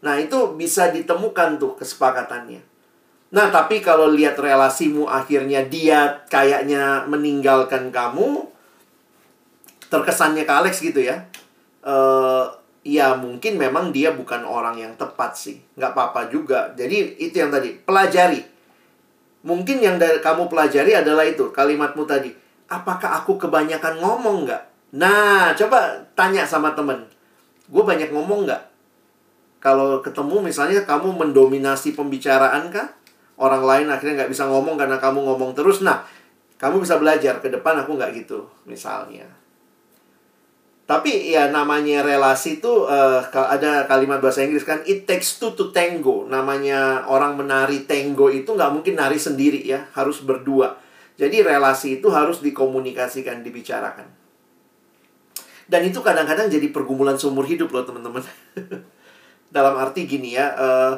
Nah, 0.00 0.16
itu 0.16 0.56
bisa 0.56 0.88
ditemukan 0.88 1.60
tuh 1.60 1.76
kesepakatannya. 1.76 2.62
Nah, 3.30 3.46
tapi 3.52 3.78
kalau 3.78 4.10
lihat 4.10 4.34
relasimu 4.40 5.06
akhirnya 5.06 5.62
dia 5.68 6.26
kayaknya 6.26 7.06
meninggalkan 7.06 7.92
kamu, 7.94 8.48
terkesannya 9.92 10.42
ke 10.48 10.52
Alex 10.52 10.82
gitu 10.82 11.04
ya. 11.04 11.30
Eh, 11.84 12.44
ya 12.82 13.14
mungkin 13.14 13.60
memang 13.60 13.92
dia 13.92 14.10
bukan 14.16 14.42
orang 14.42 14.80
yang 14.80 14.92
tepat 14.96 15.36
sih. 15.36 15.60
Nggak 15.76 15.92
apa-apa 15.94 16.20
juga. 16.32 16.72
Jadi 16.74 17.20
itu 17.20 17.36
yang 17.38 17.52
tadi, 17.52 17.76
pelajari. 17.76 18.42
Mungkin 19.46 19.78
yang 19.80 19.96
dari 19.96 20.20
kamu 20.20 20.48
pelajari 20.48 20.96
adalah 20.96 21.24
itu, 21.24 21.52
kalimatmu 21.52 22.04
tadi. 22.08 22.32
Apakah 22.66 23.22
aku 23.22 23.36
kebanyakan 23.36 24.00
ngomong 24.00 24.48
nggak? 24.48 24.62
Nah, 24.96 25.54
coba 25.54 26.02
tanya 26.18 26.42
sama 26.42 26.74
temen. 26.74 27.06
Gue 27.70 27.86
banyak 27.86 28.10
ngomong 28.10 28.46
nggak? 28.46 28.62
Kalau 29.60 30.00
ketemu 30.00 30.40
misalnya 30.40 30.88
kamu 30.88 31.20
mendominasi 31.20 31.92
pembicaraan 31.92 32.72
kah? 32.72 32.96
Orang 33.36 33.64
lain 33.64 33.92
akhirnya 33.92 34.24
nggak 34.24 34.32
bisa 34.32 34.48
ngomong 34.48 34.80
karena 34.80 34.96
kamu 34.96 35.20
ngomong 35.20 35.52
terus. 35.52 35.84
Nah, 35.84 36.00
kamu 36.56 36.80
bisa 36.80 36.96
belajar 36.96 37.44
ke 37.44 37.52
depan 37.52 37.76
aku 37.84 37.96
nggak 37.96 38.24
gitu, 38.24 38.48
misalnya. 38.64 39.28
Tapi 40.88 41.30
ya 41.30 41.52
namanya 41.52 42.02
relasi 42.02 42.58
itu 42.58 42.88
eh, 42.90 43.22
ka- 43.30 43.46
ada 43.46 43.86
kalimat 43.86 44.18
bahasa 44.18 44.42
Inggris 44.42 44.66
kan 44.66 44.82
it 44.88 45.06
takes 45.06 45.36
two 45.36 45.52
to 45.52 45.70
tango. 45.70 46.24
Namanya 46.26 47.04
orang 47.06 47.36
menari 47.36 47.84
tango 47.84 48.32
itu 48.32 48.48
nggak 48.56 48.72
mungkin 48.72 48.96
nari 48.96 49.20
sendiri 49.20 49.60
ya, 49.60 49.86
harus 49.92 50.24
berdua. 50.24 50.76
Jadi 51.20 51.44
relasi 51.44 52.00
itu 52.00 52.08
harus 52.08 52.40
dikomunikasikan, 52.40 53.44
dibicarakan. 53.44 54.08
Dan 55.70 55.86
itu 55.86 56.00
kadang-kadang 56.00 56.50
jadi 56.50 56.72
pergumulan 56.72 57.14
seumur 57.14 57.44
hidup 57.44 57.70
loh 57.70 57.84
teman-teman. 57.84 58.24
Dalam 59.50 59.74
arti 59.76 60.06
gini 60.06 60.38
ya, 60.38 60.46
eh, 60.54 60.94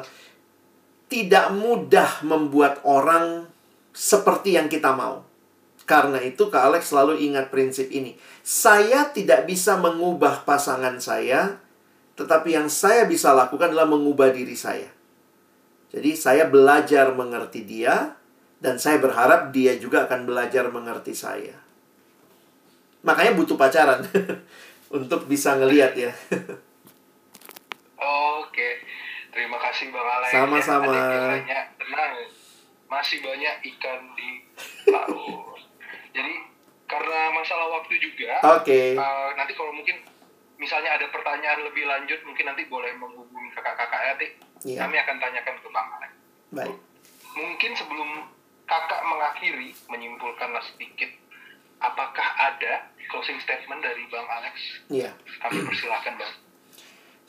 tidak 1.09 1.53
mudah 1.53 2.25
membuat 2.25 2.81
orang 2.85 3.45
seperti 3.93 4.57
yang 4.57 4.69
kita 4.69 4.93
mau. 4.93 5.21
Karena 5.83 6.17
itu 6.23 6.47
Kak 6.47 6.73
Alex 6.73 6.89
selalu 6.89 7.21
ingat 7.21 7.51
prinsip 7.53 7.91
ini. 7.91 8.15
Saya 8.41 9.11
tidak 9.11 9.45
bisa 9.45 9.77
mengubah 9.77 10.47
pasangan 10.47 10.97
saya, 10.97 11.59
tetapi 12.15 12.55
yang 12.55 12.71
saya 12.71 13.05
bisa 13.05 13.35
lakukan 13.35 13.75
adalah 13.75 13.89
mengubah 13.89 14.31
diri 14.31 14.55
saya. 14.55 14.89
Jadi 15.93 16.17
saya 16.17 16.49
belajar 16.49 17.13
mengerti 17.13 17.61
dia, 17.67 18.15
dan 18.63 18.79
saya 18.79 18.97
berharap 18.97 19.51
dia 19.51 19.75
juga 19.75 20.07
akan 20.07 20.23
belajar 20.23 20.71
mengerti 20.71 21.11
saya. 21.13 21.59
Makanya 23.03 23.35
butuh 23.35 23.59
pacaran 23.59 24.07
untuk 24.97 25.27
bisa 25.27 25.59
ngeliat 25.59 25.93
ya. 25.99 26.15
Oke, 28.03 28.69
terima 29.31 29.57
kasih 29.59 29.89
Bang 29.89 30.03
Alex. 30.03 30.31
Sama-sama. 30.35 30.91
Ya, 31.47 31.71
tenang, 31.79 32.13
masih 32.91 33.23
banyak 33.23 33.55
ikan 33.75 34.01
di 34.13 34.29
laut. 34.91 35.59
Jadi 36.13 36.33
karena 36.85 37.19
masalah 37.33 37.81
waktu 37.81 37.95
juga, 37.97 38.37
Oke. 38.59 38.93
eh, 38.93 39.29
nanti 39.33 39.55
kalau 39.55 39.73
mungkin 39.73 39.97
misalnya 40.61 40.99
ada 40.99 41.09
pertanyaan 41.09 41.65
lebih 41.65 41.87
lanjut, 41.87 42.19
mungkin 42.27 42.45
nanti 42.53 42.67
boleh 42.69 42.93
menghubungi 42.99 43.49
kakak-kakak 43.55 44.01
ya, 44.03 44.09
nanti 44.13 44.27
Iya. 44.63 44.79
kami 44.85 44.95
akan 45.01 45.15
tanyakan 45.17 45.55
ke 45.59 45.67
Bang 45.73 45.89
Alex. 45.97 46.11
Baik. 46.53 46.77
Mungkin 47.33 47.71
sebelum 47.73 48.09
kakak 48.69 49.01
mengakhiri, 49.03 49.73
menyimpulkanlah 49.89 50.61
sedikit, 50.69 51.09
apakah 51.81 52.27
ada 52.37 52.93
closing 53.09 53.41
statement 53.41 53.81
dari 53.81 54.05
Bang 54.13 54.27
Alex? 54.29 54.55
Iya. 54.93 55.11
Kami 55.41 55.65
persilahkan 55.65 56.13
Bang. 56.19 56.33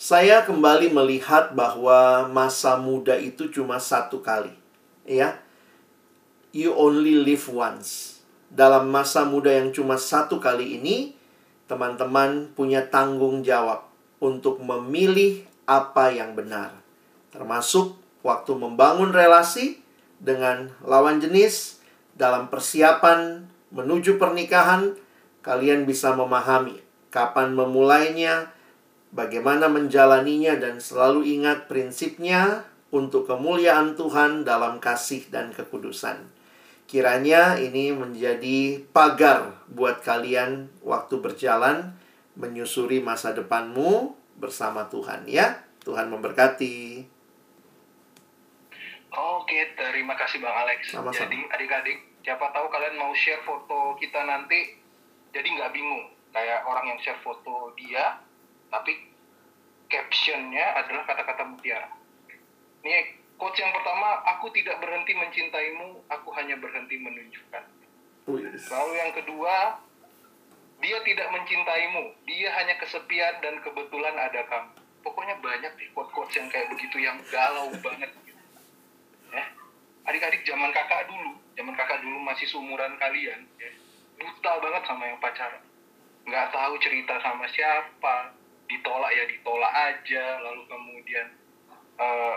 Saya 0.04 0.44
kembali 0.44 0.92
melihat 0.92 1.56
bahwa 1.56 2.28
masa 2.28 2.76
muda 2.76 3.16
itu 3.16 3.48
cuma 3.48 3.80
satu 3.80 4.20
kali. 4.20 4.52
Ya. 5.08 5.40
You 6.52 6.76
only 6.76 7.24
live 7.24 7.48
once. 7.48 8.20
Dalam 8.52 8.92
masa 8.92 9.24
muda 9.24 9.48
yang 9.48 9.72
cuma 9.72 9.96
satu 9.96 10.36
kali 10.36 10.76
ini, 10.76 11.16
teman-teman 11.64 12.52
punya 12.52 12.84
tanggung 12.84 13.40
jawab 13.40 13.88
untuk 14.20 14.60
memilih 14.60 15.40
apa 15.64 16.12
yang 16.12 16.36
benar. 16.36 16.76
Termasuk 17.32 17.96
waktu 18.20 18.52
membangun 18.60 19.08
relasi 19.08 19.80
dengan 20.20 20.68
lawan 20.84 21.16
jenis 21.16 21.80
dalam 22.12 22.52
persiapan 22.52 23.48
menuju 23.72 24.20
pernikahan, 24.20 25.00
kalian 25.40 25.88
bisa 25.88 26.12
memahami 26.12 26.84
kapan 27.08 27.56
memulainya, 27.56 28.52
bagaimana 29.14 29.70
menjalaninya 29.70 30.58
dan 30.58 30.82
selalu 30.82 31.38
ingat 31.38 31.70
prinsipnya 31.70 32.66
untuk 32.90 33.30
kemuliaan 33.30 33.94
Tuhan 33.94 34.42
dalam 34.42 34.82
kasih 34.82 35.30
dan 35.30 35.54
kekudusan. 35.54 36.26
Kiranya 36.84 37.56
ini 37.56 37.94
menjadi 37.94 38.82
pagar 38.92 39.64
buat 39.72 40.04
kalian 40.04 40.68
waktu 40.84 41.16
berjalan 41.18 41.96
menyusuri 42.36 43.00
masa 43.00 43.32
depanmu 43.32 44.12
bersama 44.36 44.86
Tuhan 44.90 45.24
ya. 45.30 45.64
Tuhan 45.86 46.10
memberkati. 46.10 47.06
Oke, 49.14 49.58
terima 49.78 50.18
kasih 50.18 50.42
Bang 50.42 50.54
Alex. 50.66 50.90
Sama-sama. 50.90 51.30
Jadi 51.30 51.38
adik-adik, 51.54 51.98
siapa 52.26 52.50
tahu 52.50 52.66
kalian 52.66 52.98
mau 52.98 53.14
share 53.14 53.42
foto 53.46 53.94
kita 53.94 54.26
nanti, 54.26 54.74
jadi 55.30 55.46
nggak 55.46 55.70
bingung. 55.70 56.10
Kayak 56.34 56.66
orang 56.66 56.94
yang 56.94 56.98
share 56.98 57.20
foto 57.22 57.70
dia, 57.78 58.18
tapi 58.74 58.92
captionnya 59.86 60.82
adalah 60.82 61.06
kata-kata 61.06 61.46
mutiara. 61.46 61.86
Ini 62.82 63.22
quotes 63.38 63.62
yang 63.62 63.70
pertama, 63.70 64.26
aku 64.34 64.50
tidak 64.50 64.82
berhenti 64.82 65.14
mencintaimu, 65.14 66.02
aku 66.10 66.28
hanya 66.34 66.58
berhenti 66.58 66.98
menunjukkan. 66.98 67.64
Wih, 68.26 68.50
Lalu 68.50 68.92
yang 68.98 69.12
kedua, 69.14 69.78
dia 70.82 70.98
tidak 71.06 71.28
mencintaimu, 71.30 72.02
dia 72.26 72.50
hanya 72.58 72.74
kesepian 72.82 73.38
dan 73.38 73.62
kebetulan 73.62 74.16
ada 74.18 74.42
kamu. 74.50 74.74
Pokoknya 75.06 75.36
banyak 75.38 75.72
nih 75.78 75.88
quote-quotes 75.94 76.34
yang 76.34 76.48
kayak 76.50 76.72
begitu 76.74 76.96
yang 76.98 77.20
galau 77.30 77.70
banget. 77.84 78.10
Gitu. 78.26 78.42
Ya. 79.30 79.44
Adik-adik 80.10 80.42
zaman 80.42 80.74
kakak 80.74 81.06
dulu, 81.06 81.38
zaman 81.54 81.74
kakak 81.78 82.02
dulu 82.02 82.18
masih 82.26 82.48
seumuran 82.50 82.98
kalian, 82.98 83.46
ya, 83.56 83.70
buta 84.18 84.52
banget 84.58 84.82
sama 84.88 85.02
yang 85.06 85.20
pacaran. 85.22 85.62
Nggak 86.24 86.46
tahu 86.56 86.74
cerita 86.80 87.20
sama 87.20 87.44
siapa, 87.52 88.32
ditolak 88.74 89.10
ya 89.14 89.24
ditolak 89.30 89.72
aja, 89.72 90.24
lalu 90.42 90.62
kemudian 90.66 91.26
eh, 92.02 92.36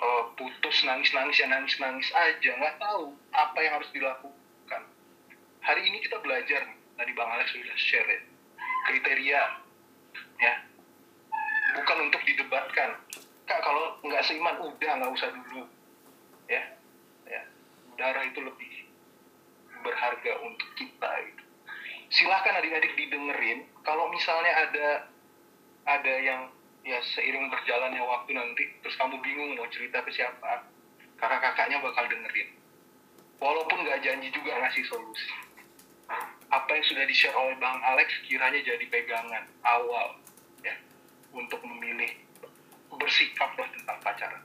eh, 0.00 0.24
putus 0.34 0.76
nangis-nangis 0.88 1.36
ya 1.36 1.46
nangis-nangis 1.52 2.08
aja, 2.16 2.50
nggak 2.56 2.76
tahu 2.80 3.12
apa 3.36 3.58
yang 3.60 3.72
harus 3.76 3.90
dilakukan. 3.92 4.82
Hari 5.60 5.82
ini 5.84 6.00
kita 6.00 6.16
belajar 6.24 6.64
nih, 6.64 6.78
tadi 6.96 7.12
Bang 7.12 7.28
Alex 7.28 7.52
sudah 7.52 7.76
share 7.76 8.08
ya, 8.08 8.20
kriteria 8.88 9.42
ya. 10.40 10.54
Bukan 11.76 11.98
untuk 12.08 12.22
didebatkan. 12.24 12.96
Kak 13.44 13.60
kalau 13.64 14.00
nggak 14.04 14.24
seiman 14.24 14.56
udah 14.60 14.90
nggak 15.00 15.12
usah 15.12 15.28
dulu. 15.32 15.68
Ya 16.48 16.64
ya. 17.28 17.42
Darah 18.00 18.24
itu 18.24 18.40
lebih 18.40 18.88
berharga 19.84 20.32
untuk 20.42 20.68
kita 20.74 21.10
gitu. 21.28 21.44
silahkan 22.08 22.56
adik-adik 22.56 22.96
didengerin. 22.96 23.68
Kalau 23.84 24.08
misalnya 24.08 24.52
ada 24.68 24.88
ada 25.88 26.14
yang 26.20 26.42
ya 26.84 27.00
seiring 27.16 27.48
berjalannya 27.48 28.04
waktu 28.04 28.36
nanti 28.36 28.64
terus 28.84 28.96
kamu 29.00 29.16
bingung 29.24 29.56
mau 29.56 29.68
cerita 29.72 30.04
ke 30.04 30.12
siapa 30.12 30.68
kakak-kakaknya 31.16 31.80
bakal 31.80 32.04
dengerin 32.06 32.48
walaupun 33.40 33.82
nggak 33.82 34.04
janji 34.04 34.28
juga 34.30 34.52
ngasih 34.60 34.84
solusi 34.84 35.48
apa 36.48 36.70
yang 36.72 36.84
sudah 36.88 37.04
di-share 37.04 37.36
oleh 37.36 37.56
Bang 37.60 37.76
Alex 37.84 38.08
kiranya 38.24 38.60
jadi 38.64 38.84
pegangan 38.88 39.44
awal 39.68 40.16
ya 40.64 40.72
untuk 41.36 41.60
memilih 41.60 42.08
bersikaplah 42.88 43.68
tentang 43.76 43.98
pacaran. 44.00 44.42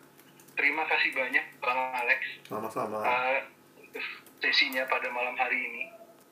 Terima 0.54 0.84
kasih 0.86 1.16
banyak 1.16 1.46
Bang 1.64 1.80
Alex 1.96 2.20
Sama-sama. 2.46 3.00
uh, 3.00 3.40
sesinya 4.44 4.84
pada 4.92 5.08
malam 5.16 5.34
hari 5.40 5.58
ini. 5.58 5.84